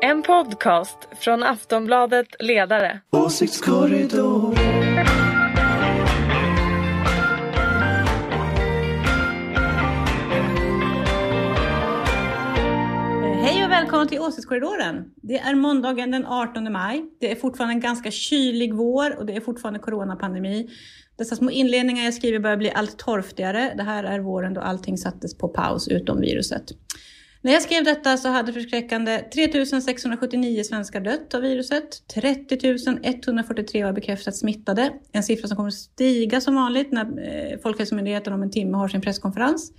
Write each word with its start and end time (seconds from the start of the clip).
En 0.00 0.22
podcast 0.22 0.98
från 1.20 1.42
Aftonbladet 1.42 2.26
Ledare. 2.38 3.00
Åsiktskorridor. 3.10 4.54
Hej 13.34 13.64
och 13.64 13.70
välkommen 13.70 14.08
till 14.08 14.20
Åsiktskorridoren. 14.20 15.04
Det 15.22 15.38
är 15.38 15.54
måndagen 15.54 16.10
den 16.10 16.26
18 16.26 16.72
maj. 16.72 17.04
Det 17.20 17.30
är 17.30 17.36
fortfarande 17.36 17.74
en 17.74 17.80
ganska 17.80 18.10
kylig 18.10 18.74
vår 18.74 19.18
och 19.18 19.26
det 19.26 19.36
är 19.36 19.40
fortfarande 19.40 19.80
coronapandemi. 19.80 20.68
Dessa 21.18 21.36
små 21.36 21.50
inledningar 21.50 22.04
jag 22.04 22.14
skriver 22.14 22.38
börjar 22.38 22.56
bli 22.56 22.70
allt 22.70 22.98
torftigare. 22.98 23.74
Det 23.76 23.82
här 23.82 24.04
är 24.04 24.20
våren 24.20 24.54
då 24.54 24.60
allting 24.60 24.98
sattes 24.98 25.38
på 25.38 25.48
paus 25.48 25.88
utom 25.88 26.20
viruset. 26.20 26.64
När 27.42 27.52
jag 27.52 27.62
skrev 27.62 27.84
detta 27.84 28.16
så 28.16 28.28
hade 28.28 28.52
förskräckande 28.52 29.24
3679 29.34 30.62
svenskar 30.62 31.00
dött 31.00 31.34
av 31.34 31.40
viruset. 31.40 32.08
30 32.14 32.98
143 33.02 33.84
var 33.84 33.92
bekräftat 33.92 34.36
smittade. 34.36 34.92
En 35.12 35.22
siffra 35.22 35.48
som 35.48 35.56
kommer 35.56 35.68
att 35.68 35.74
stiga 35.74 36.40
som 36.40 36.54
vanligt 36.54 36.92
när 36.92 37.04
eh, 37.04 37.58
Folkhälsomyndigheten 37.62 38.32
om 38.32 38.42
en 38.42 38.50
timme 38.50 38.76
har 38.76 38.88
sin 38.88 39.00
presskonferens. 39.00 39.72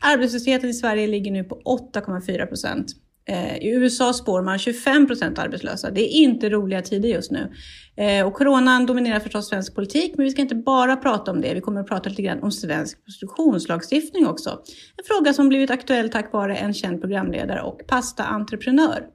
Arbetslösheten 0.00 0.70
i 0.70 0.74
Sverige 0.74 1.06
ligger 1.06 1.32
nu 1.32 1.44
på 1.44 1.60
8,4 1.94 2.46
procent. 2.46 2.86
Eh, 3.28 3.56
I 3.56 3.68
USA 3.68 4.12
spår 4.12 4.42
man 4.42 4.58
25 4.58 5.06
procent 5.06 5.38
arbetslösa. 5.38 5.90
Det 5.90 6.00
är 6.00 6.22
inte 6.22 6.50
roliga 6.50 6.82
tider 6.82 7.08
just 7.08 7.30
nu. 7.30 7.52
Eh, 7.96 8.26
och 8.26 8.34
coronan 8.34 8.86
dominerar 8.86 9.20
förstås 9.20 9.48
svensk 9.48 9.74
politik, 9.74 10.14
men 10.16 10.24
vi 10.24 10.30
ska 10.30 10.42
inte 10.42 10.54
bara 10.54 10.96
prata 10.96 11.30
om 11.30 11.40
det. 11.40 11.54
Vi 11.54 11.60
kommer 11.60 11.80
att 11.80 11.86
prata 11.86 12.08
lite 12.08 12.22
grann 12.22 12.42
om 12.42 12.52
svensk 12.52 13.04
prostitutionslagstiftning 13.04 14.26
också. 14.26 14.50
En 14.96 15.04
fråga 15.06 15.32
som 15.32 15.48
blivit 15.48 15.70
aktuell 15.70 16.08
tack 16.08 16.32
vare 16.32 16.56
en 16.56 16.74
känd 16.74 17.00
programledare 17.00 17.62
och 17.62 17.80
pastaentreprenör. 17.86 19.06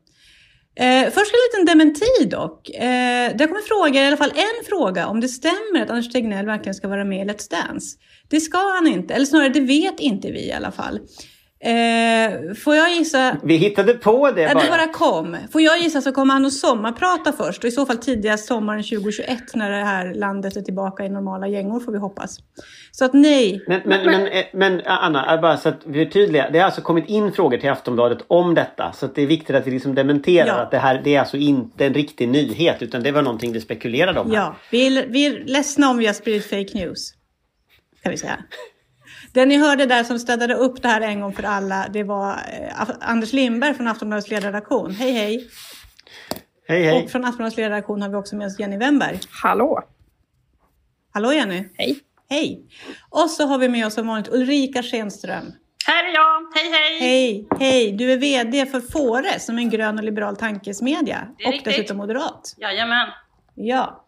Eh, 0.76 1.04
först 1.04 1.32
en 1.34 1.62
liten 1.62 1.78
dementi 1.78 2.26
dock. 2.26 2.70
Eh, 2.70 3.32
det 3.38 3.48
kommer 3.48 3.62
fråga, 3.62 4.04
i 4.04 4.08
alla 4.08 4.18
fall 4.18 4.34
en 4.36 4.66
fråga, 4.66 5.08
om 5.08 5.20
det 5.20 5.28
stämmer 5.28 5.82
att 5.84 5.90
Anders 5.90 6.12
Tegnell 6.12 6.46
verkligen 6.46 6.76
ska 6.76 6.88
vara 6.88 7.06
med 7.06 7.28
i 7.28 7.30
Let's 7.30 7.52
Dance. 7.52 7.98
Det 8.30 8.40
ska 8.40 8.58
han 8.58 8.88
inte, 8.88 9.14
eller 9.14 9.26
snarare 9.26 9.50
det 9.50 9.60
vet 9.60 10.00
inte 10.00 10.32
vi 10.32 10.48
i 10.48 10.52
alla 10.52 10.72
fall. 10.72 11.00
Eh, 11.66 12.54
får 12.54 12.76
jag 12.76 12.92
gissa? 12.92 13.38
Vi 13.44 13.56
hittade 13.56 13.94
på 13.94 14.32
det 14.32 14.54
bara. 14.54 14.64
Det 14.64 14.70
bara 14.70 14.88
kom. 14.88 15.38
Får 15.52 15.62
jag 15.62 15.80
gissa 15.80 16.02
så 16.02 16.12
kommer 16.12 16.34
han 16.34 16.46
att 16.46 16.54
sommarprata 16.54 17.32
först 17.32 17.64
och 17.64 17.68
i 17.68 17.72
så 17.72 17.86
fall 17.86 17.98
tidigast 17.98 18.46
sommaren 18.46 18.84
2021 18.84 19.28
när 19.54 19.70
det 19.70 19.86
här 19.86 20.14
landet 20.14 20.58
är 20.58 20.62
tillbaka 20.62 21.06
i 21.06 21.10
normala 21.10 21.48
gängor 21.48 21.80
får 21.80 21.92
vi 21.92 21.98
hoppas. 21.98 22.38
Så 22.92 23.06
att 23.06 23.14
nej. 23.14 23.64
Men, 23.68 23.82
men, 23.86 24.06
men, 24.06 24.24
men, 24.24 24.44
men 24.54 24.82
Anna, 24.86 25.38
bara 25.42 25.58
så 25.58 25.70
att 25.70 25.82
vi 25.86 26.02
är 26.02 26.06
tydliga. 26.06 26.50
Det 26.50 26.60
har 26.60 26.66
alltså 26.66 26.82
kommit 26.82 27.10
in 27.10 27.32
frågor 27.32 27.58
till 27.58 27.70
Aftonbladet 27.70 28.18
om 28.28 28.54
detta. 28.56 28.92
Så 28.92 29.06
att 29.06 29.16
det 29.16 29.22
är 29.22 29.28
viktigt 29.28 29.56
att 29.56 29.68
vi 29.68 29.72
liksom 29.72 29.96
dementerar 29.96 30.48
Ja. 30.48 30.54
att 30.54 30.72
det 30.72 30.78
här 30.78 31.02
det 31.04 31.16
är 31.16 31.20
alltså 31.20 31.38
inte 31.38 31.86
en 31.86 31.94
riktig 31.94 32.28
nyhet 32.30 32.82
utan 32.82 33.04
det 33.04 33.12
var 33.12 33.22
någonting 33.22 33.54
vi 33.54 33.62
spekulerade 33.62 34.20
om. 34.20 34.28
här. 34.32 34.36
Ja, 34.36 34.56
vi 34.72 34.98
är, 34.98 35.06
vi 35.08 35.26
är 35.26 35.44
ledsna 35.46 35.90
om 35.90 35.98
vi 35.98 36.06
har 36.06 36.14
spridit 36.14 36.46
fake 36.46 36.78
news. 36.86 37.14
Kan 38.04 38.12
vi 38.12 38.18
säga. 38.18 38.38
Den 39.34 39.50
ni 39.50 39.58
hörde 39.58 39.86
där 39.86 40.04
som 40.04 40.20
städade 40.20 40.54
upp 40.54 40.82
det 40.82 40.88
här 40.88 41.02
en 41.02 41.22
gång 41.22 41.34
för 41.34 41.44
alla, 41.44 41.88
det 41.94 42.04
var 42.04 42.32
eh, 42.32 42.90
Anders 43.02 43.34
Lindberg 43.34 43.74
från 43.74 43.88
Aftonbladets 43.88 44.30
ledarredaktion. 44.30 44.92
Hej 44.92 45.12
hej! 45.12 45.48
Hej 46.68 46.84
hej! 46.84 47.04
Och 47.04 47.12
från 47.12 47.26
Aftonbladets 47.26 47.58
ledarredaktion 47.58 48.02
har 48.02 48.10
vi 48.10 48.16
också 48.16 48.36
med 48.36 48.48
oss 48.48 48.60
Jenny 48.60 48.78
Wemberg. 48.78 49.20
Hallå! 49.44 49.82
Hallå 51.14 51.34
Jenny! 51.34 51.70
Hej! 51.78 52.00
Hej! 52.30 52.62
Och 53.10 53.30
så 53.30 53.48
har 53.48 53.58
vi 53.58 53.70
med 53.70 53.88
oss 53.88 53.94
som 53.94 54.08
vanligt 54.08 54.34
Ulrika 54.34 54.84
Schenström. 54.84 55.54
Här 55.86 56.04
är 56.04 56.14
jag! 56.14 56.54
Hej 56.56 56.72
hej! 56.72 57.00
Hej, 57.00 57.48
hej! 57.60 57.92
Du 57.92 58.12
är 58.12 58.18
VD 58.18 58.66
för 58.66 58.82
Fore 58.82 59.40
som 59.40 59.58
är 59.58 59.62
en 59.62 59.70
grön 59.70 59.98
och 59.98 60.04
liberal 60.04 60.36
tankesmedja. 60.36 61.28
Det 61.38 61.44
är 61.44 61.48
och 61.48 61.54
riktigt. 61.54 61.74
dessutom 61.74 61.98
moderat. 61.98 62.56
Jajamän! 62.58 63.08
Ja. 63.56 64.06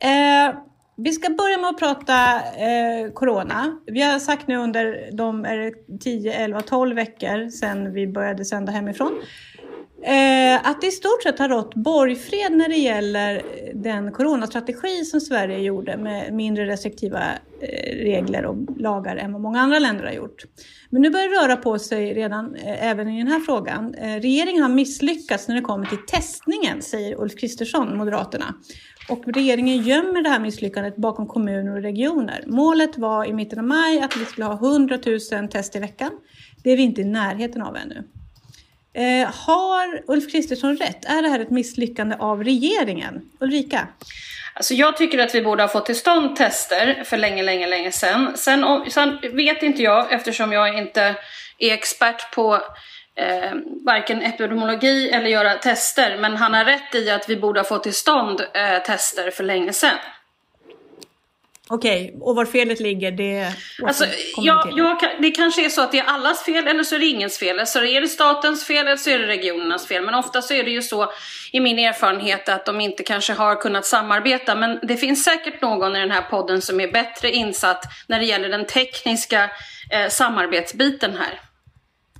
Eh, 0.00 0.54
vi 1.00 1.12
ska 1.12 1.30
börja 1.30 1.58
med 1.58 1.70
att 1.70 1.78
prata 1.78 2.34
eh, 2.36 3.12
corona. 3.14 3.80
Vi 3.86 4.02
har 4.02 4.18
sagt 4.18 4.48
nu 4.48 4.56
under 4.56 5.10
de 5.12 5.46
10, 6.00 6.32
11, 6.32 6.60
12 6.60 6.96
veckor 6.96 7.50
sedan 7.50 7.92
vi 7.92 8.06
började 8.06 8.44
sända 8.44 8.72
hemifrån 8.72 9.12
eh, 10.02 10.68
att 10.70 10.80
det 10.80 10.86
i 10.86 10.90
stort 10.90 11.22
sett 11.22 11.38
har 11.38 11.48
rått 11.48 11.74
borgfred 11.74 12.52
när 12.52 12.68
det 12.68 12.76
gäller 12.76 13.36
eh, 13.36 13.42
den 13.74 14.12
coronastrategi 14.12 15.04
som 15.04 15.20
Sverige 15.20 15.58
gjorde 15.58 15.96
med 15.96 16.32
mindre 16.32 16.66
restriktiva 16.66 17.22
eh, 17.60 17.96
regler 18.04 18.44
och 18.44 18.56
lagar 18.76 19.16
än 19.16 19.32
vad 19.32 19.42
många 19.42 19.60
andra 19.60 19.78
länder 19.78 20.04
har 20.04 20.12
gjort. 20.12 20.44
Men 20.90 21.02
nu 21.02 21.10
börjar 21.10 21.28
det 21.28 21.46
röra 21.46 21.56
på 21.56 21.78
sig 21.78 22.14
redan 22.14 22.54
eh, 22.54 22.88
även 22.88 23.08
i 23.08 23.18
den 23.18 23.32
här 23.32 23.40
frågan. 23.40 23.94
Eh, 23.94 24.20
regeringen 24.20 24.62
har 24.62 24.70
misslyckats 24.70 25.48
när 25.48 25.54
det 25.54 25.60
kommer 25.60 25.86
till 25.86 26.06
testningen, 26.06 26.82
säger 26.82 27.20
Ulf 27.20 27.36
Kristersson, 27.36 27.96
Moderaterna. 27.96 28.54
Och 29.08 29.24
regeringen 29.26 29.82
gömmer 29.82 30.22
det 30.22 30.28
här 30.28 30.40
misslyckandet 30.40 30.96
bakom 30.96 31.26
kommuner 31.26 31.76
och 31.76 31.82
regioner. 31.82 32.44
Målet 32.46 32.98
var 32.98 33.24
i 33.24 33.32
mitten 33.32 33.58
av 33.58 33.64
maj 33.64 34.00
att 34.00 34.16
vi 34.16 34.24
skulle 34.24 34.46
ha 34.46 34.54
100 34.54 34.98
000 35.32 35.48
test 35.48 35.76
i 35.76 35.78
veckan. 35.78 36.10
Det 36.62 36.70
är 36.70 36.76
vi 36.76 36.82
inte 36.82 37.00
i 37.00 37.04
närheten 37.04 37.62
av 37.62 37.76
ännu. 37.76 38.04
Eh, 38.98 39.28
har 39.46 40.02
Ulf 40.06 40.32
Kristersson 40.32 40.76
rätt? 40.76 41.04
Är 41.04 41.22
det 41.22 41.28
här 41.28 41.40
ett 41.40 41.50
misslyckande 41.50 42.16
av 42.18 42.44
regeringen? 42.44 43.30
Ulrika? 43.40 43.88
Alltså 44.54 44.74
jag 44.74 44.96
tycker 44.96 45.18
att 45.18 45.34
vi 45.34 45.42
borde 45.42 45.62
ha 45.62 45.68
fått 45.68 45.86
till 45.86 45.96
stånd 45.96 46.36
tester 46.36 47.04
för 47.04 47.16
länge, 47.16 47.42
länge, 47.42 47.66
länge 47.66 47.92
sedan. 47.92 48.32
Sen, 48.36 48.64
om, 48.64 48.90
sen 48.90 49.18
vet 49.32 49.62
inte 49.62 49.82
jag, 49.82 50.12
eftersom 50.12 50.52
jag 50.52 50.78
inte 50.78 51.14
är 51.58 51.72
expert 51.72 52.34
på 52.34 52.54
eh, 53.16 53.52
varken 53.86 54.22
epidemiologi 54.22 55.10
eller 55.10 55.26
göra 55.26 55.54
tester, 55.54 56.16
men 56.18 56.36
han 56.36 56.54
har 56.54 56.64
rätt 56.64 56.94
i 56.94 57.10
att 57.10 57.28
vi 57.28 57.36
borde 57.36 57.60
ha 57.60 57.64
fått 57.64 57.82
till 57.82 57.94
stånd 57.94 58.40
eh, 58.40 58.82
tester 58.82 59.30
för 59.30 59.44
länge 59.44 59.72
sedan. 59.72 59.96
Okej, 61.70 62.14
och 62.20 62.36
var 62.36 62.44
felet 62.44 62.80
ligger 62.80 63.10
det 63.10 63.52
Alltså, 63.82 64.04
jag, 64.36 65.00
kan- 65.00 65.22
det 65.22 65.30
kanske 65.30 65.64
är 65.64 65.68
så 65.68 65.80
att 65.82 65.92
det 65.92 65.98
är 65.98 66.04
allas 66.04 66.44
fel 66.44 66.66
eller 66.68 66.84
så 66.84 66.94
är 66.94 66.98
det 66.98 67.06
ingens 67.06 67.38
fel. 67.38 67.66
Så 67.66 67.84
är 67.84 68.00
det 68.00 68.08
statens 68.08 68.66
fel 68.66 68.86
eller 68.86 68.96
så 68.96 69.10
är 69.10 69.18
det 69.18 69.26
regionernas 69.26 69.86
fel. 69.86 70.04
Men 70.04 70.14
ofta 70.14 70.42
så 70.42 70.54
är 70.54 70.64
det 70.64 70.70
ju 70.70 70.82
så 70.82 71.12
i 71.52 71.60
min 71.60 71.78
erfarenhet 71.78 72.48
att 72.48 72.66
de 72.66 72.80
inte 72.80 73.02
kanske 73.02 73.32
har 73.32 73.54
kunnat 73.56 73.86
samarbeta. 73.86 74.54
Men 74.54 74.78
det 74.82 74.96
finns 74.96 75.24
säkert 75.24 75.62
någon 75.62 75.96
i 75.96 76.00
den 76.00 76.10
här 76.10 76.22
podden 76.22 76.62
som 76.62 76.80
är 76.80 76.92
bättre 76.92 77.30
insatt 77.30 77.84
när 78.06 78.18
det 78.18 78.26
gäller 78.26 78.48
den 78.48 78.66
tekniska 78.66 79.50
eh, 79.92 80.08
samarbetsbiten 80.08 81.16
här. 81.16 81.40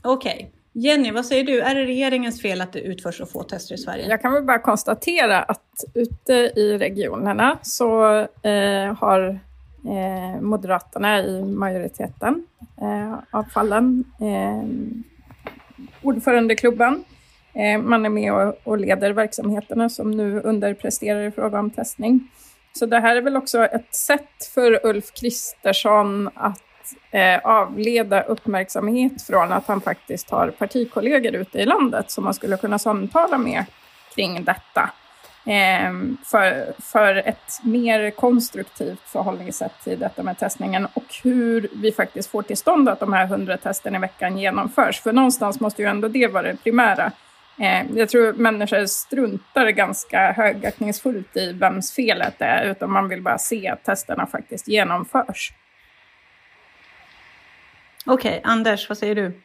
Okej. 0.05 0.53
Jenny, 0.81 1.11
vad 1.11 1.27
säger 1.27 1.45
du? 1.45 1.61
Är 1.61 1.75
det 1.75 1.85
regeringens 1.85 2.43
fel 2.43 2.61
att 2.61 2.73
det 2.73 2.81
utförs 2.81 3.19
så 3.19 3.27
få 3.27 3.43
tester 3.43 3.75
i 3.75 3.79
Sverige? 3.79 4.09
Jag 4.09 4.23
kan 4.23 4.33
väl 4.33 4.43
bara 4.43 4.59
konstatera 4.59 5.43
att 5.43 5.85
ute 5.95 6.33
i 6.33 6.79
regionerna 6.79 7.59
så 7.63 8.19
eh, 8.43 8.95
har 8.99 9.41
eh, 9.85 10.41
Moderaterna 10.41 11.23
i 11.23 11.45
majoriteten 11.45 12.47
eh, 12.81 13.15
av 13.31 13.45
fallen 13.45 14.05
eh, 14.21 14.69
ordförandeklubben. 16.03 17.05
Eh, 17.53 17.79
man 17.79 18.05
är 18.05 18.11
med 18.11 18.33
och, 18.33 18.55
och 18.65 18.79
leder 18.79 19.11
verksamheterna 19.11 19.89
som 19.89 20.11
nu 20.11 20.41
underpresterar 20.41 21.21
i 21.21 21.31
fråga 21.31 21.59
om 21.59 21.71
testning. 21.71 22.29
Så 22.73 22.87
det 22.87 23.01
här 23.01 23.17
är 23.17 23.23
väl 23.23 23.37
också 23.37 23.65
ett 23.65 23.95
sätt 23.95 24.45
för 24.55 24.87
Ulf 24.87 25.13
Kristersson 25.21 26.31
att 26.35 26.63
eh, 27.11 27.39
avleda 27.45 28.23
uppmärksamhet 28.23 29.23
från 29.23 29.53
att 29.53 29.67
han 29.67 29.81
faktiskt 29.81 30.31
har 30.31 30.51
partikollegor 30.51 31.35
ute 31.35 31.59
i 31.59 31.65
landet 31.65 32.11
som 32.11 32.25
man 32.25 32.35
skulle 32.35 32.57
kunna 32.57 32.79
samtala 32.79 33.39
med 33.39 33.65
kring 34.15 34.45
detta. 34.45 34.91
Eh, 35.47 35.93
för, 36.25 36.73
för 36.83 37.15
ett 37.15 37.61
mer 37.63 38.11
konstruktivt 38.11 39.01
förhållningssätt 39.01 39.73
till 39.85 39.99
detta 39.99 40.23
med 40.23 40.39
testningen 40.39 40.87
och 40.95 41.15
hur 41.23 41.69
vi 41.73 41.93
faktiskt 41.93 42.31
får 42.31 42.43
till 42.43 42.57
stånd 42.57 42.89
att 42.89 43.01
de 43.01 43.13
här 43.13 43.25
100 43.25 43.57
testen 43.57 43.95
i 43.95 43.99
veckan 43.99 44.39
genomförs. 44.39 45.01
För 45.01 45.13
någonstans 45.13 45.61
måste 45.61 45.83
ju 45.83 45.89
ändå 45.89 46.09
det 46.09 46.27
vara 46.27 46.43
det 46.43 46.57
primära. 46.65 47.13
Eh, 47.61 47.87
jag 47.95 48.09
tror 48.09 48.33
människor 48.33 48.87
struntar 48.87 49.71
ganska 49.71 50.33
högaktningsfullt 50.33 51.37
i 51.37 51.53
vems 51.53 51.93
felet 51.93 52.35
är, 52.39 52.65
utan 52.65 52.91
man 52.91 53.09
vill 53.09 53.23
bara 53.23 53.39
se 53.39 53.69
att 53.69 53.85
testerna 53.85 54.27
faktiskt 54.27 54.69
genomförs. 54.69 55.53
Okej, 58.11 58.41
Anders, 58.45 58.89
vad 58.89 58.99
säger 58.99 59.15
du? 59.15 59.41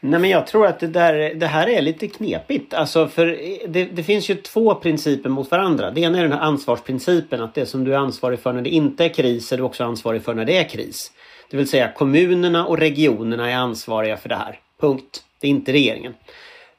Nej 0.00 0.20
men 0.20 0.30
jag 0.30 0.46
tror 0.46 0.66
att 0.66 0.80
det, 0.80 0.86
där, 0.86 1.34
det 1.34 1.46
här 1.46 1.68
är 1.68 1.82
lite 1.82 2.08
knepigt. 2.08 2.74
Alltså 2.74 3.08
för 3.08 3.26
det, 3.68 3.84
det 3.84 4.02
finns 4.02 4.30
ju 4.30 4.34
två 4.34 4.74
principer 4.74 5.28
mot 5.28 5.50
varandra. 5.50 5.90
Det 5.90 6.00
ena 6.00 6.18
är 6.18 6.22
den 6.22 6.32
här 6.32 6.40
ansvarsprincipen. 6.40 7.42
Att 7.42 7.54
det 7.54 7.66
som 7.66 7.84
du 7.84 7.94
är 7.94 7.98
ansvarig 7.98 8.38
för 8.40 8.52
när 8.52 8.62
det 8.62 8.70
inte 8.70 9.04
är 9.04 9.08
kris 9.08 9.52
är 9.52 9.56
du 9.56 9.62
också 9.62 9.84
ansvarig 9.84 10.22
för 10.22 10.34
när 10.34 10.44
det 10.44 10.58
är 10.58 10.68
kris. 10.68 11.12
Det 11.50 11.56
vill 11.56 11.68
säga 11.68 11.92
kommunerna 11.92 12.66
och 12.66 12.78
regionerna 12.78 13.50
är 13.50 13.56
ansvariga 13.56 14.16
för 14.16 14.28
det 14.28 14.36
här. 14.36 14.60
Punkt. 14.80 15.24
Det 15.40 15.46
är 15.46 15.50
inte 15.50 15.72
regeringen. 15.72 16.14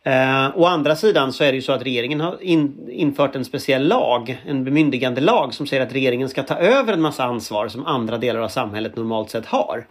Eh, 0.03 0.49
å 0.55 0.65
andra 0.65 0.95
sidan 0.95 1.33
så 1.33 1.43
är 1.43 1.51
det 1.51 1.55
ju 1.55 1.61
så 1.61 1.71
att 1.71 1.83
regeringen 1.83 2.21
har 2.21 2.43
in, 2.43 2.89
infört 2.91 3.35
en 3.35 3.45
speciell 3.45 3.87
lag, 3.87 4.41
en 4.45 4.63
bemyndigande 4.63 5.21
lag 5.21 5.53
som 5.53 5.67
säger 5.67 5.83
att 5.83 5.93
regeringen 5.93 6.29
ska 6.29 6.43
ta 6.43 6.55
över 6.55 6.93
en 6.93 7.01
massa 7.01 7.23
ansvar 7.23 7.67
som 7.67 7.85
andra 7.85 8.17
delar 8.17 8.39
av 8.39 8.49
samhället 8.49 8.95
normalt 8.95 9.29
sett 9.29 9.45
har. 9.45 9.87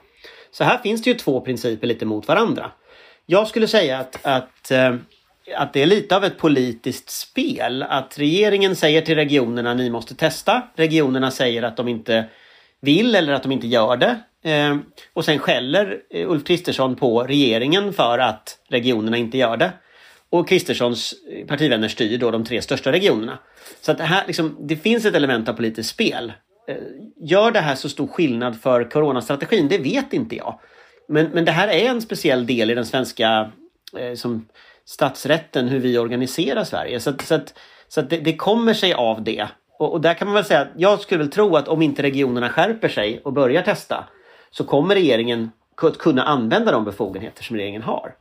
Så 0.51 0.65
här 0.65 0.79
finns 0.79 1.03
det 1.03 1.11
ju 1.11 1.17
två 1.17 1.41
principer 1.41 1.87
lite 1.87 2.07
mot 2.07 2.29
varandra. 2.29 2.71
Jag 3.27 3.49
skulle 3.49 3.69
säga 3.69 3.99
att, 3.99 4.27
att, 4.27 4.71
eh, 4.71 4.95
att 5.57 5.73
det 5.73 5.83
är 5.83 5.87
lite 5.87 6.17
av 6.17 6.25
ett 6.25 6.39
politiskt 6.39 7.11
spel. 7.11 7.83
Att 7.83 8.19
regeringen 8.19 8.77
säger 8.77 9.03
till 9.03 9.15
regionerna 9.15 9.75
ni 9.75 9.91
måste 9.91 10.15
testa. 10.15 10.63
Regionerna 10.77 11.31
säger 11.31 11.63
att 11.63 11.77
de 11.77 11.89
inte 11.89 12.25
vill 12.81 13.15
eller 13.15 13.33
att 13.33 13.43
de 13.43 13.53
inte 13.53 13.67
gör 13.67 13.97
det. 13.97 14.21
Eh, 14.51 14.77
och 15.13 15.25
sen 15.25 15.39
skäller 15.39 15.99
eh, 16.11 16.31
Ulf 16.31 16.45
Kristersson 16.45 16.97
på 16.97 17.23
regeringen 17.23 17.93
för 17.93 18.19
att 18.19 18.59
regionerna 18.69 19.17
inte 19.17 19.39
gör 19.39 19.57
det. 19.57 19.73
Och 20.31 20.49
Kristerssons 20.49 21.15
partivänner 21.47 21.89
styr 21.89 22.19
då 22.19 22.31
de 22.31 22.45
tre 22.45 22.63
största 22.63 22.93
regionerna. 22.93 23.39
Så 23.81 23.93
att 23.93 23.99
det, 23.99 24.05
här, 24.05 24.27
liksom, 24.27 24.57
det 24.61 24.77
finns 24.77 25.05
ett 25.05 25.15
element 25.15 25.49
av 25.49 25.53
politiskt 25.53 25.91
spel. 25.91 26.33
Eh, 26.69 26.77
gör 27.17 27.51
det 27.51 27.61
här 27.61 27.75
så 27.75 27.89
stor 27.89 28.07
skillnad 28.07 28.61
för 28.61 28.91
coronastrategin? 28.91 29.69
Det 29.69 29.79
vet 29.79 30.13
inte 30.13 30.37
jag. 30.37 30.61
Men, 31.09 31.27
men 31.27 31.45
det 31.45 31.53
här 31.53 31.69
är 31.69 31.89
en 31.89 32.03
speciell 32.03 32.47
del 32.47 32.71
i 32.71 32.75
den 32.75 32.87
svenska 32.87 33.51
eh, 33.99 34.15
som 34.15 34.49
statsrätten, 34.85 35.69
hur 35.69 35.79
vi 35.79 35.99
organiserar 35.99 36.65
Sverige. 36.65 37.01
Så, 37.01 37.13
så, 37.23 37.35
att, 37.35 37.55
så 37.89 38.01
att 38.01 38.11
det, 38.11 38.17
det, 38.17 38.37
kommer 38.37 38.75
sig 38.75 38.93
av 38.93 39.25
det. 39.25 39.49
Och, 39.79 39.93
och, 39.93 40.01
där 40.01 40.15
kan 40.15 40.29
man 40.29 40.35
väl 40.35 40.45
säga 40.45 40.61
att 40.61 40.73
jag 40.77 41.01
skulle 41.01 41.19
väl 41.19 41.31
tro 41.31 41.57
att 41.57 41.69
om 41.69 41.83
inte 41.83 42.03
regionerna 42.03 42.49
skärper 42.49 42.89
sig 42.89 43.21
och 43.25 43.33
börjar 43.33 43.63
testa 43.63 44.05
så 44.51 44.65
kommer 44.65 44.95
regeringen 44.95 45.51
kunna 45.99 46.23
använda 46.23 46.73
de 46.73 46.85
befogenheter 46.85 47.43
som 47.43 47.57
regeringen 47.57 47.83
har. 47.83 48.15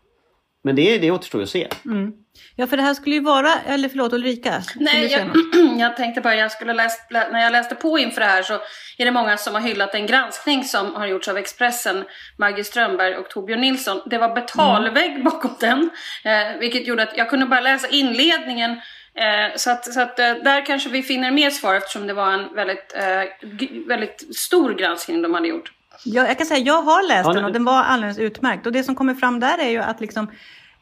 Men 0.63 0.75
det, 0.75 0.97
det 0.97 1.11
återstår 1.11 1.41
att 1.41 1.49
se. 1.49 1.67
Mm. 1.85 2.11
Ja, 2.55 2.67
för 2.67 2.77
det 2.77 2.83
här 2.83 2.93
skulle 2.93 3.15
ju 3.15 3.21
vara, 3.21 3.53
eller 3.67 3.89
förlåt 3.89 4.13
Ulrika? 4.13 4.61
Nej, 4.75 5.05
jag, 5.05 5.29
jag, 5.79 5.97
tänkte 5.97 6.21
bara, 6.21 6.35
jag 6.35 6.51
skulle 6.51 6.73
läst, 6.73 7.11
när 7.11 7.43
jag 7.43 7.51
läste 7.51 7.75
på 7.75 7.99
inför 7.99 8.21
det 8.21 8.27
här 8.27 8.43
så 8.43 8.53
är 8.97 9.05
det 9.05 9.11
många 9.11 9.37
som 9.37 9.53
har 9.53 9.61
hyllat 9.61 9.95
en 9.95 10.05
granskning 10.05 10.63
som 10.63 10.95
har 10.95 11.07
gjorts 11.07 11.27
av 11.27 11.37
Expressen, 11.37 12.03
Maggie 12.37 12.63
Strömberg 12.63 13.15
och 13.15 13.29
Torbjörn 13.29 13.61
Nilsson. 13.61 14.01
Det 14.05 14.17
var 14.17 14.35
betalvägg 14.35 15.11
mm. 15.11 15.23
bakom 15.23 15.55
den, 15.59 15.89
eh, 16.23 16.59
vilket 16.59 16.87
gjorde 16.87 17.03
att 17.03 17.17
jag 17.17 17.29
kunde 17.29 17.45
bara 17.45 17.61
läsa 17.61 17.87
inledningen 17.87 18.71
eh, 19.15 19.55
så 19.55 19.71
att, 19.71 19.93
så 19.93 20.01
att 20.01 20.19
eh, 20.19 20.33
där 20.33 20.65
kanske 20.65 20.89
vi 20.89 21.03
finner 21.03 21.31
mer 21.31 21.49
svar 21.49 21.75
eftersom 21.75 22.07
det 22.07 22.13
var 22.13 22.31
en 22.31 22.55
väldigt, 22.55 22.95
eh, 22.95 23.87
väldigt 23.87 24.35
stor 24.35 24.73
granskning 24.73 25.21
de 25.21 25.33
hade 25.33 25.47
gjort. 25.47 25.71
Ja, 26.05 26.27
jag 26.27 26.37
kan 26.37 26.47
säga 26.47 26.59
jag 26.59 26.81
har 26.81 27.07
läst 27.07 27.33
den 27.33 27.45
och 27.45 27.51
den 27.51 27.65
var 27.65 27.83
alldeles 27.83 28.19
utmärkt. 28.19 28.65
Och 28.65 28.71
det 28.71 28.83
som 28.83 28.95
kommer 28.95 29.13
fram 29.13 29.39
där 29.39 29.57
är 29.57 29.69
ju 29.69 29.77
att 29.77 30.01
liksom, 30.01 30.27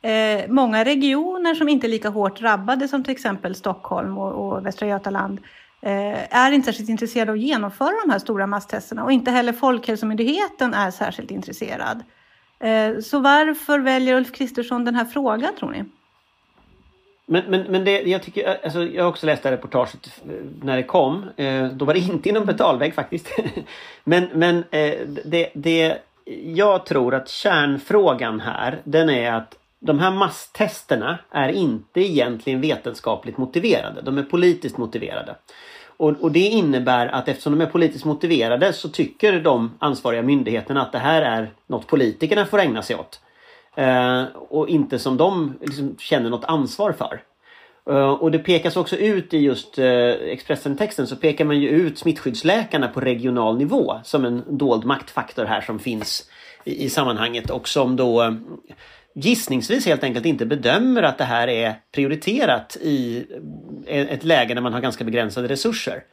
eh, 0.01 0.49
många 0.49 0.85
regioner 0.85 1.55
som 1.55 1.69
inte 1.69 1.87
är 1.87 1.89
lika 1.89 2.09
hårt 2.09 2.39
drabbade 2.39 2.87
som 2.87 3.03
till 3.03 3.11
exempel 3.11 3.55
Stockholm 3.55 4.17
och, 4.17 4.47
och 4.47 4.65
Västra 4.65 4.87
Götaland 4.87 5.39
eh, 5.81 6.35
är 6.35 6.51
inte 6.51 6.65
särskilt 6.65 6.89
intresserade 6.89 7.31
av 7.31 7.35
att 7.35 7.41
genomföra 7.41 7.93
de 8.05 8.11
här 8.11 8.19
stora 8.19 8.47
masstesterna 8.47 9.03
och 9.03 9.11
inte 9.11 9.31
heller 9.31 9.53
Folkhälsomyndigheten 9.53 10.73
är 10.73 10.91
särskilt 10.91 11.31
intresserad. 11.31 12.03
Eh, 12.59 12.99
så 12.99 13.19
varför 13.19 13.79
väljer 13.79 14.15
Ulf 14.15 14.31
Kristersson 14.31 14.85
den 14.85 14.95
här 14.95 15.05
frågan 15.05 15.55
tror 15.59 15.71
ni? 15.71 15.83
Men, 17.29 17.43
men, 17.47 17.61
men 17.61 17.85
det, 17.85 18.01
jag, 18.01 18.23
tycker, 18.23 18.57
alltså, 18.63 18.83
jag 18.83 19.03
har 19.03 19.09
också 19.09 19.25
läst 19.25 19.43
det 19.43 19.49
här 19.49 19.55
reportaget 19.55 20.21
eh, 20.25 20.31
när 20.61 20.77
det 20.77 20.83
kom. 20.83 21.25
Eh, 21.37 21.67
då 21.67 21.85
var 21.85 21.93
det 21.93 21.99
inte 21.99 22.29
inom 22.29 22.45
betalvägg 22.45 22.93
faktiskt. 22.93 23.29
men 24.03 24.27
men 24.33 24.57
eh, 24.71 24.93
det, 25.25 25.49
det, 25.53 25.97
jag 26.43 26.85
tror 26.85 27.15
att 27.15 27.29
kärnfrågan 27.29 28.39
här 28.39 28.81
den 28.83 29.09
är 29.09 29.33
att 29.33 29.57
de 29.79 29.99
här 29.99 30.11
masstesterna 30.11 31.19
är 31.31 31.49
inte 31.49 32.01
egentligen 32.01 32.61
vetenskapligt 32.61 33.37
motiverade. 33.37 34.01
De 34.01 34.17
är 34.17 34.23
politiskt 34.23 34.77
motiverade. 34.77 35.35
Och, 35.97 36.09
och, 36.21 36.31
det 36.31 36.39
innebär 36.39 37.07
att 37.07 37.27
eftersom 37.27 37.57
de 37.59 37.65
är 37.65 37.69
politiskt 37.69 38.05
motiverade 38.05 38.73
så 38.73 38.89
tycker 38.89 39.39
de 39.39 39.71
ansvariga 39.79 40.21
myndigheterna 40.21 40.81
att 40.81 40.91
det 40.91 40.97
här 40.97 41.21
är 41.21 41.51
något 41.67 41.87
politikerna 41.87 42.45
får 42.45 42.59
ägna 42.59 42.81
sig 42.81 42.95
åt. 42.95 43.19
Eh, 43.77 44.23
och 44.35 44.69
inte 44.69 44.99
som 44.99 45.17
de 45.17 45.57
liksom 45.61 45.95
känner 45.99 46.29
något 46.29 46.45
ansvar 46.45 46.91
för. 46.91 47.21
Eh, 47.89 48.09
och 48.09 48.31
det 48.31 48.39
pekas 48.39 48.77
också 48.77 48.95
ut 48.95 49.33
i 49.33 49.37
just 49.37 49.79
uh, 49.79 49.85
Expressen-texten 50.11 51.07
så 51.07 51.15
pekar 51.15 51.45
man 51.45 51.59
ju 51.59 51.69
ut 51.69 51.97
smittskyddsläkarna 51.97 52.87
på 52.87 52.99
regional 52.99 53.57
nivå 53.57 53.99
som 54.03 54.25
en 54.25 54.57
dold 54.57 54.85
maktfaktor 54.85 55.45
här 55.45 55.61
som 55.61 55.79
finns 55.79 56.29
i, 56.63 56.85
i 56.85 56.89
sammanhanget 56.89 57.49
och 57.49 57.67
som 57.67 57.95
då 57.95 58.23
eh, 58.23 58.31
gissningsvis 59.15 59.85
helt 59.85 60.03
enkelt 60.03 60.25
inte 60.25 60.45
bedömer 60.45 61.03
att 61.03 61.17
det 61.17 61.23
här 61.23 61.47
är 61.47 61.75
prioriterat 61.91 62.77
i 62.81 63.25
ett 63.87 64.23
läge 64.23 64.53
när 64.53 64.61
man 64.61 64.73
har 64.73 64.81
ganska 64.81 65.03
begränsade 65.03 65.47
resurser. 65.47 66.03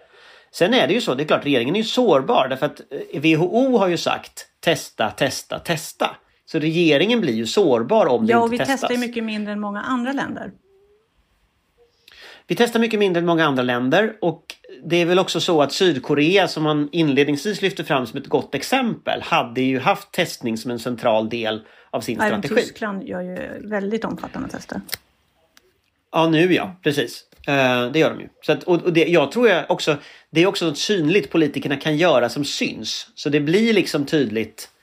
Sen 0.53 0.75
är 0.75 0.87
det 0.89 0.95
ju 0.95 1.01
så, 1.01 1.15
det 1.15 1.23
är 1.23 1.27
klart 1.27 1.45
regeringen 1.47 1.75
är 1.75 1.81
ju 1.81 1.85
sårbar 1.85 2.49
därför 2.49 2.67
att 2.67 2.81
WHO 3.15 3.79
har 3.79 3.89
ju 3.89 3.97
sagt 3.97 4.47
testa, 4.61 5.11
testa, 5.11 5.59
testa. 5.59 6.17
Så 6.47 6.59
regeringen 6.59 7.21
blir 7.21 7.35
ju 7.35 7.47
sårbar 7.47 8.07
om 8.07 8.27
det 8.27 8.33
ja, 8.33 8.45
inte 8.45 8.57
testas. 8.57 8.69
Ja, 8.69 8.75
och 8.75 8.81
vi 8.81 8.89
testar 8.89 8.91
ju 8.91 8.99
mycket 8.99 9.25
mindre 9.25 9.53
än 9.53 9.61
många 9.61 9.81
andra 9.81 10.13
länder. 10.13 10.53
Vi 12.47 12.55
testar 12.55 12.81
mycket 12.81 12.99
mindre 12.99 13.21
än 13.21 13.27
många 13.27 13.45
andra 13.45 13.63
länder 13.63 14.17
och 14.21 14.55
det 14.85 14.97
är 14.97 15.07
väl 15.07 15.19
också 15.19 15.41
så 15.41 15.63
att 15.63 15.73
Sydkorea 15.73 16.49
som 16.49 16.63
man 16.63 16.89
inledningsvis 16.93 17.63
lyfte 17.63 17.85
fram 17.85 18.07
som 18.07 18.19
ett 18.19 18.27
gott 18.27 18.55
exempel 18.55 19.23
hade 19.23 19.61
ju 19.61 19.79
haft 19.79 20.13
testning 20.13 20.57
som 20.57 20.71
en 20.71 20.79
central 20.79 21.29
del 21.29 21.63
av 21.91 22.01
sin 22.01 22.21
Även 22.21 22.43
strategi. 22.43 22.67
Tyskland 22.67 23.03
gör 23.03 23.21
ju 23.21 23.69
väldigt 23.69 24.05
omfattande 24.05 24.49
tester. 24.49 24.81
Ja, 26.13 26.29
nu 26.29 26.55
ja, 26.55 26.77
precis. 26.83 27.25
Uh, 27.49 27.93
det 27.93 27.99
gör 27.99 28.11
de 28.11 28.21
ju. 28.21 28.29
Så 28.43 28.53
att, 28.53 28.63
och, 28.63 28.93
det, 28.93 29.05
jag 29.05 29.33
tror 29.33 29.49
jag 29.49 29.71
också, 29.71 29.97
det 30.31 30.43
är 30.43 30.47
också 30.47 30.67
något 30.67 30.79
synligt 30.79 31.31
politikerna 31.31 31.77
kan 31.77 31.97
göra 31.97 32.29
som 32.29 32.45
syns. 32.45 33.09
Så 33.15 33.29
det 33.29 33.41
blir 33.41 33.73
liksom 33.73 34.05
tydligt 34.07 34.69
Eh, 34.69 34.74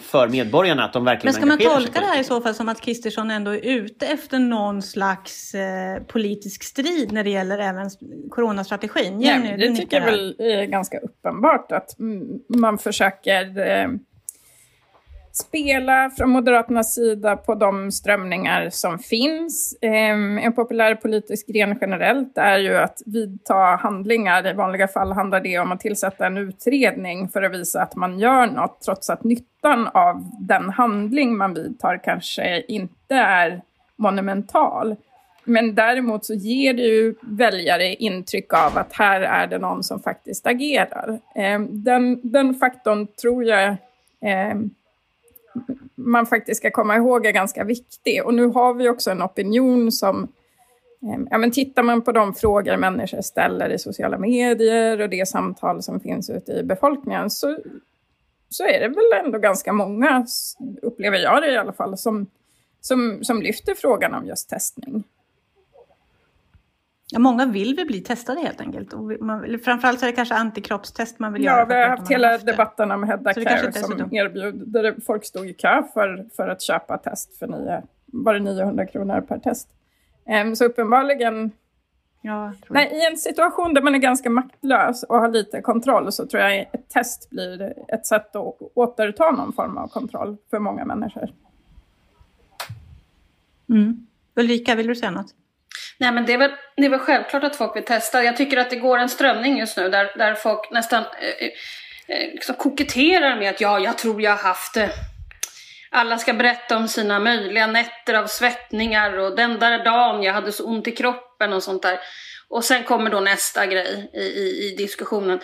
för 0.00 0.28
medborgarna 0.28 0.84
att 0.84 0.92
de 0.92 1.04
verkligen 1.04 1.34
Men 1.34 1.42
ska 1.42 1.46
man 1.46 1.80
tolka 1.80 2.00
det 2.00 2.06
här 2.06 2.20
i 2.20 2.24
så 2.24 2.40
fall 2.40 2.54
som 2.54 2.68
att 2.68 2.80
Kristersson 2.80 3.30
ändå 3.30 3.50
är 3.50 3.60
ute 3.66 4.06
efter 4.06 4.38
någon 4.38 4.82
slags 4.82 5.54
eh, 5.54 6.02
politisk 6.02 6.62
strid 6.62 7.12
när 7.12 7.24
det 7.24 7.30
gäller 7.30 7.58
även 7.58 7.90
coronastrategin? 8.30 9.20
Jenny, 9.20 9.50
ja, 9.50 9.56
det 9.56 9.76
tycker 9.76 10.00
jag 10.00 10.06
väl 10.06 10.36
är 10.38 10.64
ganska 10.64 10.98
uppenbart 10.98 11.72
att 11.72 11.96
man 12.48 12.78
försöker 12.78 13.58
eh, 13.68 13.88
spela 15.38 16.10
från 16.10 16.30
Moderaternas 16.30 16.94
sida 16.94 17.36
på 17.36 17.54
de 17.54 17.92
strömningar 17.92 18.70
som 18.70 18.98
finns. 18.98 19.78
Ehm, 19.80 20.38
en 20.38 20.52
populär 20.52 20.94
politisk 20.94 21.46
gren 21.46 21.78
generellt 21.80 22.38
är 22.38 22.58
ju 22.58 22.76
att 22.76 23.02
vidta 23.06 23.54
handlingar. 23.54 24.46
I 24.46 24.52
vanliga 24.52 24.88
fall 24.88 25.12
handlar 25.12 25.40
det 25.40 25.58
om 25.58 25.72
att 25.72 25.80
tillsätta 25.80 26.26
en 26.26 26.36
utredning 26.36 27.28
för 27.28 27.42
att 27.42 27.52
visa 27.52 27.82
att 27.82 27.96
man 27.96 28.18
gör 28.18 28.46
något 28.46 28.80
trots 28.80 29.10
att 29.10 29.24
nyttan 29.24 29.88
av 29.94 30.30
den 30.40 30.70
handling 30.70 31.36
man 31.36 31.54
vidtar 31.54 32.00
kanske 32.04 32.62
inte 32.68 33.14
är 33.14 33.62
monumental. 33.96 34.96
Men 35.44 35.74
däremot 35.74 36.24
så 36.24 36.34
ger 36.34 36.74
det 36.74 36.82
ju 36.82 37.14
väljare 37.22 37.94
intryck 37.94 38.52
av 38.52 38.78
att 38.78 38.92
här 38.92 39.20
är 39.20 39.46
det 39.46 39.58
någon 39.58 39.84
som 39.84 40.02
faktiskt 40.02 40.46
agerar. 40.46 41.18
Ehm, 41.34 41.84
den, 41.84 42.20
den 42.22 42.54
faktorn 42.54 43.06
tror 43.06 43.44
jag 43.44 43.76
ehm, 44.20 44.70
man 45.94 46.26
faktiskt 46.26 46.60
ska 46.60 46.70
komma 46.70 46.96
ihåg 46.96 47.26
är 47.26 47.30
ganska 47.30 47.64
viktig. 47.64 48.24
Och 48.24 48.34
nu 48.34 48.46
har 48.46 48.74
vi 48.74 48.88
också 48.88 49.10
en 49.10 49.22
opinion 49.22 49.92
som 49.92 50.22
eh, 51.02 51.20
Ja, 51.30 51.38
men 51.38 51.50
tittar 51.50 51.82
man 51.82 52.02
på 52.02 52.12
de 52.12 52.34
frågor 52.34 52.76
människor 52.76 53.20
ställer 53.20 53.70
i 53.70 53.78
sociala 53.78 54.18
medier 54.18 55.00
och 55.00 55.08
det 55.08 55.28
samtal 55.28 55.82
som 55.82 56.00
finns 56.00 56.30
ute 56.30 56.52
i 56.52 56.62
befolkningen 56.62 57.30
så, 57.30 57.58
så 58.48 58.64
är 58.64 58.80
det 58.80 58.88
väl 58.88 59.24
ändå 59.24 59.38
ganska 59.38 59.72
många, 59.72 60.26
upplever 60.82 61.18
jag 61.18 61.42
det 61.42 61.52
i 61.52 61.56
alla 61.56 61.72
fall, 61.72 61.98
som, 61.98 62.26
som, 62.80 63.24
som 63.24 63.42
lyfter 63.42 63.74
frågan 63.74 64.14
om 64.14 64.26
just 64.26 64.50
testning. 64.50 65.04
Ja, 67.10 67.18
många 67.18 67.46
vill 67.46 67.74
väl 67.76 67.86
bli 67.86 68.00
testade 68.00 68.40
helt 68.40 68.60
enkelt. 68.60 68.92
Och 68.92 69.12
man, 69.20 69.58
framförallt 69.64 70.00
så 70.00 70.06
är 70.06 70.10
det 70.10 70.16
kanske 70.16 70.34
antikroppstest 70.34 71.18
man 71.18 71.32
vill 71.32 71.44
ja, 71.44 71.50
göra. 71.50 71.60
Ja, 71.60 71.66
vi 71.66 71.74
har 71.74 71.88
haft 71.96 72.10
hela 72.10 72.38
debatten 72.38 72.90
om 72.90 73.02
Hedda 73.02 73.34
Care 73.34 73.72
som 73.72 74.14
erbjöd, 74.14 74.54
där 74.66 74.96
folk 75.06 75.24
stod 75.24 75.48
i 75.48 75.54
kö 75.54 75.82
för, 75.94 76.28
för 76.36 76.48
att 76.48 76.62
köpa 76.62 76.98
test 76.98 77.38
för 77.38 77.46
nio, 77.46 77.82
bara 78.06 78.38
900 78.38 78.86
kronor 78.86 79.20
per 79.20 79.38
test. 79.38 79.68
Um, 80.44 80.56
så 80.56 80.64
uppenbarligen 80.64 81.52
Ja, 82.26 82.52
Nej, 82.68 82.92
I 82.92 83.06
en 83.06 83.16
situation 83.16 83.74
där 83.74 83.82
man 83.82 83.94
är 83.94 83.98
ganska 83.98 84.30
maktlös 84.30 85.02
och 85.02 85.16
har 85.16 85.28
lite 85.28 85.60
kontroll 85.60 86.12
så 86.12 86.26
tror 86.26 86.42
jag 86.42 86.58
ett 86.60 86.88
test 86.88 87.30
blir 87.30 87.74
ett 87.88 88.06
sätt 88.06 88.36
att 88.36 88.58
återta 88.74 89.30
någon 89.30 89.52
form 89.52 89.78
av 89.78 89.88
kontroll 89.88 90.36
för 90.50 90.58
många 90.58 90.84
människor. 90.84 91.28
Mm. 93.68 94.06
Ulrika, 94.34 94.74
vill 94.74 94.86
du 94.86 94.94
säga 94.94 95.10
något? 95.10 95.34
Nej 95.98 96.12
men 96.12 96.26
det 96.26 96.32
är, 96.32 96.38
väl, 96.38 96.50
det 96.76 96.84
är 96.84 96.90
väl 96.90 96.98
självklart 96.98 97.44
att 97.44 97.56
folk 97.56 97.76
vill 97.76 97.84
testa. 97.84 98.24
Jag 98.24 98.36
tycker 98.36 98.56
att 98.56 98.70
det 98.70 98.76
går 98.76 98.98
en 98.98 99.08
strömning 99.08 99.58
just 99.58 99.76
nu 99.76 99.88
där, 99.88 100.18
där 100.18 100.34
folk 100.34 100.70
nästan 100.70 101.02
eh, 101.02 101.46
eh, 102.16 102.32
liksom 102.32 102.54
koketterar 102.54 103.36
med 103.36 103.50
att 103.50 103.60
ja, 103.60 103.78
jag 103.78 103.98
tror 103.98 104.22
jag 104.22 104.30
har 104.30 104.38
haft 104.48 104.74
det. 104.74 104.90
Alla 105.90 106.18
ska 106.18 106.32
berätta 106.32 106.76
om 106.76 106.88
sina 106.88 107.20
möjliga 107.20 107.66
nätter 107.66 108.14
av 108.14 108.26
svettningar 108.26 109.18
och 109.18 109.36
den 109.36 109.58
där 109.58 109.84
dagen 109.84 110.22
jag 110.22 110.34
hade 110.34 110.52
så 110.52 110.64
ont 110.64 110.88
i 110.88 110.92
kroppen 110.92 111.52
och 111.52 111.62
sånt 111.62 111.82
där. 111.82 111.98
Och 112.48 112.64
sen 112.64 112.84
kommer 112.84 113.10
då 113.10 113.20
nästa 113.20 113.66
grej 113.66 114.10
i, 114.14 114.20
i, 114.20 114.66
i 114.66 114.74
diskussionen. 114.76 115.40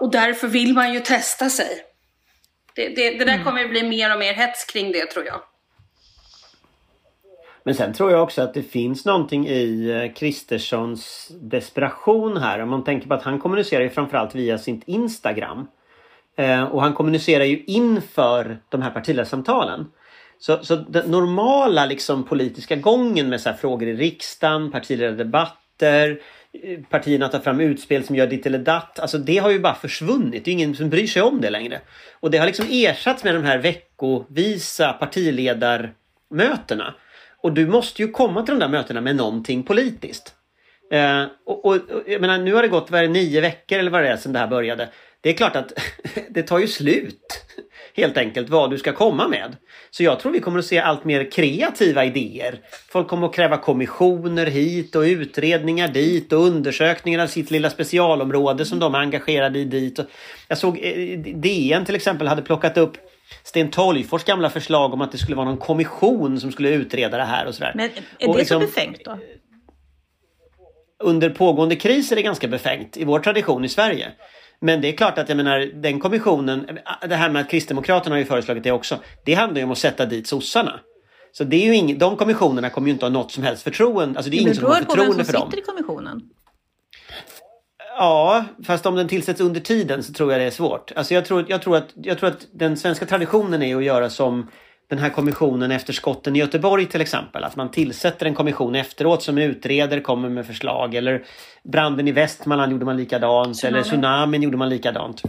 Och 0.00 0.10
därför 0.10 0.48
vill 0.48 0.74
man 0.74 0.92
ju 0.92 1.00
testa 1.00 1.50
sig. 1.50 1.84
Det, 2.74 2.88
det, 2.88 3.10
det 3.10 3.24
där 3.24 3.32
mm. 3.32 3.44
kommer 3.44 3.64
att 3.64 3.70
bli 3.70 3.82
mer 3.82 4.12
och 4.12 4.18
mer 4.18 4.34
hets 4.34 4.64
kring 4.64 4.92
det 4.92 5.06
tror 5.06 5.26
jag. 5.26 5.42
Men 7.64 7.74
sen 7.74 7.92
tror 7.92 8.10
jag 8.10 8.22
också 8.22 8.42
att 8.42 8.54
det 8.54 8.62
finns 8.62 9.04
någonting 9.04 9.48
i 9.48 9.90
eh, 9.90 10.14
Kristerssons 10.14 11.32
desperation 11.40 12.36
här. 12.36 12.58
Om 12.58 12.68
man 12.68 12.84
tänker 12.84 13.08
på 13.08 13.14
att 13.14 13.22
han 13.22 13.38
kommunicerar 13.38 13.82
ju 13.82 13.90
framförallt 13.90 14.34
via 14.34 14.58
sitt 14.58 14.82
Instagram. 14.86 15.66
Eh, 16.36 16.62
och 16.62 16.82
han 16.82 16.94
kommunicerar 16.94 17.44
ju 17.44 17.64
inför 17.66 18.58
de 18.68 18.82
här 18.82 18.90
partiledarsamtalen. 18.90 19.86
Så, 20.38 20.64
så 20.64 20.76
den 20.76 21.10
normala 21.10 21.86
liksom, 21.86 22.24
politiska 22.24 22.76
gången 22.76 23.28
med 23.28 23.40
så 23.40 23.48
här 23.48 23.56
frågor 23.56 23.88
i 23.88 23.96
riksdagen, 23.96 24.70
partiledardebatter, 24.70 26.20
eh, 26.62 26.80
partierna 26.90 27.28
tar 27.28 27.38
fram 27.38 27.60
utspel 27.60 28.04
som 28.04 28.16
gör 28.16 28.26
ditt 28.26 28.46
eller 28.46 28.58
datt. 28.58 28.98
Alltså 28.98 29.18
det 29.18 29.38
har 29.38 29.50
ju 29.50 29.60
bara 29.60 29.74
försvunnit. 29.74 30.44
Det 30.44 30.50
är 30.50 30.52
ingen 30.52 30.74
som 30.74 30.90
bryr 30.90 31.06
sig 31.06 31.22
om 31.22 31.40
det 31.40 31.50
längre. 31.50 31.80
Och 32.20 32.30
det 32.30 32.38
har 32.38 32.46
liksom 32.46 32.66
ersatts 32.70 33.24
med 33.24 33.34
de 33.34 33.44
här 33.44 33.58
veckovisa 33.58 34.92
partiledarmötena. 34.92 36.94
Och 37.42 37.52
du 37.52 37.66
måste 37.66 38.02
ju 38.02 38.08
komma 38.08 38.42
till 38.42 38.54
de 38.54 38.60
där 38.60 38.68
mötena 38.68 39.00
med 39.00 39.16
någonting 39.16 39.62
politiskt. 39.62 40.34
Eh, 40.92 41.24
och, 41.46 41.64
och, 41.64 41.78
jag 42.06 42.20
menar, 42.20 42.38
nu 42.38 42.54
har 42.54 42.62
det 42.62 42.68
gått 42.68 42.90
vad 42.90 43.02
det, 43.02 43.08
nio 43.08 43.40
veckor 43.40 43.78
eller 43.78 43.90
vad 43.90 44.02
det 44.02 44.08
är 44.08 44.16
sedan 44.16 44.32
det 44.32 44.38
här 44.38 44.46
började. 44.46 44.88
Det 45.20 45.30
är 45.30 45.34
klart 45.34 45.56
att 45.56 45.72
det 46.28 46.42
tar 46.42 46.58
ju 46.58 46.66
slut 46.66 47.44
helt 47.94 48.16
enkelt 48.16 48.48
vad 48.48 48.70
du 48.70 48.78
ska 48.78 48.92
komma 48.92 49.28
med. 49.28 49.56
Så 49.90 50.02
jag 50.02 50.20
tror 50.20 50.32
vi 50.32 50.40
kommer 50.40 50.58
att 50.58 50.64
se 50.64 50.78
allt 50.78 51.04
mer 51.04 51.30
kreativa 51.30 52.04
idéer. 52.04 52.60
Folk 52.88 53.08
kommer 53.08 53.26
att 53.26 53.34
kräva 53.34 53.56
kommissioner 53.56 54.46
hit 54.46 54.96
och 54.96 55.02
utredningar 55.02 55.88
dit 55.88 56.32
och 56.32 56.40
undersökningar 56.40 57.22
av 57.22 57.26
sitt 57.26 57.50
lilla 57.50 57.70
specialområde 57.70 58.64
som 58.64 58.78
de 58.78 58.94
är 58.94 58.98
engagerade 58.98 59.58
i 59.58 59.64
dit. 59.64 59.98
Jag 60.48 60.58
såg 60.58 60.78
eh, 60.82 61.18
DN 61.18 61.84
till 61.84 61.94
exempel 61.94 62.28
hade 62.28 62.42
plockat 62.42 62.78
upp 62.78 62.96
Sten 63.44 63.70
Tolgfors 63.70 64.24
gamla 64.24 64.50
förslag 64.50 64.94
om 64.94 65.00
att 65.00 65.12
det 65.12 65.18
skulle 65.18 65.36
vara 65.36 65.46
någon 65.46 65.56
kommission 65.56 66.40
som 66.40 66.52
skulle 66.52 66.70
utreda 66.70 67.16
det 67.16 67.24
här 67.24 67.46
och 67.46 67.54
sådär. 67.54 67.72
Men 67.74 67.90
är 68.18 68.28
det 68.32 68.38
liksom, 68.38 68.60
så 68.60 68.66
befängt 68.66 69.04
då? 69.04 69.18
Under 71.04 71.30
pågående 71.30 71.76
kris 71.76 72.12
är 72.12 72.16
det 72.16 72.22
ganska 72.22 72.48
befängt 72.48 72.96
i 72.96 73.04
vår 73.04 73.18
tradition 73.18 73.64
i 73.64 73.68
Sverige. 73.68 74.12
Men 74.60 74.80
det 74.80 74.88
är 74.88 74.92
klart 74.92 75.18
att 75.18 75.28
jag 75.28 75.36
menar 75.36 75.58
den 75.58 76.00
kommissionen, 76.00 76.78
det 77.08 77.16
här 77.16 77.30
med 77.30 77.42
att 77.42 77.50
Kristdemokraterna 77.50 78.14
har 78.14 78.18
ju 78.18 78.24
föreslagit 78.24 78.64
det 78.64 78.72
också. 78.72 78.98
Det 79.24 79.34
handlar 79.34 79.58
ju 79.58 79.64
om 79.64 79.70
att 79.70 79.78
sätta 79.78 80.06
dit 80.06 80.26
sossarna. 80.26 80.80
Så 81.32 81.44
det 81.44 81.56
är 81.56 81.66
ju 81.66 81.74
ing, 81.74 81.98
de 81.98 82.16
kommissionerna 82.16 82.70
kommer 82.70 82.88
ju 82.88 82.92
inte 82.92 83.04
ha 83.04 83.10
något 83.10 83.32
som 83.32 83.42
helst 83.42 83.62
förtroende. 83.62 84.18
Alltså 84.18 84.30
det 84.30 84.36
är 84.36 84.40
ingen 84.40 84.54
som 84.54 84.64
har 84.64 84.74
förtroende 84.74 85.24
för 85.24 85.32
dem. 85.32 85.32
Det 85.32 85.32
beror 85.32 85.32
på 85.32 85.34
vem 85.34 85.42
som 85.42 85.50
sitter 85.50 85.58
i 85.58 85.62
kommissionen. 85.62 86.20
Ja, 87.96 88.44
fast 88.64 88.86
om 88.86 88.94
den 88.94 89.08
tillsätts 89.08 89.40
under 89.40 89.60
tiden 89.60 90.02
så 90.02 90.12
tror 90.12 90.32
jag 90.32 90.40
det 90.40 90.44
är 90.44 90.50
svårt. 90.50 90.92
Alltså 90.96 91.14
jag 91.14 91.24
tror, 91.24 91.44
jag 91.48 91.62
tror, 91.62 91.76
att, 91.76 91.88
jag 91.94 92.18
tror 92.18 92.28
att 92.30 92.46
den 92.52 92.76
svenska 92.76 93.06
traditionen 93.06 93.62
är 93.62 93.76
att 93.76 93.84
göra 93.84 94.10
som 94.10 94.50
den 94.90 94.98
här 94.98 95.10
kommissionen 95.10 95.70
efter 95.70 95.92
skotten 95.92 96.36
i 96.36 96.38
Göteborg 96.38 96.86
till 96.86 97.00
exempel. 97.00 97.44
Att 97.44 97.56
man 97.56 97.70
tillsätter 97.70 98.26
en 98.26 98.34
kommission 98.34 98.74
efteråt 98.74 99.22
som 99.22 99.38
utreder, 99.38 100.00
kommer 100.00 100.28
med 100.28 100.46
förslag. 100.46 100.94
Eller 100.94 101.22
branden 101.64 102.08
i 102.08 102.12
Västmanland 102.12 102.72
gjorde 102.72 102.84
man 102.84 102.96
likadant. 102.96 103.56
Tsunami. 103.56 103.78
Eller 103.78 103.88
tsunamin 103.88 104.42
gjorde 104.42 104.56
man 104.56 104.68
likadant. 104.68 105.22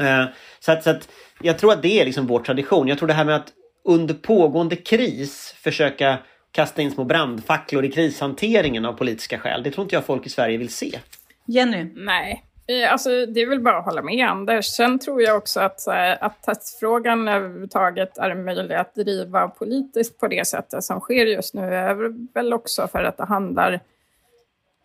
Uh, 0.00 0.24
så, 0.60 0.72
att, 0.72 0.84
så 0.84 0.90
att 0.90 1.08
jag 1.42 1.58
tror 1.58 1.72
att 1.72 1.82
det 1.82 2.00
är 2.00 2.04
liksom 2.04 2.26
vår 2.26 2.38
tradition. 2.38 2.88
Jag 2.88 2.98
tror 2.98 3.08
det 3.08 3.14
här 3.14 3.24
med 3.24 3.36
att 3.36 3.52
under 3.84 4.14
pågående 4.14 4.76
kris 4.76 5.54
försöka 5.62 6.18
kasta 6.52 6.82
in 6.82 6.90
små 6.90 7.04
brandfacklor 7.04 7.84
i 7.84 7.92
krishanteringen 7.92 8.84
av 8.84 8.92
politiska 8.92 9.38
skäl. 9.38 9.62
Det 9.62 9.70
tror 9.70 9.84
inte 9.84 9.94
jag 9.94 10.04
folk 10.04 10.26
i 10.26 10.30
Sverige 10.30 10.58
vill 10.58 10.72
se. 10.72 10.98
Jenny? 11.46 11.92
Nej, 11.94 12.44
eh, 12.66 12.92
alltså, 12.92 13.26
det 13.26 13.40
är 13.40 13.48
väl 13.48 13.60
bara 13.60 13.78
att 13.78 13.84
hålla 13.84 14.02
med 14.02 14.28
Anders. 14.28 14.66
Sen 14.66 14.98
tror 14.98 15.22
jag 15.22 15.36
också 15.36 15.60
att, 15.60 15.88
att 16.20 16.42
testfrågan 16.42 17.28
överhuvudtaget 17.28 18.18
är 18.18 18.34
möjlig 18.34 18.74
att 18.74 18.94
driva 18.94 19.48
politiskt 19.48 20.18
på 20.18 20.28
det 20.28 20.46
sättet 20.46 20.84
som 20.84 21.00
sker 21.00 21.26
just 21.26 21.54
nu 21.54 21.74
är 21.74 22.34
väl 22.34 22.52
också 22.52 22.88
för 22.88 23.04
att 23.04 23.16
det 23.16 23.24
handlar 23.24 23.80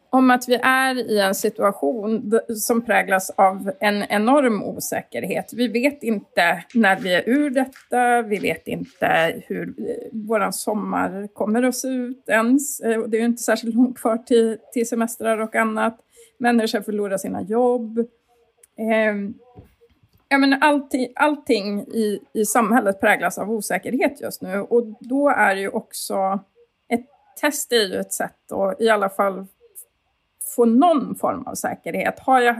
om 0.09 0.31
att 0.31 0.49
vi 0.49 0.55
är 0.63 1.11
i 1.11 1.19
en 1.19 1.35
situation 1.35 2.39
som 2.55 2.81
präglas 2.81 3.29
av 3.29 3.71
en 3.79 4.03
enorm 4.03 4.63
osäkerhet. 4.63 5.53
Vi 5.53 5.67
vet 5.67 6.03
inte 6.03 6.63
när 6.73 6.99
vi 6.99 7.13
är 7.13 7.29
ur 7.29 7.49
detta, 7.49 8.21
vi 8.21 8.39
vet 8.39 8.67
inte 8.67 9.41
hur 9.47 9.67
eh, 9.67 9.95
vår 10.11 10.51
sommar 10.51 11.27
kommer 11.33 11.63
att 11.63 11.75
se 11.75 11.87
ut 11.87 12.29
ens. 12.29 12.79
Eh, 12.79 13.01
det 13.01 13.17
är 13.17 13.19
ju 13.19 13.25
inte 13.25 13.43
särskilt 13.43 13.75
långt 13.75 13.99
kvar 13.99 14.17
till, 14.17 14.57
till 14.73 14.87
semestrar 14.89 15.37
och 15.37 15.55
annat 15.55 15.97
människor 16.37 16.81
förlorar 16.81 17.17
sina 17.17 17.41
jobb. 17.41 17.99
Eh, 18.77 19.15
ja, 20.29 20.37
men 20.37 20.63
allting, 20.63 21.07
allting 21.15 21.79
i, 21.79 22.19
i 22.33 22.45
samhället 22.45 22.99
präglas 22.99 23.37
av 23.37 23.51
osäkerhet 23.51 24.21
just 24.21 24.41
nu 24.41 24.59
och 24.59 24.83
då 24.99 25.29
är 25.29 25.55
ju 25.55 25.69
också 25.69 26.39
ett 26.89 27.05
test 27.41 27.71
är 27.71 27.93
ju 27.93 27.95
ett 27.95 28.13
sätt 28.13 28.51
att 28.51 28.81
i 28.81 28.89
alla 28.89 29.09
fall 29.09 29.45
få 30.55 30.65
någon 30.65 31.15
form 31.15 31.43
av 31.47 31.55
säkerhet. 31.55 32.19
Har 32.19 32.41
jag, 32.41 32.55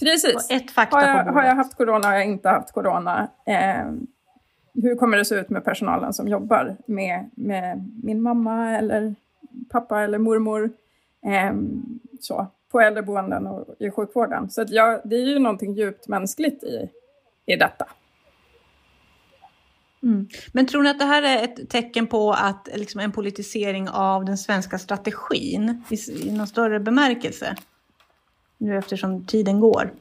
precis, 0.00 0.50
ett 0.50 0.70
fakta 0.70 0.96
har, 0.96 1.06
jag, 1.06 1.24
har 1.24 1.44
jag 1.44 1.54
haft 1.54 1.76
corona, 1.76 2.06
har 2.06 2.14
jag 2.14 2.26
inte 2.26 2.48
haft 2.48 2.72
corona? 2.72 3.28
Eh, 3.46 3.92
hur 4.74 4.96
kommer 4.96 5.16
det 5.16 5.24
se 5.24 5.34
ut 5.34 5.50
med 5.50 5.64
personalen 5.64 6.12
som 6.12 6.28
jobbar 6.28 6.76
med, 6.86 7.30
med 7.34 7.90
min 8.02 8.22
mamma 8.22 8.78
eller 8.78 9.14
pappa 9.70 10.02
eller 10.02 10.18
mormor? 10.18 10.70
Eh, 11.26 11.52
så 12.20 12.46
på 12.70 12.80
äldreboenden 12.80 13.46
och 13.46 13.66
i 13.78 13.90
sjukvården. 13.90 14.50
Så 14.50 14.62
att 14.62 14.70
ja, 14.70 15.00
det 15.04 15.16
är 15.16 15.26
ju 15.26 15.38
någonting 15.38 15.74
djupt 15.74 16.08
mänskligt 16.08 16.62
i, 16.64 16.90
i 17.46 17.56
detta. 17.56 17.86
Mm. 20.02 20.28
Men 20.52 20.66
tror 20.66 20.82
ni 20.82 20.90
att 20.90 20.98
det 20.98 21.04
här 21.04 21.22
är 21.22 21.44
ett 21.44 21.70
tecken 21.70 22.06
på 22.06 22.32
att 22.32 22.68
liksom, 22.74 23.00
en 23.00 23.12
politisering 23.12 23.88
av 23.88 24.24
den 24.24 24.38
svenska 24.38 24.78
strategin 24.78 25.84
i, 25.88 26.28
i 26.28 26.32
någon 26.32 26.46
större 26.46 26.80
bemärkelse? 26.80 27.56
Nu 28.58 28.78
eftersom 28.78 29.24
tiden 29.24 29.60
går. 29.60 29.92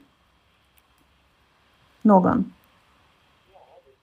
Någon? 2.02 2.54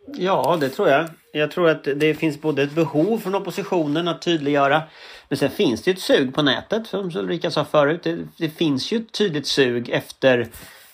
Ja, 0.07 0.59
det 0.61 0.69
tror 0.69 0.89
jag. 0.89 1.09
Jag 1.37 1.51
tror 1.51 1.69
att 1.69 1.89
det 1.97 2.15
finns 2.15 2.41
både 2.41 2.63
ett 2.63 2.73
behov 2.73 3.19
från 3.19 3.35
oppositionen 3.35 4.09
att 4.09 4.23
tydliggöra 4.23 4.83
men 5.29 5.39
sen 5.39 5.51
finns 5.51 5.83
det 5.83 5.91
ett 5.91 6.01
sug 6.01 6.35
på 6.35 6.43
nätet 6.43 6.87
som 6.87 7.11
Ulrika 7.17 7.51
sa 7.51 7.65
förut. 7.65 8.01
Det, 8.03 8.19
det, 8.37 8.49
finns 8.49 8.93
ju 8.93 8.97
ett 8.97 9.13
tydligt 9.13 9.47
sug 9.47 9.91
efter 9.91 10.49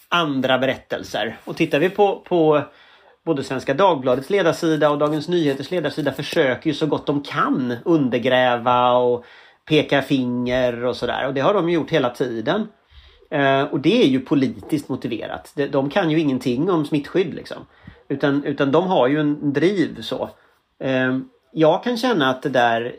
andra 0.09 0.59
berättelser. 0.59 1.37
Och 1.45 1.57
tittar 1.57 1.79
vi 1.79 1.91
på, 1.91 2.23
på 2.29 2.63
både 3.25 3.45
Svenska 3.45 3.75
Dagbladets 3.75 4.31
ledarsida 4.31 4.91
och 4.91 4.99
Dagens 4.99 5.29
Nyheters 5.29 5.71
ledarsida 5.71 6.13
försöker 6.13 6.71
ju 6.71 6.75
så 6.75 6.87
gott 6.87 7.07
de 7.07 7.23
kan 7.23 7.77
undergräva 7.85 8.93
och 8.93 9.25
peka 9.69 10.03
finger 10.03 10.85
och 10.85 10.97
sådär. 10.97 11.27
Och 11.27 11.35
det 11.35 11.41
har 11.41 11.55
de 11.55 11.71
gjort 11.71 11.91
hela 11.91 12.11
tiden. 12.11 12.69
Eh, 13.31 13.63
och 13.63 13.81
det 13.81 14.03
är 14.03 14.07
ju 14.07 14.21
politiskt 14.21 14.89
motiverat. 14.89 15.53
De, 15.55 15.67
de 15.67 15.91
kan 15.91 16.11
ju 16.11 16.21
ingenting 16.21 16.71
om 16.71 16.87
smittskydd 16.87 17.35
liksom. 17.35 17.67
Utan, 18.13 18.45
utan 18.45 18.73
de 18.73 18.87
har 18.87 19.09
ju 19.09 19.21
en 19.21 19.53
driv 19.53 20.01
så. 20.01 20.31
Ehm, 20.79 21.29
jag 21.53 21.85
kan 21.85 21.97
känna 21.97 22.31
att 22.31 22.43
det 22.43 22.49
där 22.49 22.95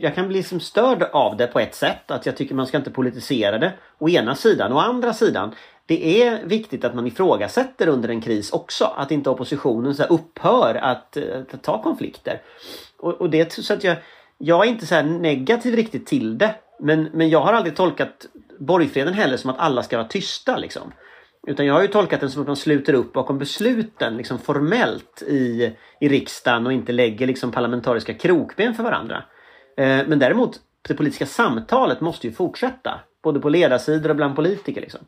jag 0.00 0.14
kan 0.14 0.28
bli 0.28 0.36
liksom 0.36 0.60
störd 0.60 1.02
av 1.02 1.36
det 1.36 1.46
på 1.46 1.60
ett 1.60 1.74
sätt. 1.74 2.10
Att 2.10 2.26
jag 2.26 2.36
tycker 2.36 2.54
man 2.54 2.66
ska 2.66 2.76
inte 2.76 2.90
politisera 2.90 3.58
det. 3.58 3.72
Å 3.98 4.08
ena 4.08 4.34
sidan. 4.34 4.72
Å 4.72 4.78
andra 4.78 5.12
sidan. 5.12 5.54
Det 5.86 6.22
är 6.22 6.44
viktigt 6.44 6.84
att 6.84 6.94
man 6.94 7.06
ifrågasätter 7.06 7.88
under 7.88 8.08
en 8.08 8.20
kris 8.20 8.52
också. 8.52 8.84
Att 8.84 9.10
inte 9.10 9.30
oppositionen 9.30 9.94
så 9.94 10.04
upphör 10.04 10.74
att, 10.74 11.16
att, 11.16 11.62
ta 11.62 11.82
konflikter. 11.82 12.40
Och, 12.98 13.12
och, 13.12 13.30
det 13.30 13.52
så 13.52 13.74
att 13.74 13.84
jag, 13.84 13.96
jag 14.38 14.66
är 14.66 14.70
inte 14.70 14.86
så 14.86 15.02
negativ 15.02 15.76
riktigt 15.76 16.06
till 16.06 16.38
det. 16.38 16.54
Men, 16.80 17.08
men 17.12 17.30
jag 17.30 17.40
har 17.40 17.52
aldrig 17.52 17.76
tolkat 17.76 18.26
borgfreden 18.58 19.14
heller 19.14 19.36
som 19.36 19.50
att 19.50 19.58
alla 19.58 19.82
ska 19.82 19.96
vara 19.96 20.08
tysta. 20.08 20.56
Liksom. 20.56 20.92
Utan 21.46 21.66
jag 21.66 21.74
har 21.74 21.82
ju 21.82 21.88
tolkat 21.88 22.20
den 22.20 22.30
som 22.30 22.42
att 22.42 22.46
man 22.46 22.56
sluter 22.56 22.94
upp 22.94 23.12
bakom 23.12 23.38
besluten 23.38 24.16
liksom 24.16 24.38
formellt 24.38 25.22
i, 25.22 25.72
i 26.00 26.08
riksdagen 26.08 26.66
och 26.66 26.72
inte 26.72 26.92
lägger 26.92 27.26
liksom 27.26 27.52
parlamentariska 27.52 28.14
krokben 28.14 28.74
för 28.74 28.82
varandra. 28.82 29.24
Eh, 29.76 30.00
men 30.06 30.18
däremot 30.18 30.60
det 30.88 30.94
politiska 30.94 31.26
samtalet 31.26 32.00
måste 32.00 32.26
ju 32.26 32.32
fortsätta. 32.32 33.00
Både 33.22 33.40
på 33.40 33.48
ledarsidor 33.48 34.10
och 34.10 34.16
bland 34.16 34.36
politiker. 34.36 34.80
Liksom. 34.80 35.00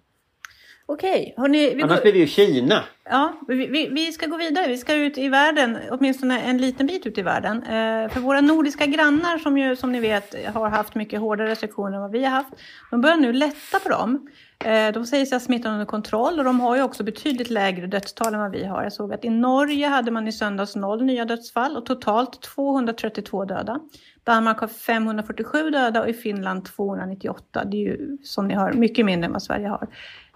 Okej, 0.86 1.34
hörni, 1.36 1.82
Annars 1.82 1.96
går... 1.96 2.02
blir 2.02 2.12
det 2.12 2.18
ju 2.18 2.26
Kina. 2.26 2.84
Ja, 3.04 3.32
vi, 3.48 3.66
vi, 3.66 3.88
vi, 3.88 4.12
ska 4.12 4.26
gå 4.26 4.36
vidare. 4.36 4.68
Vi 4.68 4.78
ska 4.78 4.94
ut 4.94 5.18
i 5.18 5.28
världen, 5.28 5.78
åtminstone 5.90 6.40
en 6.40 6.58
liten 6.58 6.86
bit 6.86 7.06
ut 7.06 7.18
i 7.18 7.22
världen. 7.22 7.62
Eh, 7.62 8.08
för 8.08 8.20
våra 8.20 8.40
nordiska 8.40 8.86
grannar 8.86 9.38
som 9.38 9.58
ju, 9.58 9.76
som 9.76 9.92
ni 9.92 10.00
vet, 10.00 10.46
har 10.54 10.68
haft 10.68 10.94
mycket 10.94 11.20
hårdare 11.20 11.48
restriktioner 11.48 11.96
än 11.96 12.02
vad 12.02 12.12
vi 12.12 12.24
har 12.24 12.30
haft. 12.30 12.50
De 12.90 13.00
börjar 13.00 13.16
nu 13.16 13.32
lätta 13.32 13.78
på 13.82 13.88
dem. 13.88 14.28
Eh, 14.64 14.92
de 14.92 15.06
säger 15.06 15.26
sig 15.26 15.36
ha 15.36 15.40
smittan 15.40 15.72
under 15.72 15.86
kontroll 15.86 16.38
och 16.38 16.44
de 16.44 16.60
har 16.60 16.76
ju 16.76 16.82
också 16.82 17.04
betydligt 17.04 17.50
lägre 17.50 17.86
dödstal 17.86 18.34
än 18.34 18.40
vad 18.40 18.50
vi 18.50 18.64
har. 18.64 18.82
Jag 18.82 18.92
såg 18.92 19.12
att 19.12 19.24
i 19.24 19.30
Norge 19.30 19.86
hade 19.88 20.10
man 20.10 20.28
i 20.28 20.32
söndags 20.32 20.76
noll 20.76 21.04
nya 21.04 21.24
dödsfall 21.24 21.76
och 21.76 21.86
totalt 21.86 22.42
232 22.42 23.44
döda. 23.44 23.80
Danmark 24.24 24.58
har 24.58 24.68
547 24.68 25.70
döda 25.70 26.02
och 26.02 26.08
i 26.08 26.12
Finland 26.12 26.64
298. 26.64 27.64
Det 27.64 27.76
är 27.76 27.80
ju 27.80 28.18
som 28.22 28.48
ni 28.48 28.54
hör 28.54 28.72
mycket 28.72 29.06
mindre 29.06 29.26
än 29.26 29.32
vad 29.32 29.42
Sverige 29.42 29.68
har. 29.68 29.88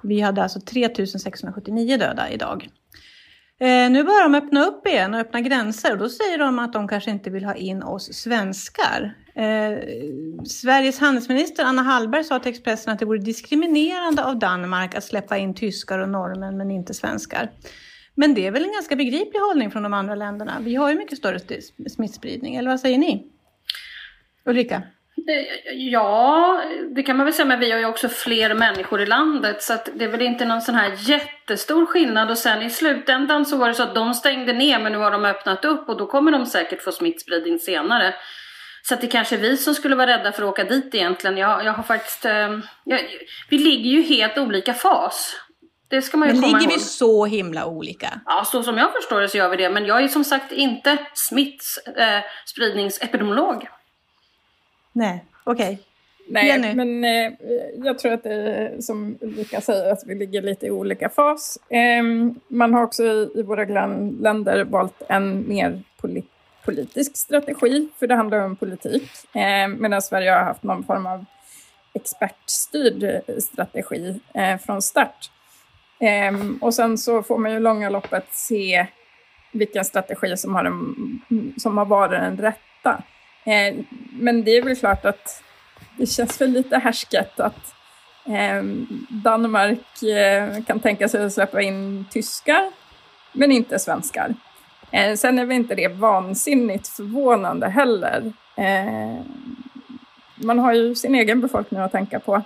Vi 0.02 0.20
hade 0.20 0.42
alltså 0.42 0.61
3679 0.61 1.97
döda 1.99 2.30
idag. 2.30 2.68
Eh, 3.61 3.90
nu 3.90 4.04
börjar 4.04 4.23
de 4.23 4.35
öppna 4.35 4.64
upp 4.64 4.87
igen 4.87 5.14
och 5.14 5.20
öppna 5.20 5.40
gränser 5.40 5.92
och 5.92 5.99
då 5.99 6.08
säger 6.08 6.38
de 6.38 6.58
att 6.58 6.73
de 6.73 6.88
kanske 6.88 7.11
inte 7.11 7.30
vill 7.30 7.44
ha 7.44 7.54
in 7.54 7.82
oss 7.82 8.14
svenskar. 8.14 9.14
Eh, 9.38 9.78
Sveriges 10.45 11.00
handelsminister 11.00 11.64
Anna 11.64 11.83
Hallberg 11.83 12.25
sa 12.25 12.38
till 12.38 12.50
Expressen 12.50 12.92
att 12.92 12.99
det 12.99 13.04
vore 13.04 13.18
diskriminerande 13.18 14.25
av 14.25 14.38
Danmark 14.38 14.95
att 14.95 15.04
släppa 15.04 15.37
in 15.37 15.54
tyskar 15.54 15.99
och 15.99 16.09
norrmän 16.09 16.57
men 16.57 16.71
inte 16.71 16.95
svenskar. 16.95 17.50
Men 18.14 18.35
det 18.35 18.47
är 18.47 18.50
väl 18.50 18.64
en 18.64 18.73
ganska 18.73 18.97
begriplig 18.97 19.40
hållning 19.40 19.71
från 19.71 19.83
de 19.83 19.95
andra 19.95 20.14
länderna? 20.14 20.57
Vi 20.61 20.75
har 20.75 20.90
ju 20.90 20.97
mycket 20.97 21.18
större 21.18 21.38
smittspridning, 21.90 22.57
eller 22.57 22.71
vad 22.71 22.80
säger 22.80 22.99
ni? 22.99 23.26
Ulrika? 24.45 24.83
Eh, 25.28 25.75
ja, 25.75 26.62
det 26.90 27.02
kan 27.02 27.16
man 27.16 27.26
väl 27.26 27.35
säga, 27.35 27.47
men 27.47 27.61
vi 27.61 27.71
har 27.71 27.78
ju 27.78 27.85
också 27.85 28.09
fler 28.09 28.54
människor 28.54 29.00
i 29.00 29.07
landet 29.07 29.62
så 29.62 29.73
att 29.73 29.88
det 29.95 30.04
är 30.04 30.09
väl 30.09 30.23
inte 30.23 30.45
någon 30.45 30.62
sån 30.62 30.75
här 30.75 30.92
jättestor 30.99 31.87
skillnad 31.87 32.30
och 32.30 32.38
sen 32.38 32.62
i 32.62 32.71
slutändan 32.71 33.47
så 33.47 33.57
var 33.57 33.68
det 33.68 33.75
så 33.75 33.83
att 33.83 33.95
de 33.95 34.14
stängde 34.14 34.52
ner 34.52 34.78
men 34.78 34.92
nu 34.92 34.99
har 34.99 35.11
de 35.11 35.25
öppnat 35.25 35.64
upp 35.64 35.88
och 35.88 35.97
då 35.97 36.07
kommer 36.07 36.33
de 36.33 36.47
säkert 36.47 36.83
få 36.83 36.92
smittspridning 36.92 37.59
senare. 37.59 38.14
Så 38.82 38.94
att 38.94 39.00
det 39.00 39.06
kanske 39.06 39.37
är 39.37 39.40
vi 39.40 39.56
som 39.56 39.75
skulle 39.75 39.97
vara 39.97 40.06
rädda 40.06 40.32
för 40.32 40.42
att 40.42 40.49
åka 40.49 40.64
dit 40.64 40.94
egentligen. 40.94 41.37
Jag, 41.37 41.64
jag 41.64 41.73
har 41.73 41.82
faktiskt... 41.82 42.25
Eh, 42.25 42.58
jag, 42.85 43.00
vi 43.49 43.58
ligger 43.58 43.90
ju 43.90 44.02
helt 44.02 44.38
olika 44.38 44.75
fas. 44.75 45.37
Det 45.88 46.02
ska 46.02 46.16
man 46.16 46.28
ju 46.28 46.35
Men 46.35 46.42
komma 46.42 46.58
ligger 46.58 46.70
ihåg. 46.70 46.78
vi 46.78 46.85
så 46.85 47.26
himla 47.26 47.66
olika? 47.66 48.20
Ja, 48.26 48.44
så 48.44 48.62
som 48.62 48.78
jag 48.78 48.92
förstår 48.92 49.20
det 49.20 49.28
så 49.28 49.38
gör 49.38 49.49
vi 49.49 49.56
det. 49.56 49.70
Men 49.70 49.87
jag 49.87 50.02
är 50.02 50.08
som 50.08 50.25
sagt 50.25 50.52
inte 50.52 50.97
smittspridningsepidemiolog. 51.14 53.62
Eh, 53.62 53.68
Nej, 54.92 55.25
okej. 55.44 55.73
Okay. 55.73 55.78
Nej, 56.30 56.47
Jenny? 56.47 56.75
men 56.75 57.04
eh, 57.04 57.32
jag 57.85 57.99
tror 57.99 58.12
att 58.12 58.23
det 58.23 58.32
är 58.32 58.80
som 58.80 59.18
Ulrika 59.20 59.61
säger, 59.61 59.92
att 59.92 60.02
vi 60.06 60.14
ligger 60.14 60.42
lite 60.42 60.66
i 60.66 60.70
olika 60.70 61.08
fas. 61.08 61.58
Eh, 61.70 62.02
man 62.49 62.75
har 62.75 62.82
också 62.82 63.04
i, 63.04 63.30
i 63.35 63.42
våra 63.42 63.64
grannländer 63.64 64.64
valt 64.64 65.02
en 65.08 65.49
mer 65.49 65.82
poli 66.00 66.25
politisk 66.69 67.17
strategi, 67.17 67.89
för 67.99 68.07
det 68.07 68.15
handlar 68.15 68.39
om 68.39 68.57
politik. 68.57 69.11
Eh, 69.35 69.69
medan 69.69 70.03
Sverige 70.03 70.31
har 70.31 70.45
haft 70.45 70.63
någon 70.63 70.85
form 70.85 71.07
av 71.07 71.25
expertstyrd 71.95 73.03
eh, 73.03 73.37
strategi 73.39 74.21
eh, 74.35 74.59
från 74.59 74.83
start. 74.83 75.31
Eh, 76.01 76.33
och 76.61 76.75
sen 76.75 76.99
så 76.99 77.23
får 77.23 77.39
man 77.39 77.53
ju 77.53 77.61
långa 77.61 77.91
loppet 77.91 78.27
se 78.31 78.87
vilken 79.53 79.85
strategi 79.85 80.37
som 80.37 80.55
har, 80.55 80.65
en, 80.65 81.55
som 81.57 81.79
har 81.79 81.85
varit 81.85 82.21
den 82.21 82.37
rätta. 82.37 83.03
Eh, 83.45 83.75
men 84.13 84.45
det 84.45 84.51
är 84.51 84.63
väl 84.63 84.77
klart 84.77 85.05
att 85.05 85.43
det 85.97 86.07
känns 86.07 86.41
väl 86.41 86.51
lite 86.51 86.79
härsket 86.79 87.41
att 87.41 87.75
eh, 88.27 88.63
Danmark 89.09 90.03
eh, 90.03 90.65
kan 90.65 90.81
tänka 90.81 91.09
sig 91.09 91.25
att 91.25 91.33
släppa 91.33 91.63
in 91.63 92.05
tyskar, 92.11 92.73
men 93.33 93.53
inte 93.53 93.79
svenskar. 93.79 94.35
Eh, 94.90 95.14
sen 95.16 95.38
är 95.38 95.45
väl 95.45 95.57
inte 95.57 95.75
det 95.75 95.88
vansinnigt 95.88 96.88
förvånande 96.88 97.68
heller. 97.68 98.33
Eh, 98.57 99.21
man 100.35 100.59
har 100.59 100.73
ju 100.73 100.95
sin 100.95 101.14
egen 101.14 101.40
befolkning 101.40 101.80
att 101.80 101.92
tänka 101.92 102.21
på. 102.21 102.42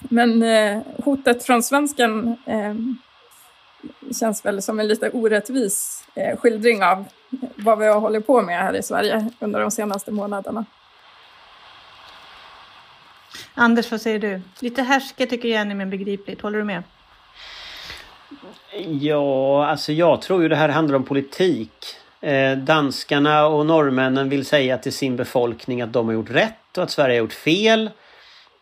Men 0.00 0.42
eh, 0.42 0.82
hotet 1.04 1.44
från 1.44 1.62
svensken 1.62 2.36
eh, 2.46 2.74
känns 4.20 4.44
väl 4.44 4.62
som 4.62 4.80
en 4.80 4.88
lite 4.88 5.10
orättvis 5.10 6.04
eh, 6.14 6.36
skildring 6.36 6.82
av 6.82 7.04
vad 7.56 7.78
vi 7.78 7.86
har 7.86 8.00
hållit 8.00 8.26
på 8.26 8.42
med 8.42 8.58
här 8.58 8.76
i 8.76 8.82
Sverige 8.82 9.30
under 9.40 9.60
de 9.60 9.70
senaste 9.70 10.10
månaderna. 10.10 10.64
Anders, 13.54 13.90
vad 13.90 14.00
säger 14.00 14.18
du? 14.18 14.40
Lite 14.60 14.82
härske 14.82 15.26
tycker 15.26 15.48
Jenny, 15.48 15.74
men 15.74 15.90
begripligt. 15.90 16.42
Håller 16.42 16.58
du 16.58 16.64
med? 16.64 16.82
Ja, 18.86 19.66
alltså 19.66 19.92
jag 19.92 20.22
tror 20.22 20.42
ju 20.42 20.48
det 20.48 20.56
här 20.56 20.68
handlar 20.68 20.96
om 20.96 21.04
politik. 21.04 21.70
Eh, 22.20 22.58
danskarna 22.58 23.46
och 23.46 23.66
norrmännen 23.66 24.28
vill 24.28 24.44
säga 24.44 24.78
till 24.78 24.92
sin 24.92 25.16
befolkning 25.16 25.82
att 25.82 25.92
de 25.92 26.06
har 26.06 26.14
gjort 26.14 26.30
rätt 26.30 26.76
och 26.76 26.82
att 26.82 26.90
Sverige 26.90 27.14
har 27.14 27.18
gjort 27.18 27.32
fel. 27.32 27.90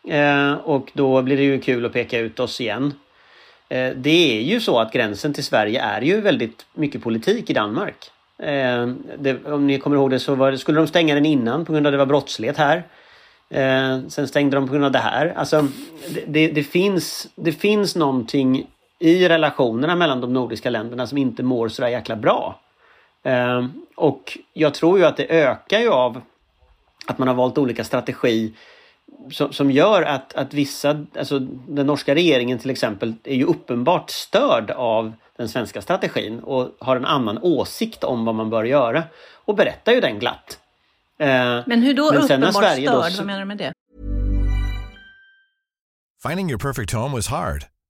Eh, 0.07 0.53
och 0.53 0.91
då 0.93 1.21
blir 1.21 1.37
det 1.37 1.43
ju 1.43 1.59
kul 1.61 1.85
att 1.85 1.93
peka 1.93 2.19
ut 2.19 2.39
oss 2.39 2.61
igen. 2.61 2.93
Eh, 3.69 3.91
det 3.95 4.37
är 4.39 4.41
ju 4.41 4.59
så 4.59 4.79
att 4.79 4.93
gränsen 4.93 5.33
till 5.33 5.43
Sverige 5.43 5.81
är 5.81 6.01
ju 6.01 6.21
väldigt 6.21 6.65
mycket 6.73 7.03
politik 7.03 7.49
i 7.49 7.53
Danmark. 7.53 8.11
Eh, 8.39 8.87
det, 9.17 9.45
om 9.45 9.67
ni 9.67 9.79
kommer 9.79 9.95
ihåg 9.95 10.09
det 10.09 10.19
så 10.19 10.35
var, 10.35 10.55
skulle 10.55 10.79
de 10.79 10.87
stänga 10.87 11.15
den 11.15 11.25
innan 11.25 11.65
på 11.65 11.73
grund 11.73 11.87
av 11.87 11.89
att 11.89 11.93
det 11.93 11.97
var 11.97 12.05
brottslighet 12.05 12.57
här. 12.57 12.83
Eh, 13.49 14.07
sen 14.07 14.27
stängde 14.27 14.57
de 14.57 14.67
på 14.67 14.73
grund 14.73 14.85
av 14.85 14.91
det 14.91 14.99
här. 14.99 15.33
Alltså, 15.35 15.67
det, 16.09 16.23
det, 16.27 16.47
det, 16.47 16.63
finns, 16.63 17.27
det 17.35 17.51
finns 17.51 17.95
någonting 17.95 18.67
i 18.99 19.29
relationerna 19.29 19.95
mellan 19.95 20.21
de 20.21 20.33
nordiska 20.33 20.69
länderna 20.69 21.07
som 21.07 21.17
inte 21.17 21.43
mår 21.43 21.67
så 21.67 21.87
jäkla 21.87 22.15
bra. 22.15 22.59
Eh, 23.23 23.65
och 23.95 24.37
jag 24.53 24.73
tror 24.73 24.99
ju 24.99 25.05
att 25.05 25.17
det 25.17 25.41
ökar 25.41 25.79
ju 25.79 25.89
av 25.89 26.21
att 27.07 27.17
man 27.17 27.27
har 27.27 27.35
valt 27.35 27.57
olika 27.57 27.83
strategi 27.83 28.53
som, 29.31 29.53
som 29.53 29.71
gör 29.71 30.01
att, 30.01 30.35
att 30.35 30.53
vissa, 30.53 31.05
alltså 31.17 31.39
den 31.67 31.87
norska 31.87 32.15
regeringen 32.15 32.59
till 32.59 32.69
exempel, 32.69 33.13
är 33.23 33.35
ju 33.35 33.43
uppenbart 33.43 34.09
störd 34.09 34.71
av 34.71 35.13
den 35.37 35.49
svenska 35.49 35.81
strategin 35.81 36.39
och 36.39 36.69
har 36.79 36.95
en 36.95 37.05
annan 37.05 37.39
åsikt 37.41 38.03
om 38.03 38.25
vad 38.25 38.35
man 38.35 38.49
bör 38.49 38.63
göra. 38.63 39.03
Och 39.45 39.55
berättar 39.55 39.91
ju 39.91 40.01
den 40.01 40.19
glatt. 40.19 40.59
Eh, 41.19 41.27
men 41.65 41.81
hur 41.81 41.93
då 41.93 42.11
men 42.11 42.21
uppenbart 42.21 42.53
störd? 42.53 42.85
Då... 42.85 42.91
Vad 43.17 43.25
menar 43.25 43.39
du 43.39 43.45
med 43.45 43.57
det? 43.57 43.73
Finding 46.27 46.49
your 46.49 46.59
perfect 46.59 46.93
home 46.93 47.15
was 47.15 47.27
hard, 47.27 47.63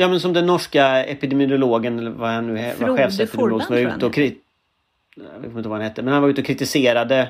Ja, 0.00 0.08
men 0.08 0.20
som 0.20 0.32
den 0.32 0.46
norska 0.46 1.04
epidemiologen, 1.04 1.98
eller 1.98 2.10
vad 2.10 2.30
han 2.30 2.46
nu 2.46 2.60
är, 2.60 2.74
var 2.74 2.96
chefsepidemiolog 2.96 3.62
som 3.62 3.74
var 3.74 3.82
ute 3.82 4.06
och 4.06 4.14
krit... 4.14 4.42
Jag 5.16 5.40
vet 5.40 5.56
inte 5.56 5.68
vad 5.68 5.78
han 5.78 5.88
hette, 5.88 6.02
men 6.02 6.12
han 6.12 6.22
var 6.22 6.28
ute 6.28 6.40
och 6.40 6.46
kritiserade 6.46 7.20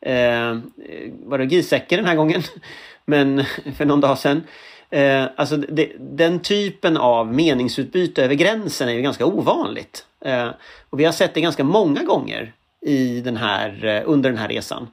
eh, 0.00 0.58
var 1.24 1.38
det 1.38 1.44
Giesecke 1.44 1.96
den 1.96 2.04
här 2.04 2.14
gången? 2.14 2.42
men 3.04 3.44
för 3.76 3.84
någon 3.84 4.00
dag 4.00 4.18
sedan. 4.18 4.42
Eh, 4.90 5.24
alltså 5.36 5.56
det, 5.56 5.92
den 5.98 6.40
typen 6.40 6.96
av 6.96 7.34
meningsutbyte 7.34 8.24
över 8.24 8.34
gränsen 8.34 8.88
är 8.88 8.92
ju 8.92 9.02
ganska 9.02 9.26
ovanligt. 9.26 10.06
Eh, 10.24 10.48
och 10.90 11.00
vi 11.00 11.04
har 11.04 11.12
sett 11.12 11.34
det 11.34 11.40
ganska 11.40 11.64
många 11.64 12.02
gånger 12.02 12.52
i 12.80 13.20
den 13.20 13.36
här, 13.36 13.84
eh, 13.84 14.02
under 14.04 14.30
den 14.30 14.38
här 14.38 14.48
resan. 14.48 14.88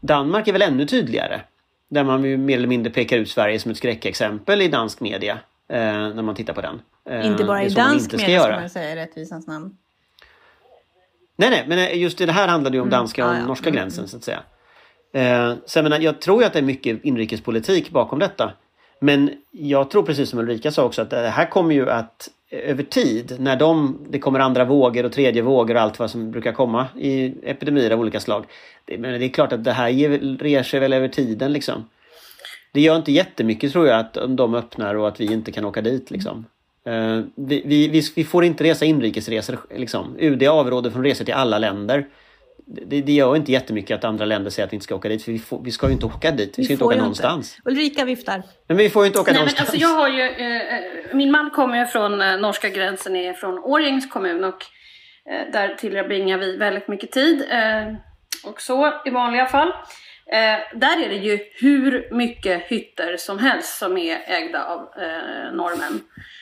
Danmark 0.00 0.48
är 0.48 0.52
väl 0.52 0.62
ännu 0.62 0.86
tydligare. 0.86 1.40
Där 1.88 2.04
man 2.04 2.24
ju 2.24 2.36
mer 2.36 2.56
eller 2.56 2.68
mindre 2.68 2.92
pekar 2.92 3.16
ut 3.16 3.30
Sverige 3.30 3.58
som 3.58 3.70
ett 3.70 3.76
skräckexempel 3.76 4.62
i 4.62 4.68
dansk 4.68 5.00
media. 5.00 5.38
Eh, 5.70 6.14
när 6.14 6.22
man 6.22 6.34
tittar 6.34 6.52
på 6.52 6.60
den. 6.60 6.82
Eh, 7.10 7.26
inte 7.26 7.44
bara 7.44 7.64
i 7.64 7.68
dansk 7.68 8.12
media 8.12 8.42
ska 8.42 8.50
man 8.50 8.70
säga 8.70 8.92
i 8.92 8.96
rättvisans 8.96 9.46
namn. 9.46 9.76
Nej, 11.36 11.50
nej, 11.50 11.64
men 11.68 12.00
just 12.00 12.18
det 12.18 12.32
här 12.32 12.48
handlade 12.48 12.76
ju 12.76 12.80
om 12.80 12.88
mm. 12.88 12.98
danska 12.98 13.26
och 13.26 13.34
mm. 13.34 13.46
norska 13.46 13.68
mm. 13.68 13.76
gränsen 13.76 14.08
så 14.08 14.16
att 14.16 14.24
säga. 14.24 14.42
Eh, 15.12 15.54
så 15.66 15.78
jag, 15.78 15.82
menar, 15.82 15.98
jag 15.98 16.20
tror 16.20 16.40
ju 16.40 16.46
att 16.46 16.52
det 16.52 16.58
är 16.58 16.62
mycket 16.62 17.04
inrikespolitik 17.04 17.90
bakom 17.90 18.18
detta. 18.18 18.52
Men 19.00 19.30
jag 19.50 19.90
tror 19.90 20.02
precis 20.02 20.30
som 20.30 20.38
Ulrika 20.38 20.70
sa 20.70 20.84
också 20.84 21.02
att 21.02 21.10
det 21.10 21.28
här 21.28 21.50
kommer 21.50 21.74
ju 21.74 21.90
att 21.90 22.28
över 22.50 22.82
tid 22.82 23.36
när 23.38 23.56
de, 23.56 23.98
det 24.10 24.18
kommer 24.18 24.40
andra 24.40 24.64
vågor 24.64 25.04
och 25.04 25.12
tredje 25.12 25.42
vågor 25.42 25.74
och 25.74 25.80
allt 25.80 25.98
vad 25.98 26.10
som 26.10 26.30
brukar 26.30 26.52
komma 26.52 26.86
i 26.96 27.34
epidemier 27.42 27.90
av 27.90 28.00
olika 28.00 28.20
slag. 28.20 28.46
Det, 28.84 28.98
men 28.98 29.20
det 29.20 29.26
är 29.26 29.28
klart 29.28 29.52
att 29.52 29.64
det 29.64 29.72
här 29.72 29.88
ger 29.88 30.62
sig 30.62 30.80
väl 30.80 30.92
över 30.92 31.08
tiden 31.08 31.52
liksom. 31.52 31.84
Det 32.72 32.80
gör 32.80 32.96
inte 32.96 33.12
jättemycket 33.12 33.72
tror 33.72 33.86
jag 33.86 34.00
att 34.00 34.16
om 34.16 34.36
de 34.36 34.54
öppnar 34.54 34.94
och 34.94 35.08
att 35.08 35.20
vi 35.20 35.32
inte 35.32 35.52
kan 35.52 35.64
åka 35.64 35.80
dit 35.80 36.10
liksom. 36.10 36.46
Uh, 36.88 37.24
vi, 37.34 37.62
vi, 37.66 38.02
vi, 38.16 38.24
får 38.24 38.44
inte 38.44 38.64
resa 38.64 38.84
inrikesresor 38.84 39.58
liksom. 39.74 40.16
UD 40.18 40.42
avråder 40.42 40.90
från 40.90 41.04
resor 41.04 41.24
till 41.24 41.34
alla 41.34 41.58
länder 41.58 42.06
det, 42.70 43.00
det 43.00 43.12
gör 43.12 43.36
inte 43.36 43.52
jättemycket 43.52 43.98
att 43.98 44.04
andra 44.04 44.24
länder 44.24 44.50
säger 44.50 44.66
att 44.66 44.72
vi 44.72 44.74
inte 44.74 44.84
ska 44.84 44.94
åka 44.94 45.08
dit. 45.08 45.24
För 45.24 45.32
vi, 45.32 45.38
får, 45.38 45.62
vi 45.64 45.70
ska 45.70 45.86
ju 45.86 45.92
inte 45.92 46.06
åka 46.06 46.30
dit. 46.30 46.58
Vi, 46.58 46.62
vi 46.62 46.64
ska 46.64 46.72
inte 46.72 46.84
åka 46.84 46.96
någonstans. 46.96 47.56
Inte. 47.56 47.70
Ulrika 47.70 48.04
viftar. 48.04 48.42
Men 48.66 48.76
vi 48.76 48.90
får 48.90 49.02
ju 49.02 49.06
inte 49.06 49.20
åka 49.20 49.32
Nej, 49.32 49.40
någonstans. 49.40 49.72
Men 49.72 49.74
alltså 49.74 49.88
jag 49.88 50.00
har 50.00 50.08
ju, 50.08 50.22
eh, 50.22 50.74
eh 50.74 51.14
min 51.14 51.30
man 51.30 51.50
kommer 51.50 51.78
ju 51.78 51.86
från 51.86 52.22
eh, 52.22 52.36
norska 52.36 52.68
gränsen, 52.68 53.16
är 53.16 53.32
från 53.32 53.58
Årjängs 53.58 54.10
kommun. 54.10 54.44
Och 54.44 54.64
eh, 55.30 55.52
där 55.52 55.74
tillbringar 55.74 56.38
vi 56.38 56.56
väldigt 56.56 56.88
mycket 56.88 57.12
tid. 57.12 57.44
Eh, 57.50 57.94
och 58.44 58.60
så 58.60 58.92
i 59.04 59.10
vanliga 59.10 59.46
fall. 59.46 59.72
Eh, 60.32 60.78
där 60.78 61.04
är 61.04 61.08
det 61.08 61.14
ju 61.14 61.38
hur 61.52 62.08
mycket 62.10 62.62
hytter 62.62 63.16
som 63.16 63.38
helst 63.38 63.78
som 63.78 63.98
är 63.98 64.18
ägda 64.26 64.64
av 64.64 64.78
eh, 64.78 65.52
norrmän. 65.52 66.00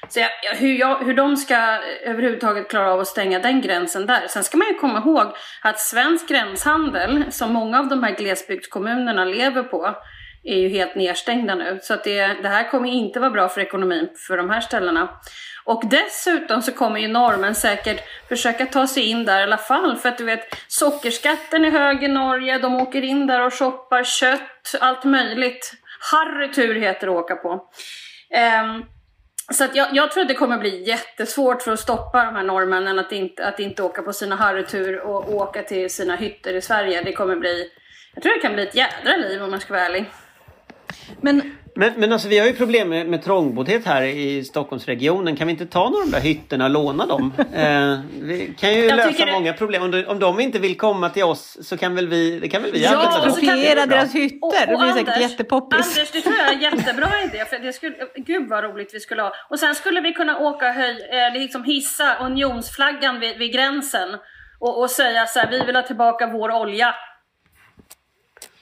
Så 0.09 0.21
jag, 0.21 0.57
hur, 0.57 0.75
jag, 0.75 1.05
hur 1.05 1.15
de 1.15 1.37
ska 1.37 1.57
överhuvudtaget 2.05 2.71
klara 2.71 2.93
av 2.93 3.01
att 3.01 3.07
stänga 3.07 3.39
den 3.39 3.61
gränsen 3.61 4.07
där. 4.07 4.27
Sen 4.29 4.45
ska 4.45 4.57
man 4.57 4.69
ju 4.69 4.75
komma 4.75 4.99
ihåg 4.99 5.27
att 5.63 5.81
svensk 5.81 6.29
gränshandel, 6.29 7.25
som 7.31 7.53
många 7.53 7.79
av 7.79 7.89
de 7.89 8.03
här 8.03 8.17
glesbygdskommunerna 8.17 9.25
lever 9.25 9.63
på, 9.63 9.97
är 10.43 10.59
ju 10.59 10.69
helt 10.69 10.95
nedstängda 10.95 11.55
nu. 11.55 11.79
Så 11.83 11.95
att 11.95 12.05
det, 12.05 12.27
det 12.27 12.49
här 12.49 12.71
kommer 12.71 12.89
inte 12.89 13.21
vara 13.21 13.31
bra 13.31 13.49
för 13.49 13.61
ekonomin 13.61 14.09
för 14.27 14.37
de 14.37 14.51
här 14.51 14.61
ställena. 14.61 15.09
Och 15.65 15.83
dessutom 15.91 16.63
så 16.63 16.73
kommer 16.73 17.01
ju 17.01 17.09
normen 17.09 17.55
säkert 17.55 18.09
försöka 18.29 18.67
ta 18.67 18.87
sig 18.87 19.03
in 19.03 19.25
där 19.25 19.41
i 19.41 19.43
alla 19.43 19.57
fall. 19.57 19.97
För 19.97 20.09
att 20.09 20.19
du 20.19 20.25
vet, 20.25 20.55
sockerskatten 20.69 21.65
är 21.65 21.71
hög 21.71 22.05
i 22.05 22.09
Norge, 22.09 22.59
de 22.59 22.77
åker 22.77 23.03
in 23.03 23.27
där 23.27 23.47
och 23.47 23.55
shoppar 23.55 24.05
kött, 24.05 24.75
allt 24.81 25.05
möjligt. 25.05 25.73
Harrytur 26.13 26.75
heter 26.75 27.07
det 27.07 27.13
att 27.13 27.25
åka 27.25 27.37
på. 27.37 27.53
Um, 27.53 28.85
så 29.53 29.65
att 29.65 29.77
jag, 29.77 29.89
jag, 29.93 30.11
tror 30.11 30.23
att 30.23 30.29
det 30.29 30.35
kommer 30.35 30.59
bli 30.59 30.89
jättesvårt 30.89 31.63
för 31.63 31.73
att 31.73 31.81
stoppa 31.81 32.25
de 32.25 32.35
här 32.35 32.43
norrmännen 32.43 32.99
att 32.99 33.13
inte, 33.13 33.47
att 33.47 33.61
inte 33.61 33.83
åka 33.83 34.03
på 34.03 34.13
sina 34.13 34.37
harrytur 34.37 35.01
och 35.01 35.35
åka 35.35 35.63
till 35.63 35.91
sina 35.91 36.17
hytter 36.17 36.55
i 36.55 36.61
Sverige. 36.61 37.03
Det 37.03 37.13
kommer 37.13 37.37
bli, 37.37 37.71
jag 38.15 38.23
tror 38.23 38.35
det 38.35 38.41
kan 38.41 38.55
bli 38.55 38.63
ett 38.63 38.75
jädra 38.75 39.17
liv 39.17 39.43
om 39.43 39.51
man 39.51 39.61
ska 39.61 39.75
vara 39.75 39.87
ärlig. 39.87 40.05
Men 41.21 41.55
men, 41.75 41.93
men 41.97 42.13
alltså 42.13 42.29
vi 42.29 42.39
har 42.39 42.47
ju 42.47 42.53
problem 42.53 42.89
med, 42.89 43.07
med 43.07 43.23
trångboddhet 43.23 43.87
här 43.87 44.03
i 44.03 44.45
Stockholmsregionen. 44.45 45.37
Kan 45.37 45.47
vi 45.47 45.51
inte 45.53 45.67
ta 45.67 45.89
några 45.91 46.03
av 46.05 46.11
de 46.11 46.17
där 46.17 46.21
hytterna 46.21 46.65
och 46.65 46.71
låna 46.71 47.07
dem? 47.07 47.33
Eh, 47.55 47.99
vi 48.21 48.55
kan 48.59 48.75
ju 48.75 48.85
Jag 48.85 48.97
lösa 48.97 49.09
tycker 49.09 49.27
det- 49.27 49.33
många 49.33 49.53
problem. 49.53 49.83
Om 49.83 49.91
de, 49.91 50.05
om 50.07 50.19
de 50.19 50.41
inte 50.41 50.59
vill 50.59 50.77
komma 50.77 51.11
till 51.11 51.25
oss 51.25 51.59
så 51.69 51.77
kan 51.77 51.95
väl 51.95 52.09
vi, 52.09 52.39
det 52.41 52.49
kan 52.49 52.63
väl 52.63 52.73
vi 52.73 52.85
Ja, 52.85 52.91
arbeta 52.97 53.29
och 53.29 53.35
så 53.35 53.41
kan 53.47 53.55
vi- 53.55 53.67
Expropriera 53.67 53.87
deras 53.87 54.15
hytter, 54.15 54.39
Och- 54.43 54.55
det 54.67 54.75
och 54.75 54.81
blir 54.81 54.93
säkert 54.93 55.21
jättepoppis. 55.31 55.97
Anders, 55.97 56.11
det 56.13 56.21
tror 56.21 56.35
jag 56.37 56.49
är 56.49 56.53
en 56.55 56.61
jättebra 56.61 57.09
idé. 57.25 57.45
För 57.45 57.59
det 57.59 57.73
skulle, 57.73 57.95
gud 58.17 58.49
vad 58.49 58.65
roligt 58.65 58.95
vi 58.95 59.01
skulle 59.01 59.23
ha. 59.23 59.33
Och 59.51 59.59
sen 59.59 59.75
skulle 59.75 60.01
vi 60.01 60.13
kunna 60.13 60.39
åka 60.39 60.73
höj, 60.73 61.09
eh, 61.13 61.41
liksom 61.41 61.65
hissa 61.65 62.17
unionsflaggan 62.21 63.21
vid, 63.21 63.39
vid 63.39 63.53
gränsen. 63.53 64.09
Och, 64.61 64.81
och 64.81 64.91
säga 64.91 65.27
så 65.27 65.39
här, 65.39 65.51
vi 65.51 65.61
vill 65.65 65.77
ha 65.77 65.83
tillbaka 65.83 66.27
vår 66.27 66.51
olja. 66.51 66.95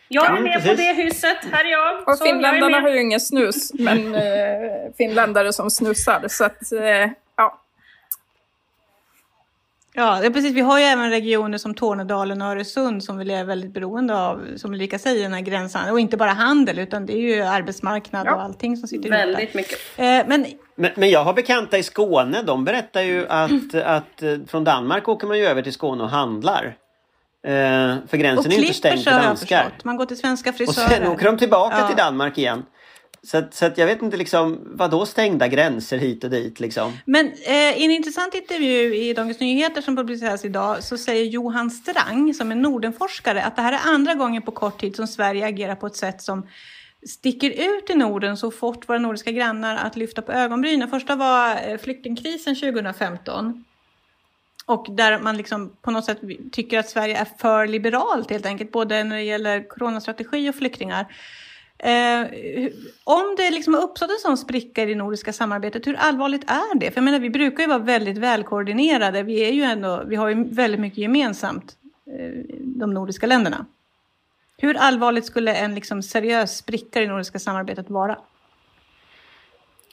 Jag 0.09 0.25
är 0.25 0.35
Ja, 0.37 0.41
med 0.41 0.53
på 0.55 0.61
precis. 0.61 0.77
det 0.77 1.03
huset, 1.03 1.37
här 1.53 1.65
är 1.65 1.69
jag. 1.71 1.97
Och 2.09 2.19
Så, 2.19 2.27
jag 2.27 2.29
finländarna 2.35 2.69
med. 2.69 2.83
har 2.83 2.89
ju 2.91 3.01
ingen 3.01 3.21
snus, 3.21 3.73
men 3.75 4.15
eh, 4.15 4.23
finländare 4.99 5.53
som 5.53 5.71
snusar. 5.71 6.25
Så 6.29 6.45
att, 6.45 6.73
eh, 6.73 7.11
ja. 7.37 7.61
Ja, 9.99 10.19
det 10.21 10.27
är 10.27 10.31
precis. 10.31 10.53
Vi 10.53 10.61
har 10.61 10.79
ju 10.79 10.85
även 10.85 11.11
regioner 11.11 11.59
som 11.59 11.75
Tornedalen 11.75 12.43
och 12.43 12.49
Öresund 12.49 13.05
som 13.05 13.19
vi 13.19 13.33
är 13.35 13.45
väldigt 13.45 13.71
beroende 13.71 14.17
av, 14.17 14.47
som 14.57 14.73
Ulrika 14.73 14.99
säger, 14.99 15.23
den 15.23 15.33
här 15.33 15.41
gränsen. 15.41 15.91
Och 15.93 16.01
inte 16.01 16.17
bara 16.17 16.31
handel, 16.31 16.79
utan 16.79 17.07
det 17.07 17.13
är 17.13 17.21
ju 17.37 17.43
arbetsmarknad 17.43 18.27
Ja. 18.27 18.35
och 18.35 18.43
allting 18.43 18.77
som 18.77 18.89
sitter 18.89 19.09
ihop 19.09 19.19
där. 19.19 19.27
Väldigt 19.27 19.55
mycket. 19.55 19.79
Eh, 19.97 20.05
men 20.05 20.47
Men, 20.75 20.91
men 20.97 21.11
jag 21.11 21.25
har 21.25 21.33
bekanta 21.33 21.79
i 21.79 21.83
Skåne. 21.83 22.43
De 22.43 22.65
berättar 22.65 23.03
ju 23.03 23.27
att, 23.29 23.75
att 23.85 24.23
eh, 24.23 24.37
från 24.49 24.65
Danmark 24.65 25.09
åker 25.09 25.27
man 25.27 25.39
ju 25.39 25.47
över 25.47 25.63
till 25.63 25.73
Skåne 25.73 26.03
och 26.03 26.11
handlar. 26.11 26.77
Eh, 27.47 27.53
för 27.53 28.13
och 28.13 28.19
gränsen 28.19 28.53
är 28.53 28.59
inte 28.59 28.75
stängd 28.75 29.05
för 29.05 29.11
danskar. 29.11 29.73
Man 29.85 29.97
går 29.97 30.07
till 30.07 30.17
svenska 30.17 30.51
Och 30.51 30.57
frisörer. 30.57 30.89
sen 30.89 31.07
åker 31.07 31.25
de 31.25 31.39
tillbaka 31.39 31.79
Ja. 31.79 31.87
till 31.87 31.97
Danmark 31.97 32.39
igen. 32.39 32.63
Så, 33.23 33.37
att, 33.39 33.55
så 33.55 33.67
att 33.67 33.79
jag 33.79 33.87
vet 33.87 34.03
inte 34.03 34.17
liksom, 34.17 34.59
vad 34.65 34.91
då 34.91 35.07
stängda 35.07 35.49
gränser 35.49 35.99
hit 35.99 36.25
och 36.25 36.31
dit 36.31 36.61
liksom. 36.61 36.93
Men 37.05 37.27
eh, 37.27 37.53
i 37.79 37.85
en 37.85 37.91
intressant 37.91 38.35
intervju 38.35 38.95
i 38.97 39.13
Dagens 39.15 39.41
Nyheter 39.41 39.83
som 39.83 39.97
publiceras 39.97 40.45
idag 40.45 40.85
så 40.85 40.99
säger 40.99 41.25
Johan 41.25 41.71
Strang, 41.71 42.35
som 42.35 42.51
är 42.51 42.55
Nordenforskare, 42.55 43.43
att 43.43 43.57
det 43.57 43.63
här 43.63 43.73
är 43.73 43.81
andra 43.95 44.15
gången 44.15 44.43
på 44.43 44.51
kort 44.51 44.81
tid 44.81 44.97
som 44.97 45.07
Sverige 45.07 45.47
agerar 45.47 45.75
på 45.75 45.87
ett 45.87 45.97
sätt 45.97 46.23
som 46.23 46.47
sticker 47.09 47.51
ut 47.51 47.91
i 47.91 47.95
Norden 47.95 48.37
så 48.37 48.51
fort 48.51 48.89
våra 48.89 48.99
nordiska 48.99 49.31
grannar 49.31 49.77
att 49.77 49.97
lyfta 49.97 50.23
på 50.23 50.33
ögonbrynen. 50.33 50.89
Första 50.91 51.17
var 51.17 51.51
eh, 51.69 51.79
flyktingkrisen 51.79 52.55
2015. 52.57 53.65
Och 54.67 54.87
där 54.91 55.19
man 55.19 55.37
liksom 55.37 55.77
på 55.83 55.91
något 55.91 56.05
sätt 56.05 56.21
tycker 56.53 56.79
att 56.79 56.89
Sverige 56.89 57.17
är 57.17 57.27
för 57.39 57.67
liberalt 57.67 58.31
helt 58.31 58.47
enkelt, 58.47 58.73
både 58.73 59.05
när 59.05 59.17
det 59.17 59.23
gäller 59.23 59.69
coronastrategi 59.69 60.51
och 60.51 60.55
flyktingar. 60.55 61.07
Eh, 61.79 62.27
om 63.05 63.35
det 63.37 63.51
liksom 63.51 63.75
har 63.75 63.83
uppstått 63.83 64.11
en 64.11 64.19
sån 64.19 64.39
spricka 64.39 64.83
i 64.83 64.87
det 64.87 64.95
nordiska 64.95 65.33
samarbetet, 65.33 65.87
hur 65.87 65.97
allvarligt 65.97 66.51
är 66.51 66.79
det? 66.79 66.91
För 66.91 66.97
jag 66.97 67.05
menar, 67.05 67.19
vi 67.19 67.31
brukar 67.31 67.63
ju 67.63 67.69
vara 67.69 67.79
väldigt 67.79 68.19
välkoordinerade. 68.19 69.23
Vi, 69.23 69.49
är 69.49 69.53
ju 69.53 69.63
ändå, 69.63 70.05
vi 70.07 70.17
har 70.17 70.29
ju 70.29 70.45
väldigt 70.45 70.81
mycket 70.81 70.99
gemensamt, 70.99 71.77
eh, 72.07 72.45
de 72.61 72.95
nordiska 72.95 73.27
länderna. 73.27 73.67
Hur 74.59 74.77
allvarligt 74.77 75.27
skulle 75.27 75.55
en 75.55 75.75
liksom 75.75 76.03
seriös 76.03 76.57
spricka 76.57 77.03
i 77.03 77.07
det 77.07 77.13
nordiska 77.13 77.39
samarbetet 77.39 77.91
vara? 77.91 78.19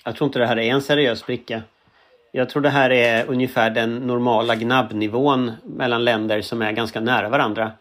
Jag 0.05 0.15
tror 0.15 0.27
inte 0.27 0.39
det 0.39 0.47
här 0.47 0.57
är 0.57 0.73
en 0.73 0.81
seriös 0.81 1.19
spricka. 1.19 1.61
Jag 2.35 2.49
tror 2.49 2.61
det 2.61 2.69
här 2.69 2.89
är 2.89 3.25
ungefär 3.27 3.69
den 3.69 3.95
normala 3.97 4.55
gnabbnivån 4.55 5.51
mellan 5.63 6.03
länder 6.05 6.41
som 6.41 6.61
är 6.61 6.71
ganska 6.71 6.99
nära 6.99 7.29
varandra. 7.29 7.71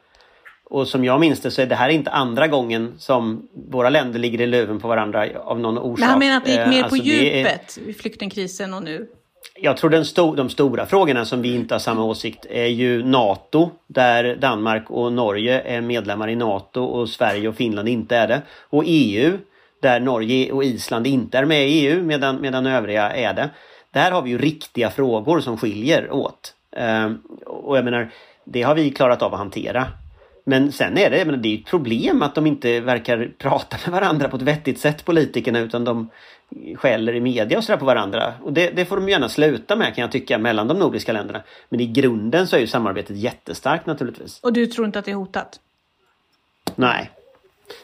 Och 0.64 0.88
som 0.88 1.04
jag 1.04 1.20
minns 1.20 1.40
det 1.40 1.50
så 1.50 1.62
är 1.62 1.66
det 1.66 1.74
här 1.74 1.88
inte 1.88 2.10
andra 2.10 2.48
gången 2.48 2.92
som 2.98 3.48
våra 3.70 3.90
länder 3.90 4.18
ligger 4.18 4.40
i 4.40 4.46
luven 4.46 4.80
på 4.80 4.88
varandra 4.88 5.28
av 5.44 5.60
någon 5.60 5.78
orsak. 5.78 5.98
Men 6.00 6.08
han 6.08 6.18
menar 6.18 6.36
att 6.36 6.44
det 6.44 6.50
gick 6.50 6.60
Eh, 6.60 6.68
mer 6.68 6.82
alltså 6.82 6.96
på 6.98 7.04
det 7.04 7.32
är- 7.32 7.36
djupet 7.38 7.78
i 7.86 7.92
flyktingkrisen 7.92 8.74
och 8.74 8.82
nu. 8.82 9.06
Jag 9.60 9.76
tror 9.76 9.90
den 9.90 10.04
sto 10.04 10.34
de 10.34 10.48
stora 10.50 10.86
frågorna 10.86 11.24
som 11.24 11.42
vi 11.42 11.54
inte 11.54 11.74
har 11.74 11.78
samma 11.78 12.04
åsikt 12.04 12.46
är 12.50 12.66
ju 12.66 13.04
NATO 13.04 13.70
där 13.86 14.36
Danmark 14.36 14.90
och 14.90 15.12
Norge 15.12 15.60
är 15.60 15.80
medlemmar 15.80 16.28
i 16.28 16.36
NATO 16.36 16.84
och 16.84 17.08
Sverige 17.08 17.48
och 17.48 17.54
Finland 17.56 17.88
inte 17.88 18.16
är 18.16 18.28
det. 18.28 18.42
Och 18.70 18.82
EU 18.86 19.38
där 19.82 20.00
Norge 20.00 20.52
och 20.52 20.64
Island 20.64 21.06
inte 21.06 21.38
är 21.38 21.44
med 21.44 21.68
i 21.68 21.86
EU 21.86 22.02
medan, 22.02 22.40
medan 22.40 22.66
övriga 22.66 23.10
är 23.10 23.34
det. 23.34 23.50
Där 23.92 24.11
har 24.11 24.22
vi 24.22 24.31
ju 24.31 24.38
riktiga 24.38 24.90
frågor 24.90 25.40
som 25.40 25.59
skiljer 25.59 26.11
åt. 26.11 26.55
Ehm, 26.76 27.18
och 27.46 27.76
jag 27.76 27.85
menar, 27.85 28.11
det 28.44 28.62
har 28.62 28.74
vi 28.74 28.90
klarat 28.90 29.22
av 29.22 29.33
att 29.33 29.38
hantera. 29.38 29.87
Men 30.44 30.72
sen 30.72 30.98
är 30.98 31.11
det, 31.11 31.18
jag 31.18 31.26
menar, 31.26 31.38
det 31.38 31.55
är 31.55 31.59
ett 31.59 31.66
problem 31.66 32.22
att 32.22 32.35
de 32.35 32.46
inte 32.46 32.81
verkar 32.81 33.33
prata 33.38 33.76
med 33.85 34.00
varandra 34.00 34.28
på 34.28 34.37
ett 34.37 34.42
vettigt 34.42 34.81
sätt, 34.81 35.05
politikerna, 35.05 35.61
utan 35.61 35.85
de 35.85 36.11
skäller 36.76 37.14
i 37.14 37.20
media 37.20 37.59
och 37.59 37.64
sådär 37.64 37.78
på 37.78 37.85
varandra. 37.85 38.35
Och 38.42 38.52
det, 38.52 38.70
det 38.70 38.85
får 38.85 38.96
de 38.96 39.09
gärna 39.09 39.28
sluta 39.28 39.76
med 39.76 39.94
kan 39.94 40.02
jag 40.02 40.12
tycka, 40.12 40.38
mellan 40.38 40.68
de 40.68 40.78
nordiska 40.78 41.12
länderna. 41.12 41.42
Men 41.68 41.81
i 41.81 41.87
grunden 41.87 42.46
så 42.46 42.57
är 42.57 42.61
ju 42.61 42.66
samarbetet 42.66 43.16
jättestarkt 43.16 43.87
naturligtvis. 43.87 44.40
Och 44.40 44.52
du 44.52 44.66
tror 44.66 44.87
inte 44.87 44.98
att 44.98 45.05
det 45.05 45.11
är 45.11 45.16
hotat? 45.16 45.61
Nej. 46.74 47.11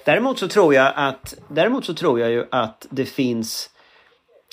Däremot 0.04 0.38
så 0.38 0.48
tror 0.48 0.74
jag 0.74 0.92
att 0.96 1.34
Däremot 1.48 1.84
så 1.84 1.94
tror 1.94 2.20
jag 2.20 2.30
ju 2.30 2.44
att 2.50 2.86
det 2.90 3.04
finns 3.04 3.70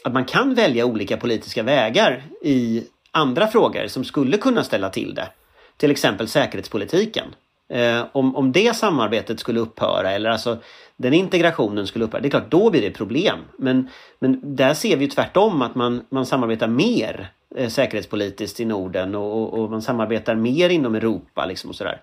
att 0.05 0.13
man 0.13 0.25
kan 0.25 0.53
välja 0.53 0.85
olika 0.85 1.17
politiska 1.17 1.63
vägar 1.63 2.23
i 2.41 2.83
andra 3.11 3.47
frågor 3.47 3.87
som 3.87 4.03
skulle 4.03 4.37
kunna 4.37 4.63
ställa 4.63 4.89
till 4.89 5.15
det. 5.15 5.27
Till 5.77 5.91
exempel 5.91 6.27
säkerhetspolitiken. 6.27 7.35
Eh, 7.69 8.05
om, 8.11 8.35
om 8.35 8.51
det 8.51 8.75
samarbetet 8.75 9.39
skulle 9.39 9.59
upphöra 9.59 10.11
eller 10.11 10.29
alltså 10.29 10.57
den 10.97 11.13
integrationen 11.13 11.87
skulle 11.87 12.05
upphöra, 12.05 12.21
det 12.21 12.27
är 12.27 12.29
klart 12.29 12.51
då 12.51 12.69
blir 12.69 12.81
det 12.81 12.91
problem. 12.91 13.39
Men, 13.57 13.89
men 14.19 14.55
där 14.55 14.73
ser 14.73 14.97
vi 14.97 15.05
ju 15.05 15.11
tvärtom 15.11 15.61
att 15.61 15.75
man, 15.75 16.05
man 16.09 16.25
samarbetar 16.25 16.67
mer 16.67 17.27
eh, 17.55 17.69
säkerhetspolitiskt 17.69 18.59
i 18.59 18.65
Norden 18.65 19.15
och, 19.15 19.41
och, 19.41 19.59
och 19.59 19.71
man 19.71 19.81
samarbetar 19.81 20.35
mer 20.35 20.69
inom 20.69 20.95
Europa 20.95 21.45
liksom 21.45 21.69
och 21.69 21.75
sådär. 21.75 22.01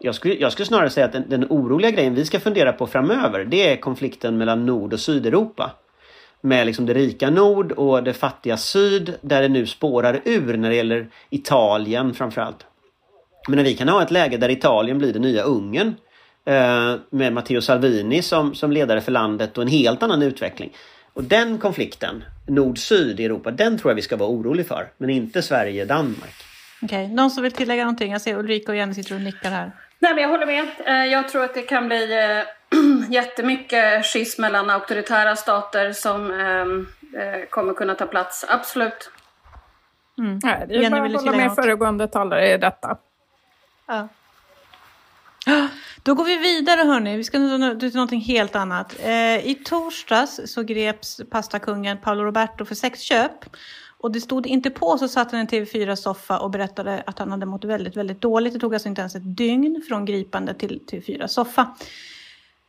Jag 0.00 0.14
skulle, 0.14 0.34
jag 0.34 0.52
skulle 0.52 0.66
snarare 0.66 0.90
säga 0.90 1.06
att 1.06 1.12
den, 1.12 1.24
den 1.28 1.46
oroliga 1.50 1.90
grejen 1.90 2.14
vi 2.14 2.24
ska 2.24 2.40
fundera 2.40 2.72
på 2.72 2.86
framöver 2.86 3.44
det 3.44 3.72
är 3.72 3.76
konflikten 3.76 4.38
mellan 4.38 4.66
Nord 4.66 4.92
och 4.92 5.00
Sydeuropa. 5.00 5.70
Med 6.40 6.66
liksom 6.66 6.86
det 6.86 6.94
rika 6.94 7.30
nord 7.30 7.72
och 7.72 8.02
det 8.02 8.12
fattiga 8.12 8.56
syd 8.56 9.14
där 9.20 9.42
det 9.42 9.48
nu 9.48 9.66
spårar 9.66 10.20
ur 10.24 10.56
när 10.56 10.70
det 10.70 10.76
gäller 10.76 11.06
Italien 11.30 12.14
framförallt. 12.14 12.66
Men 13.48 13.56
när 13.56 13.64
vi 13.64 13.74
kan 13.74 13.88
ha 13.88 14.02
ett 14.02 14.10
läge 14.10 14.36
där 14.36 14.48
Italien 14.48 14.98
blir 14.98 15.12
det 15.12 15.18
nya 15.18 15.42
Ungern 15.42 15.94
eh, 16.44 16.94
med 17.10 17.32
Matteo 17.32 17.60
Salvini 17.60 18.22
som, 18.22 18.54
som 18.54 18.72
ledare 18.72 19.00
för 19.00 19.12
landet 19.12 19.58
och 19.58 19.62
en 19.62 19.68
helt 19.68 20.02
annan 20.02 20.22
utveckling. 20.22 20.72
Och 21.12 21.24
den 21.24 21.58
konflikten, 21.58 22.24
nord-syd 22.46 23.20
i 23.20 23.24
Europa, 23.24 23.50
den 23.50 23.78
tror 23.78 23.90
jag 23.90 23.96
vi 23.96 24.02
ska 24.02 24.16
vara 24.16 24.28
orolig 24.28 24.66
för. 24.66 24.88
Men 24.98 25.10
inte 25.10 25.42
Sverige-Danmark. 25.42 26.34
Okej, 26.82 27.08
någon 27.08 27.30
som 27.30 27.42
vill 27.42 27.52
tillägga 27.52 27.82
någonting? 27.84 28.12
Jag 28.12 28.20
ser 28.20 28.38
Ulrika 28.38 28.72
och 28.72 28.76
Jenny 28.78 28.94
sitter 28.94 29.14
och 29.14 29.20
nickar 29.20 29.50
här. 29.50 29.72
Nej, 29.98 30.14
men 30.14 30.22
jag 30.22 30.30
håller 30.30 30.46
med. 30.46 30.66
Eh, 30.86 31.12
Jag 31.12 31.28
tror 31.28 31.44
att 31.44 31.54
det 31.54 31.62
kan 31.62 31.86
bli 31.86 32.12
eh, 32.18 32.42
jättemycket 33.08 34.06
schism 34.06 34.42
mellan 34.42 34.70
auktoritära 34.70 35.36
stater 35.36 35.92
som 35.92 36.30
ehm, 36.30 36.86
eh, 37.16 37.48
kommer 37.50 37.74
kunna 37.74 37.94
ta 37.94 38.06
plats. 38.06 38.44
Absolut. 38.48 39.10
Nej, 40.16 40.64
det 40.68 40.74
är 40.74 40.82
Jenny, 40.82 40.98
bara 40.98 41.06
att 41.06 41.14
hålla 41.14 41.32
med 41.36 41.46
något? 41.46 41.54
föregående 41.54 42.08
talare 42.08 42.52
i 42.52 42.58
detta. 42.58 42.96
Ja. 43.86 44.08
Då 46.02 46.14
går 46.14 46.24
vi 46.24 46.36
vidare 46.36 46.80
hörni, 46.80 47.16
vi 47.16 47.24
ska 47.24 47.38
nu 47.38 47.80
till 47.80 47.94
någonting 47.94 48.20
helt 48.20 48.56
annat. 48.56 48.96
Eh, 49.04 49.46
I 49.46 49.62
torsdags 49.64 50.40
så 50.44 50.62
greps 50.62 51.20
pastakungen 51.30 51.98
Paolo 51.98 52.24
Roberto 52.24 52.64
för 52.64 52.74
sexköp. 52.74 53.44
Och 54.00 54.12
det 54.12 54.20
stod 54.20 54.46
inte 54.46 54.70
på 54.70 54.98
så 54.98 55.08
satt 55.08 55.32
han 55.32 55.40
i 55.40 55.40
en 55.40 55.48
TV4-soffa 55.48 56.38
och 56.38 56.50
berättade 56.50 57.02
att 57.06 57.18
han 57.18 57.30
hade 57.30 57.46
mått 57.46 57.64
väldigt, 57.64 57.96
väldigt 57.96 58.20
dåligt. 58.20 58.52
Det 58.52 58.58
tog 58.58 58.74
alltså 58.74 58.88
inte 58.88 59.00
ens 59.00 59.14
ett 59.14 59.36
dygn 59.36 59.82
från 59.88 60.04
gripande 60.04 60.54
till 60.54 60.80
TV4-soffa. 60.90 61.66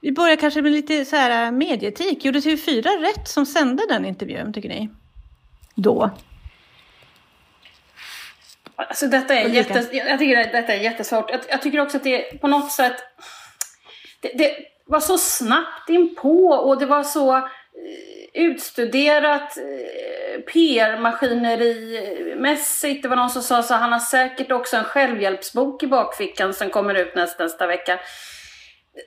Vi 0.02 0.12
börjar 0.12 0.36
kanske 0.36 0.62
med 0.62 0.72
lite 0.72 1.06
så 1.06 1.16
här 1.16 1.46
eh, 1.46 1.52
medieetik. 1.52 2.26
Gjorde 2.26 2.40
TV4 2.40 3.02
rätt 3.02 3.28
som 3.28 3.46
sände 3.46 3.84
den 3.90 4.06
intervjun, 4.06 4.54
tycker 4.54 4.70
ni? 4.70 4.90
Då. 5.76 6.10
Alltså 8.76 9.08
detta 9.08 9.36
är, 9.36 9.46
Ulrika? 9.46 9.74
jätte, 9.74 9.98
jag 9.98 10.20
tycker 10.20 10.40
att 10.40 10.52
detta 10.52 10.74
är 10.74 10.80
jättesvårt. 10.80 11.32
Jag, 11.32 11.40
jag 11.50 11.62
tycker 11.62 11.80
också 11.80 11.98
att 11.98 12.04
det 12.04 12.42
på 12.42 12.48
något 12.48 12.72
sätt... 12.72 12.96
Det, 14.22 14.38
det, 14.38 14.52
var 14.86 15.00
så 15.00 15.18
snabbt 15.18 15.90
inpå 15.90 16.48
och 16.48 16.80
det 16.80 16.86
var 16.86 17.04
så 17.04 17.38
eh, 17.38 17.44
utstuderat 18.34 19.58
eh, 19.58 19.64
PR-maskinerimässigt. 20.54 23.04
Det 23.04 23.10
var 23.10 23.16
någon 23.16 23.30
som 23.30 23.42
sa 23.42 23.64
så 23.64 23.74
han 23.74 23.92
har 23.92 24.00
säkert 24.00 24.52
också 24.52 24.78
en 24.78 24.84
självhjälpsbok 24.84 25.84
i 25.84 25.88
bakfickan 25.88 26.54
som 26.54 26.70
kommer 26.70 26.96
ut 26.96 27.16
nästa, 27.16 27.44
nästa 27.44 27.68
vecka. 27.68 28.00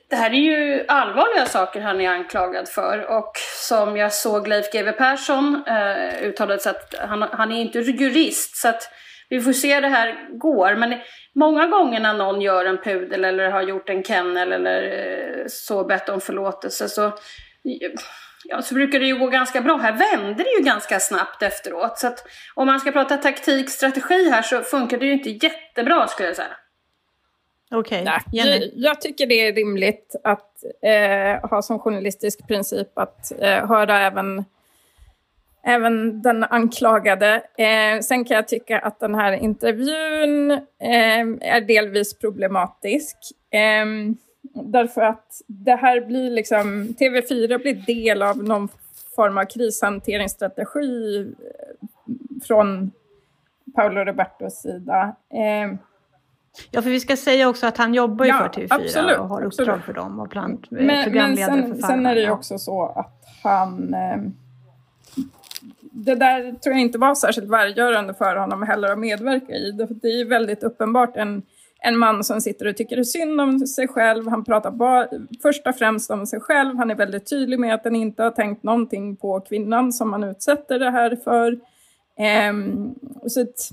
Det 0.09 0.15
här 0.15 0.29
är 0.29 0.33
ju 0.33 0.85
allvarliga 0.87 1.45
saker 1.45 1.81
han 1.81 2.01
är 2.01 2.09
anklagad 2.09 2.69
för 2.69 3.11
och 3.11 3.31
som 3.67 3.97
jag 3.97 4.13
såg 4.13 4.47
Leif 4.47 4.71
GW 4.71 4.91
Persson 4.91 5.63
eh, 5.67 6.23
uttalade 6.23 6.59
så 6.59 6.69
att 6.69 6.95
han, 6.99 7.21
han 7.21 7.51
är 7.51 7.61
inte 7.61 7.79
jurist 7.79 8.57
så 8.57 8.67
att 8.67 8.89
vi 9.29 9.41
får 9.41 9.53
se 9.53 9.75
hur 9.75 9.81
det 9.81 9.87
här 9.87 10.37
går. 10.39 10.75
Men 10.75 10.99
många 11.35 11.67
gånger 11.67 11.99
när 11.99 12.13
någon 12.13 12.41
gör 12.41 12.65
en 12.65 12.77
pudel 12.77 13.25
eller 13.25 13.49
har 13.49 13.61
gjort 13.61 13.89
en 13.89 14.03
kennel 14.03 14.51
eller 14.51 14.83
eh, 14.83 15.45
så 15.47 15.83
bett 15.83 16.09
om 16.09 16.21
förlåtelse 16.21 16.89
så, 16.89 17.11
ja, 18.43 18.61
så 18.61 18.75
brukar 18.75 18.99
det 18.99 19.05
ju 19.05 19.17
gå 19.17 19.27
ganska 19.27 19.61
bra. 19.61 19.77
Här 19.77 19.91
vände 19.91 20.43
det 20.43 20.49
ju 20.57 20.63
ganska 20.63 20.99
snabbt 20.99 21.43
efteråt. 21.43 21.97
Så 21.97 22.07
att 22.07 22.27
om 22.53 22.65
man 22.65 22.79
ska 22.79 22.91
prata 22.91 23.17
taktik, 23.17 23.69
strategi 23.69 24.29
här 24.29 24.41
så 24.41 24.61
funkar 24.61 24.97
det 24.97 25.05
ju 25.05 25.13
inte 25.13 25.29
jättebra 25.29 26.07
skulle 26.07 26.29
jag 26.29 26.35
säga. 26.35 26.57
Okej, 27.73 28.03
jag, 28.31 28.69
jag 28.75 29.01
tycker 29.01 29.27
det 29.27 29.47
är 29.47 29.53
rimligt 29.53 30.15
att 30.23 30.63
eh, 30.81 31.49
ha 31.49 31.61
som 31.61 31.79
journalistisk 31.79 32.47
princip 32.47 32.97
att 32.97 33.31
eh, 33.39 33.67
höra 33.67 33.99
även, 33.99 34.45
även 35.63 36.21
den 36.21 36.43
anklagade. 36.43 37.43
Eh, 37.57 37.99
sen 38.01 38.25
kan 38.25 38.35
jag 38.35 38.47
tycka 38.47 38.79
att 38.79 38.99
den 38.99 39.15
här 39.15 39.33
intervjun 39.33 40.51
eh, 40.51 41.51
är 41.53 41.61
delvis 41.61 42.19
problematisk. 42.19 43.17
Eh, 43.51 43.85
därför 44.63 45.01
att 45.01 45.41
det 45.47 45.75
här 45.75 46.01
blir 46.01 46.31
liksom, 46.31 46.95
TV4 46.99 47.57
blir 47.57 47.73
del 47.73 48.21
av 48.21 48.43
någon 48.43 48.69
form 49.15 49.37
av 49.37 49.45
krishanteringsstrategi 49.45 51.17
eh, 51.19 51.27
från 52.47 52.91
Paolo 53.75 54.03
Robertos 54.03 54.61
sida. 54.61 55.15
Eh, 56.57 56.63
Ja, 56.71 56.81
för 56.81 56.89
vi 56.89 56.99
ska 56.99 57.17
säga 57.17 57.49
också 57.49 57.67
att 57.67 57.77
han 57.77 57.93
jobbar 57.93 58.25
ju 58.25 58.29
Ja, 58.29 58.37
för 58.37 58.61
TV4 58.61 58.67
absolut, 58.69 59.17
och 59.17 59.27
har 59.27 59.43
uppdrag 59.43 59.69
absolut. 59.69 59.85
för 59.85 59.93
dem 59.93 60.19
och 60.19 60.27
bland, 60.27 60.53
eh, 60.53 60.67
Men, 60.69 60.85
men 60.85 61.03
programledare 61.03 61.61
sen, 61.61 61.75
för 61.75 61.87
sen 61.87 62.05
är 62.05 62.15
det 62.15 62.21
ju 62.21 62.31
också 62.31 62.57
så 62.57 62.85
att 62.95 63.25
han... 63.43 63.93
Eh, 63.93 64.17
det 65.95 66.15
där 66.15 66.51
tror 66.51 66.73
jag 66.73 66.81
inte 66.81 66.97
var 66.97 67.15
särskilt 67.15 67.49
välgörande 67.49 68.13
för 68.13 68.35
honom 68.35 68.63
heller 68.63 68.91
att 68.91 68.99
medverka 68.99 69.53
i. 69.53 69.71
Det, 69.71 69.85
det 69.85 70.07
är 70.07 70.17
ju 70.17 70.25
väldigt 70.25 70.63
uppenbart 70.63 71.17
en, 71.17 71.41
en 71.79 71.97
man 71.97 72.23
som 72.23 72.41
sitter 72.41 72.67
och 72.67 72.77
tycker 72.77 73.03
synd 73.03 73.41
om 73.41 73.59
sig 73.59 73.87
själv. 73.87 74.27
Han 74.27 74.43
pratar 74.43 74.71
bara, 74.71 75.07
först 75.41 75.67
och 75.67 75.75
främst 75.75 76.11
om 76.11 76.27
sig 76.27 76.39
själv. 76.39 76.77
Han 76.77 76.91
är 76.91 76.95
väldigt 76.95 77.29
tydlig 77.29 77.59
med 77.59 77.73
att 77.73 77.83
han 77.83 77.95
inte 77.95 78.23
har 78.23 78.31
tänkt 78.31 78.63
någonting 78.63 79.15
på 79.15 79.39
kvinnan 79.39 79.93
som 79.93 80.13
han 80.13 80.23
utsätter 80.23 80.79
det 80.79 80.91
här 80.91 81.15
för. 81.23 81.59
Ehm, 82.17 82.95
så 83.27 83.41
att, 83.41 83.71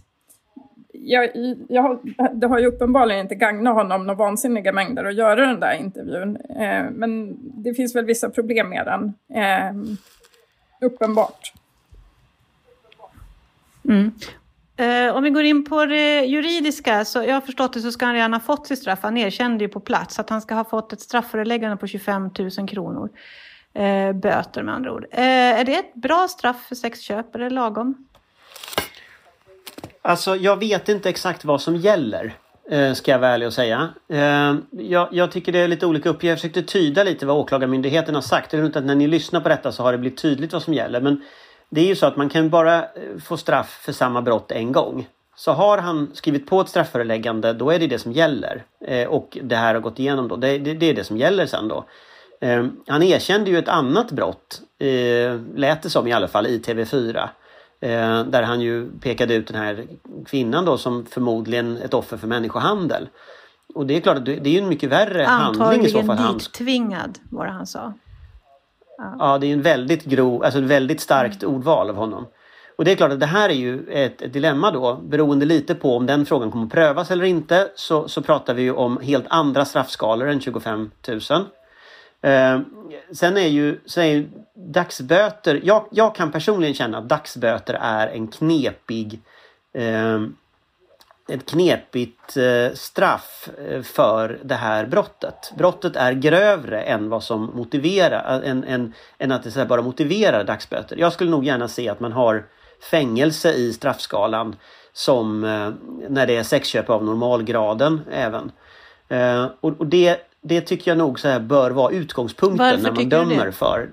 jag, 1.03 1.31
jag, 1.69 1.99
det 2.33 2.47
har 2.47 2.59
ju 2.59 2.67
uppenbarligen 2.67 3.21
inte 3.21 3.35
gagnat 3.35 3.75
honom 3.75 4.07
några 4.07 4.19
vansinniga 4.19 4.73
mängder 4.73 5.05
att 5.05 5.15
göra 5.15 5.47
den 5.47 5.61
där 5.61 5.75
intervjun. 5.75 6.37
Eh, 6.37 6.85
men 6.91 7.37
det 7.41 7.75
finns 7.75 7.95
väl 7.95 8.05
vissa 8.05 8.31
problem 8.31 8.69
med 8.69 8.87
den. 8.87 9.15
Eh, 9.43 9.97
uppenbart. 10.87 11.53
Mm. 13.85 14.13
Eh, 14.77 15.17
om 15.17 15.23
vi 15.23 15.31
går 15.31 15.43
in 15.43 15.65
på 15.65 15.87
det 15.87 16.25
juridiska, 16.25 17.05
så 17.05 17.23
jag 17.23 17.35
har 17.35 17.41
förstått 17.41 17.73
det 17.73 17.81
så 17.81 17.93
ska 17.93 18.07
han 18.07 18.15
redan 18.15 18.33
ha 18.33 18.41
fått 18.41 18.67
sitt 18.67 18.79
straff. 18.79 18.99
Han 19.03 19.17
erkände 19.17 19.65
ju 19.65 19.69
på 19.69 19.81
plats 19.81 20.19
att 20.19 20.31
han 20.31 20.41
ska 20.41 20.55
ha 20.55 20.65
fått 20.65 20.93
ett 20.93 21.01
strafföreläggande 21.01 21.77
på 21.77 21.87
25 21.87 22.31
000 22.59 22.69
kronor. 22.69 23.11
Eh, 23.75 24.13
böter 24.13 24.63
med 24.63 24.75
andra 24.75 24.93
ord. 24.93 25.07
Eh, 25.11 25.21
är 25.61 25.65
det 25.65 25.75
ett 25.75 25.95
bra 25.95 26.29
straff 26.29 26.67
för 26.69 26.75
sexköp? 26.75 27.35
Är 27.35 27.39
det 27.39 27.51
lagom? 27.51 28.07
Alltså 30.03 30.37
jag 30.37 30.57
vet 30.57 30.89
inte 30.89 31.09
exakt 31.09 31.45
vad 31.45 31.61
som 31.61 31.77
gäller. 31.77 32.35
Eh, 32.71 32.93
ska 32.93 33.11
jag 33.11 33.19
vara 33.19 33.31
ärlig 33.31 33.47
och 33.47 33.53
säga. 33.55 33.89
Eh, 34.09 34.55
jag, 34.71 35.09
jag 35.13 35.33
tycker 35.33 35.53
det 35.53 35.59
är 35.59 35.69
lite 35.69 35.87
olika 35.87 36.09
uppgifter. 36.09 36.29
Jag 36.29 36.39
försökte 36.39 36.63
tyda 36.63 37.05
lite 37.05 37.27
vad 37.27 37.37
Åklagarmyndigheten 37.37 38.15
har 38.15 38.23
sagt. 38.23 38.51
Det 38.51 38.57
är 38.57 38.65
inte 38.65 38.79
att 38.79 38.85
när 38.85 38.95
ni 38.95 39.07
lyssnar 39.07 39.41
på 39.41 39.49
detta 39.49 39.73
så 39.73 39.83
har 39.83 39.93
det 39.93 39.99
blivit 39.99 40.23
tydligt 40.23 40.53
vad 40.53 40.63
som 40.63 40.75
gäller. 40.75 41.01
Men 41.01 41.23
det 41.71 41.81
är 41.81 41.87
ju 41.87 41.97
så 41.97 42.07
att 42.07 42.17
man 42.17 42.29
kan 42.29 42.51
bara 42.51 42.77
eh, 42.77 42.85
få 43.25 43.37
straff 43.37 43.81
för 43.83 43.93
samma 43.93 44.23
brott 44.23 44.53
en 44.53 44.73
gång. 44.73 45.07
Så 45.37 45.53
har 45.53 45.79
han 45.79 46.11
skrivit 46.15 46.47
på 46.47 46.61
ett 46.61 46.69
strafföreläggande 46.69 47.53
då 47.53 47.71
är 47.71 47.79
det 47.79 47.87
det 47.87 47.99
som 47.99 48.13
gäller. 48.13 48.65
Och 49.09 49.39
det 49.43 49.57
här 49.57 49.75
har 49.75 49.81
gått 49.81 49.99
igenom 49.99 50.29
då. 50.29 50.37
Det, 50.37 50.59
det, 50.59 50.75
det 50.75 50.87
är 50.87 50.95
det 50.95 51.05
som 51.05 51.17
gäller 51.17 51.47
sen 51.47 51.69
då. 51.69 51.85
Han 52.87 53.03
erkände 53.03 53.51
ju 53.51 53.59
ett 53.59 53.69
annat 53.69 54.11
brott. 54.11 54.61
Lät 55.55 55.83
det 55.83 55.91
som 55.91 56.07
i 56.07 56.13
alla 56.13 56.29
fall 56.29 56.47
i 56.47 56.59
TV4. 56.59 57.29
Eh, 57.81 58.25
där 58.25 58.43
han 58.43 58.61
ju 58.61 58.91
pekade 59.01 59.35
ut 59.35 59.47
den 59.47 59.57
här 59.57 59.87
kvinnan 60.27 60.65
då 60.65 60.79
som 60.79 61.07
förmodligen 61.07 61.77
ett 61.77 61.95
offer 61.95 62.17
för 62.17 62.27
människohandel. 62.27 63.09
Och 63.75 63.87
det 63.87 63.97
är 63.97 64.01
klart 64.01 64.25
det 64.25 64.33
är 64.33 64.49
ju 64.49 64.59
en 64.59 64.69
mycket 64.69 64.91
värre 64.91 65.23
handling 65.23 65.85
i 65.85 65.89
så 65.91 65.99
Antagligen 65.99 66.07
fall. 66.07 66.19
Han, 66.19 66.39
dittvingad 66.39 67.19
var 67.31 67.47
det 67.47 67.53
han 67.53 67.67
sa. 67.67 67.93
ja, 69.19 69.39
det 69.39 69.47
är 69.47 69.53
en 69.53 69.63
väldigt 69.63 70.05
grov, 70.05 70.45
alltså 70.45 70.59
ett 70.59 70.65
väldigt 70.65 71.01
starkt 71.01 71.45
ordval 71.45 71.91
av 71.91 71.97
honom. 71.97 72.27
Och 72.77 72.85
det 72.85 72.93
är 72.93 72.97
klart 72.97 73.13
att 73.13 73.21
det 73.21 73.27
här 73.27 73.49
är 73.49 73.55
ju 73.55 73.87
ett, 73.91 74.23
ett 74.23 74.33
dilemma 74.33 74.71
då, 74.71 74.95
beroende 74.95 75.47
lite 75.47 75.75
på 75.75 75.97
om 75.97 76.07
den 76.07 76.27
frågan 76.27 76.51
kommer 76.51 76.67
att 76.67 76.73
prövas 76.73 77.11
eller 77.11 77.25
inte, 77.25 77.69
så, 77.75 78.09
så 78.09 78.23
pratar 78.23 78.55
vi 78.55 78.63
ju 78.63 78.73
om 78.73 78.99
helt 79.03 79.27
andra 79.29 79.65
straffskalor 79.65 80.29
än 80.29 80.41
25 80.41 80.91
000. 81.09 81.21
Eh, 82.23 82.61
sen 83.13 83.37
är 83.37 83.49
ju, 83.49 83.81
så 83.87 84.01
är 84.01 84.05
ju 84.05 84.29
dagsböter, 84.55 85.61
jag, 85.65 85.87
jag 85.91 86.15
kan 86.15 86.33
personligen 86.33 86.75
känna 86.75 86.99
att 86.99 87.09
dagsböter 87.09 87.79
är 87.81 88.09
en 88.09 88.29
knepig 88.29 89.21
eh, 89.73 90.21
ett 91.31 91.47
knepigt 91.51 92.37
eh, 92.37 92.75
straff 92.75 93.49
eh, 93.69 93.83
för 93.83 94.39
det 94.43 94.55
här 94.55 94.87
brottet. 94.87 95.53
Brottet 95.59 95.97
är 95.97 96.13
grövre 96.13 96.83
än 96.83 97.09
vad 97.09 97.23
som 97.23 97.51
motiverar, 97.55 98.43
eh, 98.43 98.51
än, 98.51 98.65
än, 98.65 98.95
än 99.19 99.33
att 99.33 99.43
det 99.43 99.51
så 99.51 99.59
här 99.59 99.67
bara 99.67 99.83
motiverar 99.83 100.45
dagsböter. 100.45 100.97
Jag 100.97 101.13
skulle 101.13 101.31
nog 101.31 101.45
gärna 101.45 101.69
se 101.69 101.89
att 101.89 102.01
man 102.01 102.13
har 102.13 102.45
fängelse 102.91 103.53
i 103.53 103.73
straffskalan 103.73 104.57
som 104.93 105.45
eh, 105.45 105.71
när 106.09 106.27
det 106.27 106.37
är 106.37 106.43
sexköp 106.43 106.91
av 106.91 107.05
normalgraden 107.05 108.01
även. 108.13 108.53
Eh, 109.09 109.47
och 109.61 109.81
och 109.81 109.87
det, 109.87 110.30
det 110.43 110.61
tycker 110.61 110.91
jag 110.91 110.99
nog 110.99 111.21
så 111.21 111.29
här 111.29 111.41
bör 111.41 111.71
vara 111.71 111.93
utgångspunkten 111.93 112.59
Varför 112.67 112.83
när 112.83 112.91
man 112.91 112.99
du 112.99 113.05
det? 113.05 113.17
dömer 113.17 113.51
för 113.51 113.89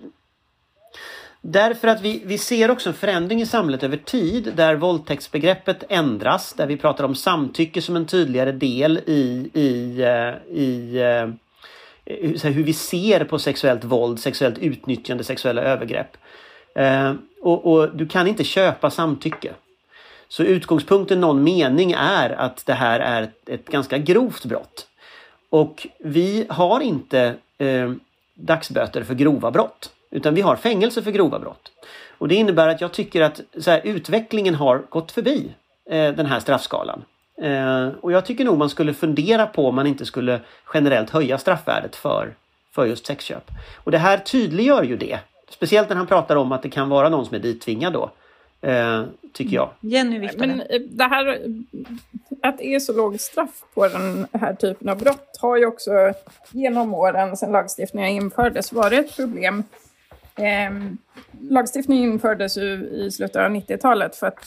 Därför 1.42 1.88
att 1.88 2.02
vi, 2.02 2.22
vi 2.26 2.38
ser 2.38 2.72
också 2.72 2.90
en 2.90 2.96
förändring 2.96 3.42
i 3.42 3.46
samhället 3.46 3.84
över 3.84 3.98
tid 3.98 4.54
där 4.56 4.76
våldtäktsbegreppet 4.76 5.84
ändras. 5.90 6.54
Där 6.54 6.68
vi 6.68 6.78
pratar 6.78 7.04
om 7.04 7.16
samtycke 7.16 7.82
som 7.82 7.96
en 7.96 8.06
tydligare 8.06 8.52
del 8.52 8.98
i, 9.06 9.50
i, 9.54 10.02
eh, 10.02 10.58
i 10.58 10.98
eh, 10.98 11.30
hur- 12.18 12.38
så 12.38 12.48
här, 12.48 12.54
hur 12.54 12.64
vi 12.64 12.74
ser 12.74 13.24
på 13.24 13.40
sexuellt 13.40 13.84
våld, 13.84 14.20
sexuellt 14.20 14.58
utnyttjande, 14.58 15.24
sexuella 15.24 15.62
övergrepp. 15.62 16.18
Eh, 16.76 17.14
och, 17.42 17.72
och 17.74 17.96
du 17.98 18.08
kan 18.08 18.28
inte 18.28 18.44
köpa 18.44 18.90
samtycke. 18.90 19.54
Så 20.28 20.44
utgångspunkten 20.44 21.22
någon 21.22 21.44
mening 21.44 21.92
är 21.98 22.30
att 22.30 22.66
det 22.66 22.74
här 22.74 23.00
är 23.00 23.32
ett 23.48 23.66
ganska 23.66 23.98
grovt 23.98 24.46
brott. 24.46 24.88
Och 25.50 25.88
vi 26.00 26.46
har 26.50 26.80
inte 26.80 27.36
eh, 27.58 27.92
dagsböter 28.34 29.04
för 29.04 29.14
grova 29.14 29.52
brott. 29.52 29.92
Utan 30.12 30.36
vi 30.36 30.42
har 30.42 30.56
fängelse 30.56 31.02
för 31.02 31.12
grova 31.12 31.40
brott. 31.40 31.72
Och 32.18 32.28
det 32.28 32.36
innebär 32.36 32.68
att 32.68 32.82
jag 32.82 32.92
tycker 32.92 33.22
att 33.22 33.42
så 33.60 33.72
här, 33.72 33.82
utvecklingen 33.84 34.56
har 34.56 34.78
gått 34.90 35.12
förbi 35.12 35.52
eh, 35.90 36.14
den 36.14 36.26
här 36.26 36.40
straffskalan. 36.40 37.04
Eh, 37.42 37.88
och 38.02 38.12
jag 38.12 38.26
tycker 38.26 38.46
nog 38.46 38.58
man 38.58 38.70
skulle 38.70 38.94
fundera 38.94 39.46
på 39.46 39.68
om 39.68 39.76
man 39.76 39.88
inte 39.88 40.06
skulle 40.06 40.40
generellt 40.74 41.10
höja 41.10 41.38
straffvärdet 41.38 41.96
för, 41.96 42.34
för 42.76 42.86
just 42.86 43.06
sexköp. 43.06 43.52
Och 43.84 43.92
det 43.92 43.98
här 43.98 44.18
tydliggör 44.18 44.84
ju 44.84 44.98
det. 44.98 45.20
Speciellt 45.50 45.90
när 45.90 45.96
han 45.96 46.08
pratar 46.08 46.36
om 46.36 46.52
att 46.52 46.64
det 46.64 46.70
kan 46.70 46.90
vara 46.90 47.10
någon 47.10 47.26
som 47.26 47.36
är 47.36 47.40
dittvingad 47.40 47.94
då. 47.94 48.12
Eh, 48.62 49.04
tycker 49.34 49.56
jag. 49.56 49.70
Jenny 49.80 50.20
viftade. 50.20 50.48
Men 50.48 50.62
eh, 50.62 50.82
det 50.90 51.04
här, 51.04 51.28
eh, 51.28 51.38
att 52.42 52.58
det 52.58 52.76
är 52.76 52.80
så 52.80 52.94
lågt 52.94 53.22
straff 53.22 53.64
på 53.74 53.88
den 53.88 54.28
här 54.34 54.54
typen 54.54 54.90
av 54.90 54.98
brott 54.98 55.38
har 55.42 55.58
ju 55.58 55.66
också 55.66 55.92
genom 56.52 56.94
åren 56.94 57.38
sedan 57.38 57.52
lagstiftningen 57.52 58.10
infördes 58.10 58.72
varit 58.74 59.06
ett 59.06 59.16
problem. 59.16 59.64
Ehm, 60.36 60.98
lagstiftningen 61.42 62.12
infördes 62.12 62.58
ju 62.58 62.90
i 62.90 63.12
slutet 63.12 63.36
av 63.36 63.52
90-talet 63.52 64.16
för 64.16 64.28
att 64.28 64.40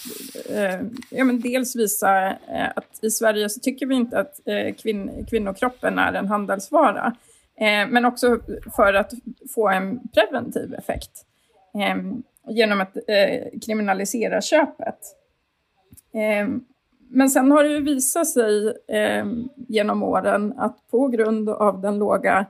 eh, 0.51 0.81
ja, 1.11 1.25
men 1.25 1.40
dels 1.40 1.77
visa 1.77 2.27
eh, 2.31 2.68
att 2.77 2.99
i 3.03 3.11
Sverige 3.11 3.49
så 3.49 3.61
tycker 3.61 3.87
vi 3.87 3.94
inte 3.94 4.20
att 4.20 4.40
eh, 4.49 4.75
kvinn, 4.75 5.27
kvinnokroppen 5.31 5.99
är 5.99 6.12
en 6.12 6.29
handelsvara. 6.29 7.14
Eh, 7.61 7.88
men 7.88 8.05
också 8.05 8.38
för 8.77 8.94
att 8.94 9.12
få 9.55 9.68
en 9.68 10.09
preventiv 10.09 10.75
effekt 10.75 11.11
ehm, 11.75 12.23
genom 12.48 12.81
att 12.81 12.96
eh, 12.96 13.61
kriminalisera 13.66 14.40
köpet. 14.40 14.98
Eh, 16.12 16.48
men 17.12 17.31
sen 17.31 17.50
har 17.50 17.64
det 17.64 17.70
ju 17.70 17.83
visat 17.83 18.29
sig 18.29 18.66
eh, 18.88 19.26
genom 19.68 20.03
åren 20.03 20.55
att 20.57 20.90
på 20.90 21.09
grund 21.09 21.48
av 21.48 21.81
den 21.81 21.98
låga 21.98 22.46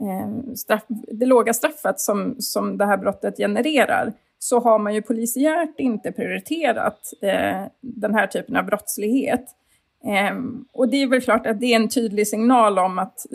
eh, 0.00 0.54
straff, 0.54 0.84
det 0.88 1.26
låga 1.26 1.52
straffet 1.52 2.00
som, 2.00 2.36
som 2.38 2.78
det 2.78 2.86
här 2.86 2.96
brottet 2.96 3.36
genererar 3.36 4.12
så 4.38 4.60
har 4.60 4.78
man 4.78 4.94
ju 4.94 5.02
polisiärt 5.02 5.78
inte 5.78 6.12
prioriterat 6.12 7.12
eh, 7.22 7.62
den 7.80 8.14
här 8.14 8.26
typen 8.26 8.56
av 8.56 8.64
brottslighet. 8.64 9.44
Eh, 10.04 10.36
och 10.72 10.88
det 10.88 11.02
är 11.02 11.06
väl 11.06 11.20
klart 11.20 11.46
att 11.46 11.60
det 11.60 11.66
är 11.66 11.76
en 11.76 11.88
tydlig 11.88 12.28
signal 12.28 12.78
om 12.78 12.98
att, 12.98 13.26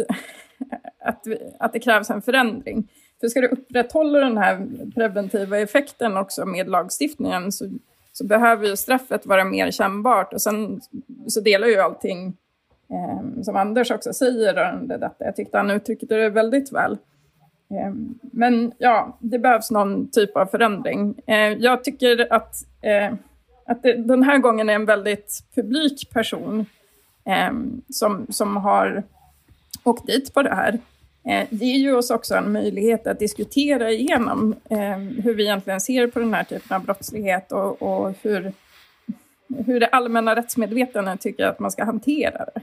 att, 1.00 1.24
att 1.60 1.74
det 1.74 1.80
krävs 1.80 2.10
en 2.10 2.22
förändring. 2.22 2.88
För 3.19 3.27
ska 3.27 3.41
du 3.41 3.47
upprätthålla 3.47 4.19
den 4.19 4.38
här 4.38 4.67
preventiva 4.95 5.60
effekten 5.60 6.17
också 6.17 6.45
med 6.45 6.69
lagstiftningen 6.69 7.51
så, 7.51 7.69
så 8.13 8.25
behöver 8.25 8.67
ju 8.67 8.77
straffet 8.77 9.25
vara 9.25 9.43
mer 9.43 9.71
kännbart. 9.71 10.34
Och 10.34 10.41
sen 10.41 10.82
så 11.27 11.41
delar 11.41 11.67
ju 11.67 11.79
allting 11.79 12.38
eh, 12.89 13.43
som 13.43 13.55
Anders 13.55 13.91
också 13.91 14.13
säger 14.13 14.53
rörande 14.53 14.97
detta. 14.97 15.25
Jag 15.25 15.36
tyckte 15.36 15.58
han 15.58 15.71
uttryckte 15.71 16.15
det 16.15 16.29
väldigt 16.29 16.71
väl. 16.71 16.97
Eh, 17.69 17.93
men 18.21 18.71
ja, 18.77 19.17
det 19.19 19.39
behövs 19.39 19.71
någon 19.71 20.12
typ 20.12 20.38
av 20.38 20.45
förändring. 20.45 21.15
Eh, 21.27 21.53
jag 21.53 21.84
tycker 21.84 22.34
att, 22.34 22.55
eh, 22.82 23.13
att 23.65 23.84
det, 23.84 23.93
den 23.93 24.23
här 24.23 24.38
gången 24.38 24.69
är 24.69 24.73
en 24.73 24.86
väldigt 24.86 25.43
publik 25.55 26.10
person 26.13 26.65
eh, 27.25 27.53
som, 27.89 28.27
som 28.29 28.58
har 28.58 29.03
åkt 29.84 30.08
dit 30.08 30.34
på 30.34 30.41
det 30.41 30.55
här. 30.55 30.79
Eh, 31.30 31.48
ger 31.50 31.78
ju 31.78 31.96
oss 31.96 32.12
också 32.12 32.36
en 32.36 32.52
möjlighet 32.52 33.08
att 33.08 33.20
diskutera 33.20 33.92
igenom 33.92 34.56
eh, 34.70 34.98
hur 34.98 35.34
vi 35.34 35.44
egentligen 35.44 35.82
ser 35.82 36.08
på 36.08 36.20
den 36.20 36.34
här 36.34 36.44
typen 36.44 36.76
av 36.76 36.84
brottslighet 36.84 37.52
och, 37.52 37.82
och 37.82 38.13
hur, 38.22 38.54
hur 39.65 39.80
det 39.80 39.88
allmänna 39.88 40.36
rättsmedvetandet 40.36 41.22
tycker 41.22 41.46
att 41.46 41.60
man 41.60 41.72
ska 41.72 41.84
hantera 41.84 42.46
det. 42.46 42.62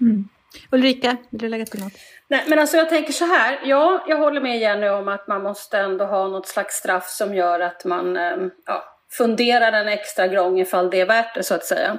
Mm. 0.00 0.28
Ulrika, 0.70 1.16
vill 1.30 1.40
du 1.40 1.48
lägga 1.48 1.66
till 1.66 1.80
något? 1.80 1.92
Nej, 2.28 2.44
men 2.48 2.58
alltså 2.58 2.76
jag 2.76 2.88
tänker 2.88 3.12
så 3.12 3.24
här. 3.24 3.60
Ja, 3.64 4.04
jag 4.08 4.18
håller 4.18 4.40
med 4.40 4.58
Jenny 4.58 4.88
om 4.88 5.08
att 5.08 5.28
man 5.28 5.42
måste 5.42 5.78
ändå 5.78 6.04
ha 6.04 6.28
något 6.28 6.48
slags 6.48 6.74
straff 6.74 7.08
som 7.08 7.34
gör 7.34 7.60
att 7.60 7.84
man 7.84 8.16
ehm, 8.16 8.50
ja, 8.66 8.84
funderar 9.10 9.72
en 9.72 9.88
extra 9.88 10.28
gång 10.28 10.60
ifall 10.60 10.90
det 10.90 11.00
är 11.00 11.06
värt 11.06 11.34
det 11.34 11.42
så 11.42 11.54
att 11.54 11.64
säga. 11.64 11.98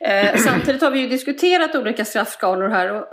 Eh, 0.00 0.36
samtidigt 0.36 0.82
har 0.82 0.90
vi 0.90 1.00
ju 1.00 1.08
diskuterat 1.08 1.74
olika 1.74 2.04
straffskalor 2.04 2.68
här 2.68 2.92
och 2.92 3.08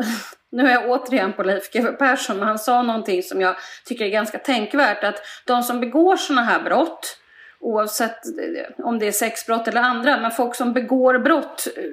nu 0.51 0.67
är 0.67 0.71
jag 0.71 0.89
återigen 0.89 1.33
på 1.33 1.43
Leif 1.43 1.71
GW 1.71 1.91
Persson, 1.91 2.37
men 2.37 2.47
han 2.47 2.59
sa 2.59 2.81
någonting 2.81 3.23
som 3.23 3.41
jag 3.41 3.55
tycker 3.85 4.05
är 4.05 4.09
ganska 4.09 4.37
tänkvärt, 4.37 5.03
att 5.03 5.21
de 5.45 5.63
som 5.63 5.79
begår 5.79 6.15
sådana 6.15 6.43
här 6.43 6.63
brott, 6.63 7.17
oavsett 7.59 8.25
eh, 8.25 8.85
om 8.85 8.99
det 8.99 9.07
är 9.07 9.11
sexbrott 9.11 9.67
eller 9.67 9.81
andra, 9.81 10.17
men 10.17 10.31
folk 10.31 10.55
som 10.55 10.73
begår 10.73 11.19
brott 11.19 11.67
eh, 11.77 11.83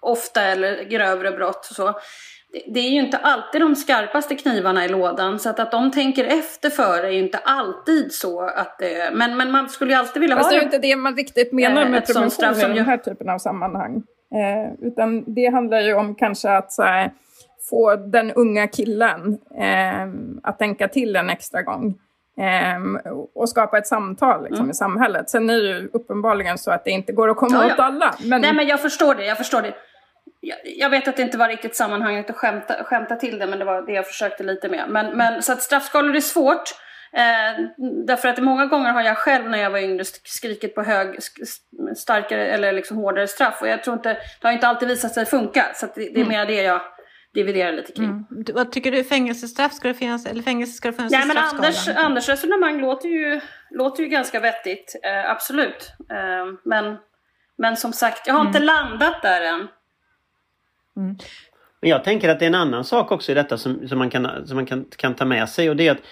ofta 0.00 0.42
eller 0.42 0.84
grövre 0.84 1.30
brott 1.30 1.64
så, 1.64 2.00
det 2.66 2.80
är 2.80 2.90
ju 2.90 3.00
inte 3.00 3.16
alltid 3.16 3.60
de 3.60 3.76
skarpaste 3.76 4.34
knivarna 4.34 4.84
i 4.84 4.88
lådan 4.88 5.38
så 5.38 5.48
att, 5.48 5.60
att 5.60 5.70
de 5.70 5.90
tänker 5.90 6.24
efter 6.24 6.70
före 6.70 7.06
är 7.06 7.10
ju 7.10 7.18
inte 7.18 7.38
alltid 7.38 8.12
så 8.12 8.40
att 8.40 8.78
det 8.78 9.14
men, 9.14 9.36
men 9.36 9.50
man 9.50 9.68
skulle 9.68 9.92
ju 9.92 9.98
alltid 9.98 10.20
vilja 10.20 10.36
Fast 10.36 10.46
ha 10.46 10.50
det 10.50 10.56
är 10.56 10.60
ju 10.60 10.64
inte 10.64 10.78
det 10.78 10.96
man 10.96 11.16
riktigt 11.16 11.52
menar 11.52 11.88
med 11.88 12.06
prevention 12.06 12.54
som 12.54 12.72
i 12.72 12.74
den 12.74 12.86
här 12.86 12.96
typen 12.96 13.28
av 13.28 13.38
sammanhang. 13.38 14.02
Eh, 14.34 14.86
utan 14.86 15.34
det 15.34 15.46
handlar 15.46 15.80
ju 15.80 15.94
om 15.94 16.14
kanske 16.14 16.50
att 16.50 16.74
här, 16.78 17.10
få 17.70 17.96
den 17.96 18.32
unga 18.32 18.68
killen 18.68 19.38
eh, 19.58 20.08
att 20.42 20.58
tänka 20.58 20.88
till 20.88 21.16
en 21.16 21.30
extra 21.30 21.62
gång. 21.62 21.98
Eh, 22.38 23.02
och 23.34 23.48
skapa 23.48 23.78
ett 23.78 23.86
samtal 23.86 24.42
liksom, 24.42 24.58
mm. 24.58 24.70
i 24.70 24.74
samhället. 24.74 25.30
Sen 25.30 25.50
är 25.50 25.54
det 25.54 25.68
ju 25.68 25.90
uppenbarligen 25.92 26.58
så 26.58 26.70
att 26.70 26.84
det 26.84 26.90
inte 26.90 27.12
går 27.12 27.30
att 27.30 27.36
komma 27.36 27.56
ja, 27.56 27.68
ja. 27.68 27.74
åt 27.74 27.80
alla. 27.80 28.14
Men... 28.24 28.40
Nej 28.40 28.54
men 28.54 28.66
jag 28.66 28.80
förstår 28.80 29.14
det, 29.14 29.24
jag 29.24 29.38
förstår 29.38 29.62
det. 29.62 29.74
Jag, 30.40 30.58
jag 30.64 30.90
vet 30.90 31.08
att 31.08 31.16
det 31.16 31.22
inte 31.22 31.38
var 31.38 31.48
riktigt 31.48 31.76
sammanhanget 31.76 32.30
att 32.30 32.36
skämta, 32.36 32.74
skämta 32.84 33.16
till 33.16 33.38
det, 33.38 33.46
men 33.46 33.58
det 33.58 33.64
var 33.64 33.82
det 33.82 33.92
jag 33.92 34.06
försökte 34.06 34.44
lite 34.44 34.68
med. 34.68 34.84
Men, 34.88 35.16
men 35.16 35.42
så 35.42 35.52
att 35.52 35.62
straffskalor 35.62 36.16
är 36.16 36.20
svårt. 36.20 36.74
Eh, 37.16 37.64
därför 38.06 38.28
att 38.28 38.38
många 38.38 38.66
gånger 38.66 38.92
har 38.92 39.02
jag 39.02 39.18
själv 39.18 39.50
när 39.50 39.58
jag 39.58 39.70
var 39.70 39.78
yngre 39.78 40.04
skrikit 40.24 40.74
på 40.74 40.82
hög, 40.82 41.18
starkare 41.96 42.46
eller 42.46 42.72
liksom 42.72 42.96
hårdare 42.96 43.28
straff. 43.28 43.58
Och 43.60 43.68
jag 43.68 43.84
tror 43.84 43.96
inte, 43.96 44.12
det 44.40 44.46
har 44.46 44.52
inte 44.52 44.68
alltid 44.68 44.88
visat 44.88 45.14
sig 45.14 45.26
funka. 45.26 45.66
Så 45.74 45.86
det, 45.86 45.92
det, 45.94 46.06
är 46.06 46.16
mm. 46.16 46.28
mer 46.28 46.46
det 46.46 46.62
jag 46.62 46.80
dividerar 47.34 47.72
lite 47.72 47.92
kring. 47.92 48.04
Mm. 48.04 48.26
Vad 48.54 48.72
tycker 48.72 48.92
du? 48.92 49.04
Fängelsestraff 49.04 49.72
ska 49.72 49.88
det 49.88 49.94
finnas? 49.94 50.26
Eller 50.26 50.42
fängelse 50.42 50.72
ska 50.72 50.90
det 50.90 50.96
finnas 50.96 51.12
Nej, 51.12 51.26
men 51.26 51.36
Anders, 51.36 51.88
Anders 51.88 52.28
resonemang 52.28 52.80
låter 52.80 53.08
ju, 53.08 53.40
låter 53.70 54.02
ju 54.02 54.08
ganska 54.08 54.40
vettigt. 54.40 55.00
Eh, 55.02 55.30
absolut. 55.30 55.92
Eh, 56.10 56.54
men, 56.64 56.96
men 57.58 57.76
som 57.76 57.92
sagt, 57.92 58.26
jag 58.26 58.34
har 58.34 58.40
mm. 58.40 58.48
inte 58.48 58.60
landat 58.60 59.22
där 59.22 59.40
än. 59.40 59.68
Mm. 60.96 61.16
Men 61.80 61.90
jag 61.90 62.04
tänker 62.04 62.28
att 62.28 62.38
det 62.38 62.44
är 62.44 62.46
en 62.46 62.54
annan 62.54 62.84
sak 62.84 63.12
också 63.12 63.32
i 63.32 63.34
detta 63.34 63.58
som, 63.58 63.88
som 63.88 63.98
man, 63.98 64.10
kan, 64.10 64.46
som 64.46 64.56
man 64.56 64.66
kan, 64.66 64.84
kan 64.96 65.14
ta 65.14 65.24
med 65.24 65.48
sig 65.48 65.70
och 65.70 65.76
det 65.76 65.88
är 65.88 65.92
att 65.92 66.02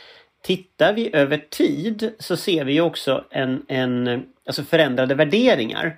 Tittar 0.43 0.93
vi 0.93 1.17
över 1.17 1.39
tid 1.51 2.13
så 2.19 2.37
ser 2.37 2.65
vi 2.65 2.81
också 2.81 3.25
en, 3.31 3.63
en 3.69 4.23
alltså 4.47 4.63
förändrade 4.63 5.15
värderingar. 5.15 5.97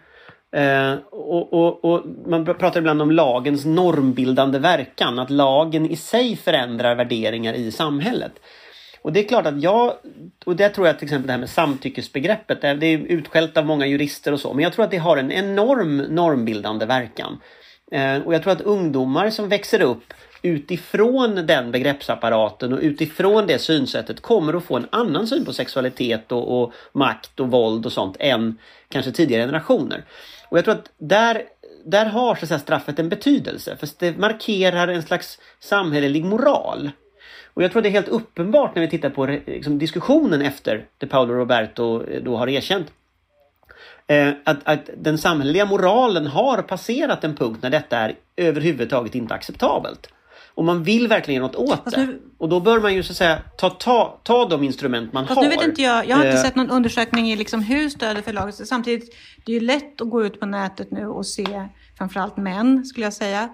Eh, 0.57 0.95
och, 1.11 1.53
och, 1.53 1.85
och, 1.85 2.03
man 2.27 2.45
pratar 2.45 2.81
ibland 2.81 3.03
om 3.03 3.11
lagens 3.11 3.65
normbildande 3.65 4.59
verkan, 4.59 5.19
att 5.19 5.31
lagen 5.31 5.91
i 5.91 5.97
sig 5.97 6.37
förändrar 6.37 6.95
värderingar 6.95 7.55
i 7.55 7.73
samhället. 7.73 8.33
Och 9.03 9.13
det 9.13 9.21
är 9.21 9.29
klart 9.29 9.47
att 9.47 9.63
jag, 9.63 9.95
och 10.45 10.57
det 10.57 10.69
tror 10.69 10.87
jag 10.87 10.99
till 10.99 11.07
exempel 11.07 11.27
det 11.27 11.33
här 11.33 11.41
med 11.41 11.51
samtyckesbegreppet, 11.51 12.61
det 12.61 12.87
är 12.87 12.99
utskällt 12.99 13.57
av 13.57 13.67
många 13.67 13.87
jurister 13.87 14.33
och 14.33 14.41
så, 14.41 14.55
men 14.55 14.63
jag 14.63 14.73
tror 14.73 14.85
att 14.85 14.91
det 14.91 14.97
har 14.97 15.17
en 15.17 15.33
enorm 15.33 15.97
normbildande 15.97 16.87
verkan. 16.87 17.41
Eh, 17.93 18.23
och 18.23 18.35
jag 18.35 18.43
tror 18.43 18.53
att 18.53 18.61
ungdomar 18.61 19.31
som 19.31 19.49
växer 19.49 19.83
upp 19.83 20.15
utifrån 20.43 21.47
den 21.47 21.71
begreppsapparaten 21.71 22.73
och 22.73 22.79
utifrån 22.83 23.47
det 23.47 23.59
synsättet 23.59 24.21
kommer 24.21 24.55
att 24.55 24.65
få 24.65 24.77
en 24.77 24.87
annan 24.91 25.27
syn 25.27 25.45
på 25.45 25.53
sexualitet 25.53 26.33
och, 26.33 26.63
och 26.63 26.73
makt 26.93 27.41
och 27.41 27.51
våld 27.51 27.87
och 27.87 27.93
sånt 27.93 28.17
än 28.21 28.59
kanske 28.89 29.13
tidigare 29.13 29.43
generationer. 29.43 30.05
Och 30.49 30.59
jag 30.59 30.65
tror 30.65 30.75
att 30.75 30.91
där, 30.99 31.43
där 31.85 32.07
har 32.07 32.35
så 32.35 32.47
säga, 32.47 32.59
straffet 32.59 32.99
en 32.99 33.09
betydelse 33.09 33.77
för 33.77 33.89
det 33.99 34.19
markerar 34.19 34.89
en 34.89 35.03
slags 35.03 35.39
samhällelig 35.61 36.25
moral. 36.25 36.91
Och 37.55 37.63
jag 37.63 37.73
tror 37.73 37.83
det 37.83 37.89
är 37.89 37.91
helt 37.91 38.09
uppenbart 38.09 38.75
när 38.75 38.83
vi 38.83 38.89
tittar 38.89 39.11
på 39.11 39.27
liksom, 39.27 39.79
diskussionen 39.79 40.43
efter 40.43 40.85
det 40.99 41.07
Paolo 41.07 41.35
Roberto 41.35 42.05
eh, 42.05 42.23
då 42.23 42.37
har 42.37 42.49
erkänt 42.49 42.93
eh, 44.07 44.33
att, 44.45 44.59
att, 44.65 44.91
den 44.97 45.19
samhälleliga 45.19 45.65
moralen 45.65 46.27
har 46.27 46.63
passerat 46.63 47.25
en 47.25 47.37
punkt 47.37 47.59
när 47.63 47.71
detta 47.71 47.99
är 47.99 48.15
överhuvudtaget 48.37 49.15
inte 49.15 49.35
acceptabelt. 49.35 50.09
Och 50.55 50.65
man 50.65 50.83
vill 50.83 51.09
verkligen 51.09 51.43
göra 51.43 51.47
något 51.53 51.71
åt 51.71 51.91
det. 51.91 52.07
Nu, 52.07 52.23
och 52.39 52.49
då 52.49 52.61
bör 52.61 52.81
man 52.81 52.95
ju 52.95 53.03
så 53.03 53.13
att 53.13 53.17
säga 53.17 53.39
ta, 53.57 53.71
ta, 53.71 54.21
ta 54.23 54.49
de 54.49 54.65
instrument 54.65 55.13
man 55.13 55.25
har. 55.25 55.43
Nu 55.43 55.49
vet 55.49 55.63
inte 55.63 55.83
jag, 55.83 56.09
jag 56.09 56.17
har 56.17 56.25
inte 56.25 56.37
eh. 56.37 56.43
sett 56.43 56.55
någon 56.55 56.71
undersökning 56.71 57.31
i 57.31 57.37
liksom 57.37 57.63
hur 57.63 57.89
stödet 57.89 58.25
för 58.25 58.33
laget 58.33 58.69
Samtidigt, 58.69 59.17
det 59.45 59.53
är 59.53 59.61
ju 59.61 59.67
lätt 59.67 60.01
att 60.01 60.11
gå 60.11 60.25
ut 60.25 60.41
på 60.41 60.47
nätet 60.47 60.91
nu 60.91 61.07
och 61.07 61.27
se 61.27 61.69
framförallt 61.99 62.37
män, 62.37 62.85
skulle 62.85 63.07
jag 63.07 63.13
säga, 63.13 63.49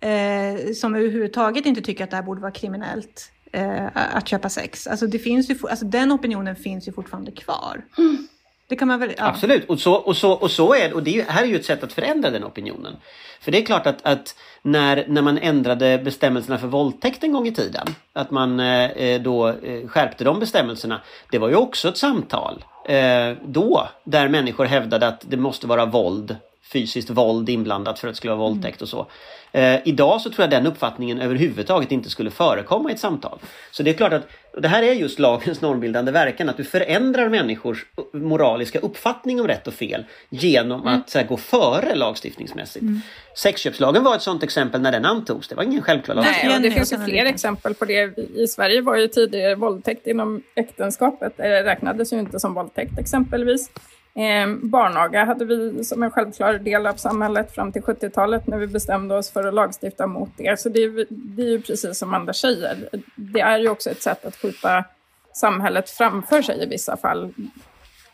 eh, 0.00 0.72
som 0.74 0.94
överhuvudtaget 0.94 1.66
inte 1.66 1.80
tycker 1.80 2.04
att 2.04 2.10
det 2.10 2.16
här 2.16 2.22
borde 2.22 2.40
vara 2.40 2.52
kriminellt 2.52 3.30
eh, 3.52 3.86
att 3.94 4.28
köpa 4.28 4.48
sex. 4.48 4.86
Alltså, 4.86 5.06
det 5.06 5.18
finns 5.18 5.50
ju, 5.50 5.56
alltså 5.70 5.84
den 5.84 6.12
opinionen 6.12 6.56
finns 6.56 6.88
ju 6.88 6.92
fortfarande 6.92 7.32
kvar. 7.32 7.84
Mm. 7.98 8.28
Det 8.68 8.76
kan 8.76 8.88
man 8.88 9.00
väl, 9.00 9.14
ja. 9.18 9.26
Absolut, 9.26 9.68
och 9.68 9.80
så, 9.80 9.94
och 9.94 10.16
så, 10.16 10.32
och 10.32 10.50
så 10.50 10.74
är 10.74 10.88
det. 10.88 10.94
Och 10.94 11.02
det 11.02 11.20
är, 11.20 11.24
här 11.24 11.42
är 11.42 11.46
ju 11.46 11.56
ett 11.56 11.64
sätt 11.64 11.84
att 11.84 11.92
förändra 11.92 12.30
den 12.30 12.44
opinionen. 12.44 12.96
För 13.40 13.52
det 13.52 13.58
är 13.62 13.66
klart 13.66 13.86
att, 13.86 14.06
att 14.06 14.36
när, 14.62 15.04
när 15.08 15.22
man 15.22 15.38
ändrade 15.38 15.98
bestämmelserna 15.98 16.58
för 16.58 16.66
våldtäkt 16.66 17.24
en 17.24 17.32
gång 17.32 17.46
i 17.46 17.54
tiden, 17.54 17.86
att 18.12 18.30
man 18.30 18.60
eh, 18.60 18.90
eh 18.90 19.22
då 19.22 19.48
eh, 19.48 19.88
skärpte 19.88 20.24
de 20.24 20.40
bestämmelserna, 20.40 21.00
det 21.30 21.38
var 21.38 21.48
ju 21.48 21.54
också 21.54 21.88
ett 21.88 21.96
samtal 21.96 22.64
eh, 22.88 23.32
då 23.44 23.88
där 24.04 24.28
människor 24.28 24.64
hävdade 24.64 25.06
att 25.06 25.24
det 25.28 25.36
måste 25.36 25.66
vara 25.66 25.86
våld, 25.86 26.36
fysiskt 26.72 27.10
våld 27.10 27.48
inblandat 27.48 27.98
för 27.98 28.08
att 28.08 28.14
det 28.14 28.16
skulle 28.16 28.34
vara 28.34 28.48
våldtäkt 28.48 28.82
och 28.82 28.88
så. 28.88 29.06
Eh, 29.52 29.80
idag 29.84 30.20
så 30.20 30.30
tror 30.30 30.42
jag 30.42 30.50
den 30.50 30.66
uppfattningen 30.66 31.20
överhuvudtaget 31.20 31.92
inte 31.92 32.10
skulle 32.10 32.30
förekomma 32.30 32.90
i 32.90 32.92
ett 32.92 33.00
samtal. 33.00 33.38
Så 33.70 33.82
det 33.82 33.90
är 33.90 33.94
klart 33.94 34.12
att 34.12 34.28
det 34.58 34.68
här 34.68 34.82
är 34.82 34.92
just 34.92 35.18
lagens 35.18 35.60
normbildande 35.60 36.12
verkan, 36.12 36.48
att 36.48 36.56
du 36.56 36.64
förändrar 36.64 37.28
människors 37.28 37.86
moraliska 38.12 38.78
uppfattning 38.78 39.40
om 39.40 39.46
rätt 39.46 39.66
och 39.66 39.74
fel 39.74 40.04
genom 40.28 40.80
mm. 40.80 40.94
att 40.94 41.14
här, 41.14 41.24
gå 41.24 41.36
före 41.36 41.94
lagstiftningsmässigt. 41.94 42.82
Mm. 42.82 43.00
Sexköpslagen 43.36 44.04
var 44.04 44.14
ett 44.16 44.22
sådant 44.22 44.42
exempel 44.42 44.80
när 44.80 44.92
den 44.92 45.04
antogs. 45.04 45.48
Det 45.48 45.54
var 45.54 45.62
ingen 45.62 45.82
självklar 45.82 46.14
lagstiftning. 46.14 46.48
Nej, 46.48 46.56
och 46.56 46.62
det 46.62 46.70
finns 46.70 46.92
ju 46.92 46.96
fler 46.96 47.24
exempel 47.24 47.74
på 47.74 47.84
det. 47.84 48.18
I 48.34 48.46
Sverige 48.46 48.80
var 48.80 48.96
ju 48.96 49.08
tidigare 49.08 49.54
våldtäkt 49.54 50.06
inom 50.06 50.42
äktenskapet, 50.54 51.36
det 51.36 51.64
räknades 51.64 52.12
ju 52.12 52.18
inte 52.18 52.40
som 52.40 52.54
våldtäkt 52.54 52.98
exempelvis. 52.98 53.70
Eh, 54.16 54.56
barnaga 54.62 55.24
hade 55.24 55.44
vi 55.44 55.84
som 55.84 56.02
en 56.02 56.10
självklar 56.10 56.58
del 56.58 56.86
av 56.86 56.94
samhället 56.94 57.54
fram 57.54 57.72
till 57.72 57.82
70-talet 57.82 58.46
när 58.46 58.58
vi 58.58 58.66
bestämde 58.66 59.14
oss 59.14 59.30
för 59.30 59.44
att 59.44 59.54
lagstifta 59.54 60.06
mot 60.06 60.30
det. 60.36 60.60
Så 60.60 60.68
det 60.68 60.84
är, 60.84 61.06
det 61.10 61.42
är 61.42 61.50
ju 61.50 61.62
precis 61.62 61.98
som 61.98 62.14
Anders 62.14 62.36
säger. 62.36 62.88
Det 63.14 63.40
är 63.40 63.58
ju 63.58 63.68
också 63.68 63.90
ett 63.90 64.02
sätt 64.02 64.24
att 64.24 64.36
skjuta 64.36 64.84
samhället 65.32 65.90
framför 65.90 66.42
sig 66.42 66.62
i 66.62 66.66
vissa 66.66 66.96
fall. 66.96 67.34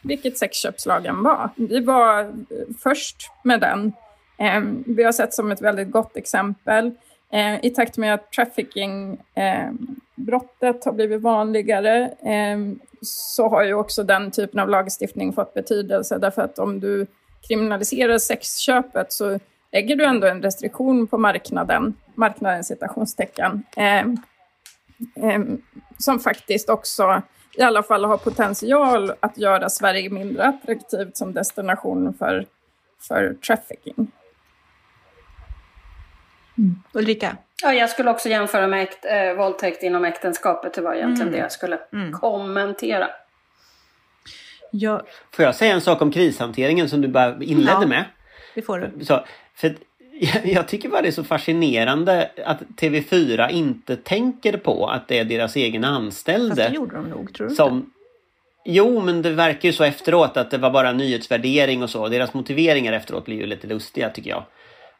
Vilket 0.03 0.39
sexköpslagen 0.39 1.23
var. 1.23 1.51
Vi 1.57 1.81
var 1.81 2.21
eh, 2.21 2.29
först 2.83 3.31
med 3.45 3.61
den. 3.61 3.93
Eh, 4.39 4.63
vi 4.87 5.03
har 5.03 5.13
sett 5.13 5.35
som 5.35 5.53
ett 5.53 5.63
väldigt 5.63 5.91
gott 5.91 6.17
exempel. 6.17 6.93
Eh, 7.33 7.65
I 7.65 7.71
takt 7.71 7.97
med 7.97 8.15
att 8.15 8.33
trafficking-brottet 8.33 10.77
eh, 10.77 10.85
har 10.85 10.93
blivit 10.93 11.23
vanligare 11.23 12.05
eh, 12.07 12.59
så 13.03 13.49
har 13.49 13.65
ju 13.65 13.75
också 13.75 14.03
den 14.03 14.31
typen 14.31 14.61
av 14.61 14.69
lagstiftning 14.69 15.33
fått 15.33 15.55
betydelse. 15.55 16.19
Därför 16.19 16.43
att 16.43 16.59
om 16.59 16.81
du 16.81 17.07
kriminaliserar 17.49 18.19
sexköpet 18.19 19.13
så 19.13 19.39
lägger 19.73 19.97
du 19.97 20.05
ändå 20.05 20.27
en 20.27 20.43
restriktion 20.43 21.07
på 21.07 21.19
marknaden, 21.19 21.95
marknaden 22.15 22.65
citationstecken, 22.65 23.63
eh, 23.77 24.01
eh, 25.31 25.41
som 25.99 26.21
faktiskt 26.21 26.69
också 26.69 27.23
i 27.55 27.63
alla 27.63 27.83
fall 27.83 28.05
har 28.05 28.17
potential 28.17 29.13
att 29.21 29.39
göra 29.39 29.71
Sverige 29.71 30.11
mindre 30.11 30.45
attraktivt 30.45 31.17
som 31.17 31.33
destination 31.33 32.15
för, 32.19 32.47
för 33.09 33.37
trafficking. 33.47 34.13
Mm. 36.61 36.83
Ulrika? 36.93 37.37
Ja, 37.63 37.73
jag 37.73 37.91
skulle 37.91 38.11
också 38.11 38.29
jämföra 38.29 38.67
med 38.67 38.83
äkt, 38.83 39.05
äh, 39.05 39.33
våldtäkt 39.37 39.83
inom 39.83 40.05
äktenskapet. 40.05 40.75
Det 40.75 40.81
var 40.81 40.95
egentligen 40.95 41.29
mm. 41.29 41.33
det 41.33 41.39
jag 41.39 41.53
skulle 41.53 41.79
mm. 41.93 42.13
kommentera. 42.13 43.09
Ja. 44.71 45.03
Får 45.31 45.45
jag 45.45 45.55
säga 45.55 45.75
en 45.75 45.81
sak 45.81 46.03
om 46.03 46.13
krishanteringen 46.13 46.89
som 46.89 47.01
du 47.01 47.09
bara 47.09 47.37
inledde 47.41 47.79
ja, 47.81 47.87
med? 47.87 48.05
det 48.55 48.63
får 48.63 48.79
du. 48.79 49.05
Så, 49.05 49.25
för 49.55 49.75
jag 50.45 50.69
tycker 50.69 50.89
bara 50.89 51.03
det 51.03 51.09
är 51.09 51.13
så 51.13 51.25
fascinerande 51.25 52.31
att 52.45 52.61
TV4 52.77 53.51
inte 53.51 53.97
tänker 53.97 54.57
på 54.57 54.87
att 54.87 55.09
det 55.09 55.19
är 55.19 55.25
deras 55.25 55.57
egen 55.57 55.85
anställde. 55.85 56.57
Fast 56.57 56.69
det 56.69 56.77
gjorde 56.77 56.97
de 56.97 57.05
nog, 57.05 57.35
tror 57.35 57.49
du 57.49 57.55
som, 57.55 57.77
inte? 57.77 57.91
Jo, 58.65 59.01
men 59.01 59.23
det 59.23 59.31
verkar 59.31 59.69
ju 59.69 59.73
så 59.73 59.85
efteråt 59.85 60.37
att 60.37 60.51
det 60.51 60.59
var 60.59 60.71
bara 60.71 60.93
nyhetsvärdering 60.93 61.83
och 61.83 61.91
så. 61.91 62.09
Deras 62.09 62.35
motiveringar 62.35 62.93
efteråt 62.93 63.25
blir 63.25 63.37
ju 63.37 63.47
lite 63.47 63.67
lustiga 63.67 64.11
tycker 64.11 64.31
jag. 64.31 64.45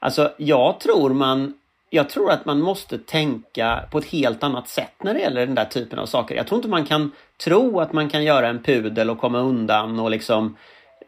Alltså, 0.01 0.33
jag 0.37 0.81
tror 0.81 1.11
man 1.11 1.55
jag 1.91 2.09
tror 2.09 2.31
att 2.31 2.45
man 2.45 2.61
måste 2.61 2.99
tänka 2.99 3.85
på 3.91 3.99
ett 3.99 4.05
helt 4.05 4.43
annat 4.43 4.69
sätt 4.69 4.93
när 5.03 5.15
det 5.15 5.21
gäller 5.21 5.47
den 5.47 5.55
där 5.55 5.65
typen 5.65 5.99
av 5.99 6.07
saker. 6.07 6.35
Jag 6.35 6.47
tror 6.47 6.59
inte 6.59 6.69
man 6.69 6.87
kan 6.87 7.13
tro 7.45 7.81
att 7.81 7.93
man 7.93 8.11
kan 8.11 8.25
göra 8.25 8.49
en 8.49 8.63
pudel 8.63 9.11
och 9.11 9.19
komma 9.19 9.39
undan 9.39 9.99
och 9.99 10.11
liksom 10.11 10.57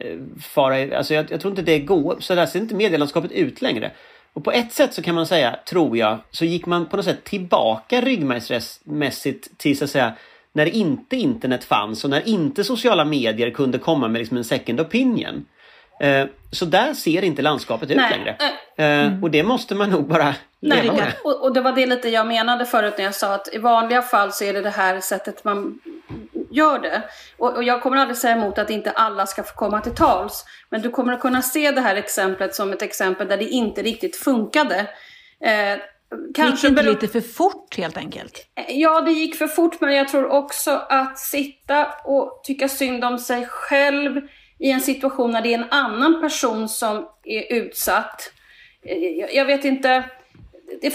eh, 0.01 0.19
fara... 0.41 0.97
Alltså 0.97 1.15
jag, 1.15 1.31
jag, 1.31 1.41
tror 1.41 1.53
inte 1.53 1.63
det 1.63 1.79
går. 1.79 2.17
Så 2.19 2.35
där 2.35 2.47
ser 2.47 2.61
inte 2.61 2.75
medielandskapet 2.75 3.33
ut 3.33 3.63
längre. 3.63 3.91
Och 4.33 4.45
på 4.45 4.53
ett 4.53 4.73
sätt 4.73 4.95
så 4.95 5.03
kan 5.03 5.15
man 5.15 5.27
säga, 5.27 5.57
tror 5.67 5.97
jag, 5.97 6.19
så 6.31 6.45
gick 6.45 6.67
man 6.67 6.87
på 6.87 6.97
något 6.97 7.05
sätt 7.05 7.25
tillbaka 7.25 8.01
ryggmärgsmässigt 8.01 9.59
till 9.59 9.79
så 9.79 9.85
att 9.85 9.91
säga 9.91 10.13
när 10.53 10.67
inte 10.67 11.17
internet 11.17 11.65
fanns 11.65 12.05
och 12.05 12.11
när 12.11 12.29
inte 12.29 12.65
sociala 12.65 13.05
medier 13.05 13.51
kunde 13.51 13.79
komma 13.79 14.09
med 14.09 14.19
liksom 14.19 14.37
en 14.37 14.45
second 14.45 14.81
opinion. 14.81 15.45
Eh, 16.01 16.27
så 16.51 16.65
där 16.65 16.95
ser 16.95 17.25
inte 17.25 17.43
landskapet 17.43 17.91
ut 17.91 17.97
Nej. 17.97 18.11
längre. 18.11 18.37
Eh, 18.77 18.87
mm. 18.87 19.23
Och 19.23 19.31
det 19.31 19.43
måste 19.43 19.75
man 19.75 19.91
nog 19.91 20.09
bara 20.09 20.35
leva 20.61 20.93
Nej, 20.93 21.01
med. 21.01 21.13
Och, 21.25 21.43
och, 21.43 21.55
det 21.55 21.61
var 21.61 21.73
det 21.73 21.87
lite 21.87 22.09
jag 22.09 22.27
menade 22.27 22.67
förut 22.67 22.95
när 22.97 23.05
jag 23.05 23.15
sa 23.15 23.35
att 23.35 23.55
i 23.55 23.59
vanliga 23.59 24.03
fall 24.03 24.33
så 24.33 24.45
är 24.45 24.53
det 24.53 24.61
det 24.61 24.71
här 24.71 25.01
sättet 25.01 25.45
man 25.45 25.79
gör 26.51 26.79
det. 26.79 27.03
Och, 27.39 27.57
och 27.57 27.65
jag 27.65 27.83
kommer 27.83 27.97
aldrig 27.97 28.17
säga 28.17 28.37
emot 28.37 28.59
att 28.59 28.71
inte 28.71 28.91
alla 28.91 29.27
ska 29.27 29.43
få 29.43 29.55
komma 29.55 29.81
till 29.81 29.95
tals. 29.95 30.45
Men 30.71 30.83
du 30.83 30.91
kommer 30.91 31.13
att 31.13 31.21
kunna 31.21 31.43
se 31.43 31.71
det 31.71 31.81
här 31.81 31.97
exemplet 31.97 32.55
som 32.55 32.73
ett 32.73 32.83
exempel 32.83 33.29
där 33.29 33.37
det 33.37 33.49
inte 33.49 33.83
riktigt 33.83 34.17
funkade. 34.17 34.87
Eh, 35.45 35.79
Kanske 36.35 36.67
gick 36.67 36.77
det 36.77 36.81
inte 36.81 36.93
lite 36.93 37.09
för 37.09 37.29
fort 37.29 37.77
helt 37.77 37.97
enkelt? 37.97 38.47
Ja, 38.69 39.01
det 39.01 39.13
gick 39.13 39.37
för 39.37 39.47
fort 39.47 39.81
men 39.81 39.95
jag 39.95 40.09
tror 40.09 40.27
också 40.27 40.71
att 40.89 41.19
sitta 41.19 41.87
och 42.05 42.41
tycka 42.45 42.69
synd 42.69 43.05
om 43.05 43.19
sig 43.19 43.47
själv 43.47 44.21
i 44.59 44.71
en 44.71 44.81
situation 44.81 45.31
när 45.31 45.43
det 45.43 45.55
är 45.55 45.59
en 45.59 45.71
annan 45.71 46.21
person 46.21 46.69
som 46.69 47.09
är 47.25 47.53
utsatt. 47.53 48.33
Jag 49.33 49.45
vet 49.45 49.65
inte, 49.65 50.05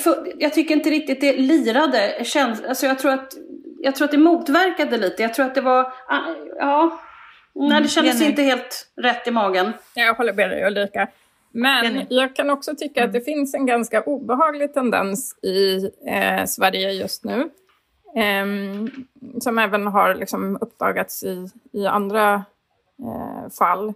för, 0.04 0.34
jag 0.38 0.54
tycker 0.54 0.76
inte 0.76 0.90
riktigt 0.90 1.22
det 1.22 1.38
lirade. 1.38 2.16
Alltså 2.68 2.86
jag, 2.86 3.00
tror 3.00 3.12
att, 3.12 3.34
jag 3.80 3.96
tror 3.96 4.06
att 4.06 4.12
det 4.12 4.18
motverkade 4.18 4.98
lite. 4.98 5.24
Jag 5.24 5.34
tror 5.34 5.46
att 5.46 5.56
det 5.56 5.62
var, 5.62 5.84
ah, 6.08 6.20
ja, 6.58 7.00
nej, 7.54 7.82
det 7.82 7.88
kändes 7.88 8.16
mm, 8.16 8.30
inte 8.30 8.42
helt 8.42 8.88
rätt 8.96 9.28
i 9.28 9.32
magen. 9.32 9.74
Jag 9.96 10.14
håller 10.14 10.34
med 10.34 10.50
dig 10.50 10.68
Ulrika. 10.68 11.08
Men 11.52 12.06
jag 12.10 12.36
kan 12.36 12.50
också 12.50 12.76
tycka 12.76 13.04
att 13.04 13.14
det 13.14 13.22
finns 13.22 13.54
en 13.54 13.66
ganska 13.66 14.02
obehaglig 14.02 14.74
tendens 14.74 15.38
i 15.44 15.92
eh, 16.08 16.46
Sverige 16.46 16.92
just 16.92 17.24
nu. 17.24 17.50
Eh, 18.16 18.46
som 19.40 19.60
även 19.60 19.88
har 19.88 20.16
liksom 20.16 20.58
uppdagats 20.62 21.24
i, 21.24 21.48
i 21.72 21.86
andra 21.86 22.34
eh, 23.00 23.50
fall. 23.58 23.88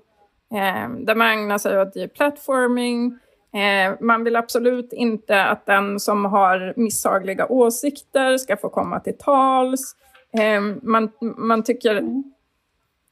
Eh, 0.54 0.90
där 1.00 1.16
man 1.16 1.28
ägnar 1.28 1.58
sig 1.58 1.82
åt 1.82 2.14
platforming. 2.14 3.20
Eh, 3.54 3.94
man 4.00 4.24
vill 4.24 4.36
absolut 4.36 4.94
inte 4.94 5.44
att 5.44 5.66
den 5.66 6.00
som 6.00 6.26
har 6.26 6.74
misshagliga 6.76 7.46
åsikter 7.46 8.38
ska 8.38 8.58
få 8.58 8.70
komma 8.70 9.00
till 9.00 9.18
tals. 9.18 9.96
Eh, 10.34 10.62
man, 10.82 11.12
man 11.38 11.64
tycker... 11.64 12.22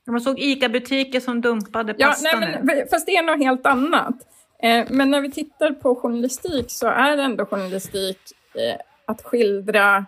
Man 0.07 0.21
såg 0.21 0.39
ICA-butiker 0.39 1.19
som 1.19 1.41
dumpade 1.41 1.93
pasta 1.93 2.29
ja, 2.31 2.39
nej, 2.39 2.59
men, 2.63 2.87
Fast 2.87 3.05
det 3.05 3.15
är 3.15 3.23
något 3.23 3.45
helt 3.45 3.65
annat. 3.65 4.15
Eh, 4.63 4.85
men 4.89 5.11
när 5.11 5.21
vi 5.21 5.31
tittar 5.31 5.71
på 5.71 5.95
journalistik 5.95 6.65
så 6.67 6.87
är 6.87 7.17
ändå 7.17 7.45
journalistik 7.45 8.19
att 9.05 9.21
skildra 9.21 10.05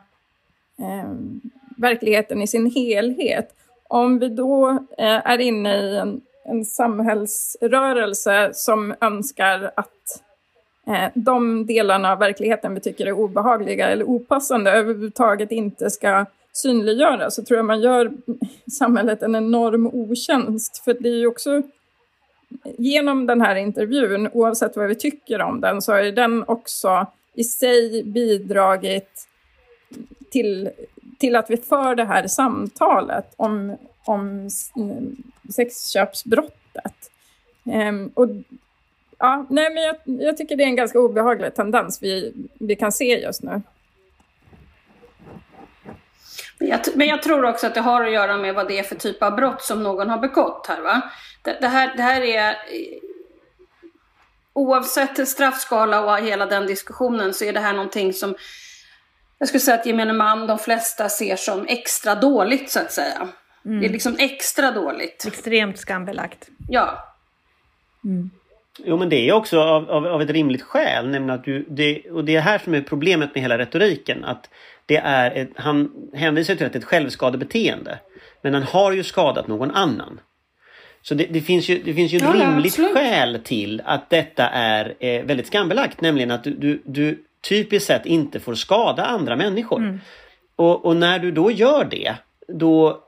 verkligheten 1.78 2.42
i 2.42 2.48
sin 2.48 2.72
helhet. 2.72 3.56
Om 3.88 4.20
vi 4.20 4.30
då 4.30 4.80
är 4.98 5.38
inne 5.38 5.78
i 5.78 5.98
en, 5.98 6.22
en 6.52 6.66
samhällsrörelse 6.66 8.49
som 8.54 8.95
önskar 9.02 9.72
att 9.76 10.22
eh, 10.88 11.10
de 11.14 11.66
delarna 11.66 12.12
av 12.12 12.20
verkligheten 12.20 12.74
vi 12.74 12.80
tycker 12.80 13.06
är 13.06 13.12
obehagliga 13.12 13.89
eller 13.89 14.06
opassande 14.06 14.72
överhuvudtaget 14.72 15.52
inte 15.52 15.89
ska 15.89 16.26
synliggöras 16.54 17.36
så 17.36 17.43
tror 17.43 17.58
jag 17.58 17.66
man 17.66 17.82
gör 17.82 18.12
samhället 18.72 19.24
en 19.24 19.36
enorm 19.36 19.88
otjänst. 19.88 20.84
För 20.84 20.93
det 20.93 21.10
är 21.10 21.18
ju 21.18 21.28
också 21.28 21.62
genom 22.78 23.26
den 23.26 23.41
här 23.41 23.56
intervjun, 23.56 24.30
oavsett 24.34 24.76
vad 24.76 24.88
vi 24.88 24.95
tycker 24.95 25.41
om 25.41 25.62
den, 25.62 25.82
så 25.82 25.91
har 25.91 26.02
ju 26.02 26.12
den 26.12 26.43
också 26.47 27.06
i 27.34 27.43
sig 27.43 28.04
bidragit 28.04 29.28
till 30.32 30.70
till 31.22 31.36
att 31.36 31.49
vi 31.49 31.58
för 31.58 31.95
det 31.95 32.04
här 32.04 32.28
samtalet 32.28 33.34
om, 33.36 33.78
om 34.06 34.49
eh, 34.76 35.52
sexköpsbrottet. 35.52 37.12
Um, 37.64 38.12
och, 38.14 38.28
ja, 39.18 39.45
nej, 39.49 39.74
men 39.74 39.84
jag, 39.84 39.95
jag, 40.06 40.38
tycker 40.38 40.56
det 40.56 40.64
är 40.64 40.68
en 40.68 40.76
ganska 40.76 40.99
obehaglig 40.99 41.56
tendens 41.56 42.04
vi, 42.04 42.34
vi 42.60 42.76
kan 42.76 42.91
se 42.91 43.22
just 43.22 43.43
nu. 43.43 43.62
Men 46.93 47.08
jag 47.08 47.24
tror 47.24 47.45
också 47.45 47.68
att 47.68 47.74
det 47.74 47.82
har 47.82 48.06
att 48.06 48.12
göra 48.12 48.38
med 48.38 48.56
vad 48.56 48.68
det 48.68 48.80
är 48.80 48.84
för 48.84 48.95
typ 48.95 49.24
av 49.24 49.36
brott 49.36 49.62
som 49.62 49.84
någon 49.84 50.10
har 50.10 50.18
begått 50.18 50.66
här. 50.68 50.82
Va? 50.82 51.02
Det, 51.41 51.58
det 51.62 51.68
här, 51.68 51.97
det 51.97 52.04
här 52.04 52.22
är 52.22 52.56
oavsett 54.54 55.28
straffskala 55.28 56.02
och 56.02 56.26
hela 56.26 56.45
den 56.45 56.68
diskussionen 56.68 57.34
så 57.34 57.45
är 57.45 57.54
det 57.54 57.60
här 57.60 57.74
någonting 57.74 58.14
som 58.14 58.36
jag 59.38 59.47
skulle 59.47 59.62
säga 59.62 59.78
att 59.78 59.86
gemene 59.86 60.14
man, 60.14 60.47
de 60.47 60.60
flesta 60.60 61.10
ser 61.10 61.36
som 61.36 61.66
extra 61.68 62.16
dåligt 62.16 62.72
så 62.72 62.80
att 62.80 62.91
säga. 62.91 63.28
Mm. 63.66 63.80
Det 63.80 63.86
är 63.86 63.91
liksom 63.91 64.16
extra 64.20 64.72
dåligt. 64.72 65.26
Extremt 65.28 65.78
skambelagt. 65.78 66.49
Ja. 66.70 67.16
Mm. 68.03 68.30
Jo 68.78 68.97
men 68.97 69.09
det 69.09 69.30
är 69.30 69.34
också 69.34 69.59
av, 69.59 69.89
av, 69.89 70.07
av, 70.07 70.22
ett 70.22 70.30
rimligt 70.30 70.62
skäl, 70.62 71.07
nämligen 71.07 71.39
att 71.39 71.43
du, 71.43 71.66
det, 71.70 72.01
och 72.12 72.26
det 72.26 72.36
är 72.36 72.41
här 72.41 72.57
som 72.57 72.74
är 72.74 72.82
problemet 72.82 73.36
med 73.36 73.41
hela 73.41 73.57
retoriken. 73.57 74.26
Att 74.26 74.49
det 74.86 74.97
är 74.97 75.32
ett, 75.32 75.49
han 75.55 75.91
hänvisar 76.14 76.55
till 76.55 76.66
att 76.66 76.74
det 76.74 76.78
är 76.78 76.82
ett 76.82 76.88
självskadebeteende. 76.88 77.99
Men 78.41 78.53
han 78.53 78.64
har 78.64 78.91
ju 78.91 79.03
skadat 79.03 79.47
någon 79.47 79.72
annan. 79.72 80.20
Så 81.01 81.14
det, 81.14 81.26
det 81.30 81.41
finns 81.41 81.70
ju, 81.70 81.82
det 81.84 81.93
finns 81.93 82.12
ju 82.12 82.18
ett 82.18 82.24
ja, 82.24 82.34
rimligt 82.34 82.74
absolut. 82.74 82.93
skäl 82.93 83.39
till 83.43 83.82
att 83.86 84.09
detta 84.09 84.49
är 84.49 84.95
eh, 84.99 85.24
väldigt 85.24 85.47
skambelagt. 85.47 86.01
Nämligen 86.01 86.32
att 86.32 86.43
du, 86.43 86.51
du, 86.51 86.82
du 86.86 87.24
typiskt 87.49 87.88
sett 87.88 88.05
inte 88.05 88.39
får 88.39 88.55
skada 88.55 89.05
andra 89.05 89.36
människor. 89.36 89.80
Mm. 89.80 89.99
Och, 90.55 90.86
och, 90.86 90.95
när 90.95 91.20
du 91.20 91.32
då 91.32 91.51
gör 91.51 91.86
det, 91.86 92.16
då, 92.47 93.03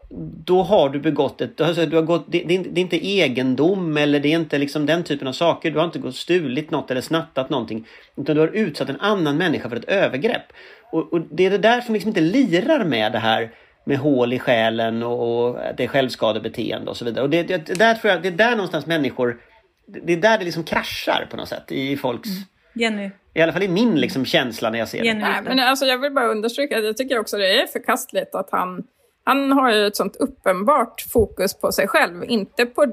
då 0.46 0.64
har 0.64 0.90
du 0.90 1.00
begått 1.00 1.42
ett... 1.42 1.62
Alltså 1.62 1.86
du 1.86 1.96
har 1.96 2.04
gått, 2.04 2.26
det, 2.28 2.44
det, 2.44 2.56
är 2.56 2.80
inte 2.80 3.08
egendom 3.08 3.98
eller 3.98 4.20
det 4.20 4.34
är 4.34 4.40
inte 4.40 4.58
liksom 4.58 4.86
den 4.86 5.04
typen 5.04 5.28
av 5.28 5.34
saker. 5.34 5.72
Du 5.72 5.78
har 5.78 5.86
inte 5.86 6.00
gått 6.00 6.16
stulit 6.16 6.72
något 6.72 6.92
eller 6.92 7.02
snattat 7.02 7.50
någonting. 7.50 7.88
Utan 8.16 8.36
du 8.36 8.42
har 8.42 8.48
utsatt 8.48 8.90
en 8.90 9.00
annan 9.00 9.38
människa 9.38 9.70
för 9.70 9.76
ett 9.76 9.86
övergrepp. 9.86 10.54
Och, 10.92 11.14
och 11.14 11.22
det 11.22 11.46
är 11.46 11.50
det 11.50 11.58
där 11.58 11.82
som 11.82 11.94
liksom 11.94 12.10
inte 12.10 12.22
lirar 12.22 12.86
med 12.86 13.12
det 13.12 13.20
här 13.20 13.52
med 13.84 13.98
hål 13.98 14.34
i 14.34 14.40
själen 14.40 15.04
och, 15.04 15.48
och 15.48 15.60
det 15.78 15.84
är 15.84 15.88
självskadebeteende 15.88 16.92
och 16.92 16.98
så 16.98 17.06
vidare. 17.06 17.24
Och 17.24 17.30
det, 17.30 17.44
det, 17.44 17.58
där 17.58 17.96
tror 17.96 18.14
jag, 18.14 18.22
det 18.22 18.28
är 18.28 18.32
där 18.32 18.52
någonstans 18.52 18.86
människor... 18.86 19.42
Det 19.86 20.14
är 20.14 20.18
där 20.18 20.38
det 20.38 20.46
liksom 20.46 20.64
kraschar 20.64 21.28
på 21.32 21.38
något 21.38 21.50
sätt 21.50 21.72
i 21.72 21.98
folks... 21.98 22.30
Mm. 22.30 22.44
Jenny? 22.76 23.12
I 23.34 23.42
alla 23.42 23.54
fall 23.54 23.64
i 23.64 23.68
min 23.68 24.00
liksom 24.00 24.26
känsla 24.26 24.70
när 24.70 24.80
jag 24.80 24.88
ser 24.88 25.04
det. 25.04 25.14
Nej, 25.14 25.42
men 25.44 25.60
alltså, 25.60 25.86
jag 25.86 25.98
vill 25.98 26.12
bara 26.12 26.28
understryka 26.28 26.78
att 26.78 26.84
jag 26.84 26.98
tycker 26.98 27.20
också 27.20 27.38
det 27.38 27.62
är 27.62 27.68
förkastligt 27.68 28.36
att 28.36 28.50
han 28.52 28.84
han 29.24 29.52
har 29.52 29.74
ju 29.74 29.88
ett 29.88 29.96
sånt 29.96 30.16
uppenbart 30.16 31.02
fokus 31.02 31.54
på 31.54 31.72
sig 31.72 31.88
själv, 31.88 32.24
inte 32.24 32.66
på 32.66 32.86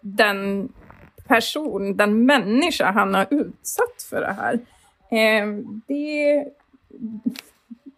den 0.00 0.68
person, 1.26 1.96
den 1.96 2.26
människa 2.26 2.90
han 2.90 3.14
har 3.14 3.26
utsatt 3.30 4.02
för 4.10 4.20
det 4.20 4.32
här. 4.32 4.54
Eh, 5.10 5.46
det, 5.86 6.44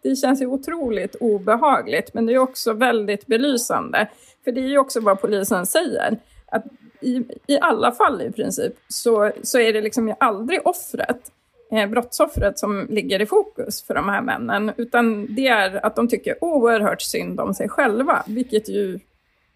det 0.03 0.15
känns 0.15 0.41
ju 0.41 0.45
otroligt 0.45 1.15
obehagligt, 1.15 2.13
men 2.13 2.25
det 2.25 2.33
är 2.33 2.37
också 2.37 2.73
väldigt 2.73 3.27
belysande. 3.27 4.09
För 4.43 4.51
det 4.51 4.61
är 4.61 4.67
ju 4.67 4.77
också 4.77 4.99
vad 4.99 5.21
polisen 5.21 5.65
säger, 5.65 6.17
att 6.45 6.63
i, 7.01 7.23
i 7.47 7.59
alla 7.61 7.91
fall 7.91 8.21
i 8.21 8.31
princip 8.31 8.73
så, 8.87 9.31
så 9.43 9.59
är 9.59 9.73
det 9.73 9.81
liksom 9.81 10.15
aldrig 10.19 10.67
offret, 10.67 11.31
brottsoffret 11.69 12.59
som 12.59 12.87
ligger 12.89 13.21
i 13.21 13.25
fokus 13.25 13.83
för 13.83 13.93
de 13.93 14.09
här 14.09 14.21
männen, 14.21 14.71
utan 14.77 15.35
det 15.35 15.47
är 15.47 15.85
att 15.85 15.95
de 15.95 16.07
tycker 16.07 16.43
oerhört 16.43 17.01
synd 17.01 17.39
om 17.39 17.53
sig 17.53 17.69
själva, 17.69 18.23
vilket 18.27 18.69
ju 18.69 18.99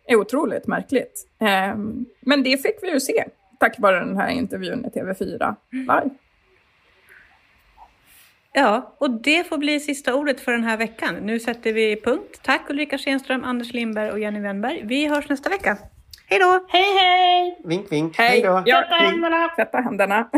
är 0.05 0.15
otroligt 0.15 0.67
märkligt. 0.67 1.27
Eh, 1.39 1.75
men 2.19 2.43
det 2.43 2.61
fick 2.61 2.75
vi 2.81 2.91
ju 2.91 2.99
se 2.99 3.23
tack 3.59 3.79
vare 3.79 3.99
den 3.99 4.17
här 4.17 4.29
intervjun 4.29 4.85
i 4.85 4.99
TV4 4.99 5.55
live. 5.71 6.09
Ja, 8.53 8.95
och 8.97 9.09
det 9.09 9.47
får 9.47 9.57
bli 9.57 9.79
sista 9.79 10.15
ordet 10.15 10.39
för 10.39 10.51
den 10.51 10.63
här 10.63 10.77
veckan. 10.77 11.15
Nu 11.15 11.39
sätter 11.39 11.73
vi 11.73 12.01
punkt. 12.01 12.39
Tack 12.43 12.69
Ulrika 12.69 12.97
Schenström, 12.97 13.43
Anders 13.43 13.73
Lindberg 13.73 14.11
och 14.11 14.19
Jenny 14.19 14.39
Wennberg. 14.39 14.81
Vi 14.83 15.07
hörs 15.07 15.29
nästa 15.29 15.49
vecka. 15.49 15.77
Hej 16.25 16.39
då! 16.39 16.65
Hej 16.69 16.93
hej! 16.99 17.61
Vink 17.63 17.91
vink. 17.91 18.17
Hej! 18.17 18.41
då. 18.41 18.61
Tvätta 18.61 18.95
händerna! 18.95 19.49
tvätta 19.55 19.77
händerna. 19.77 20.29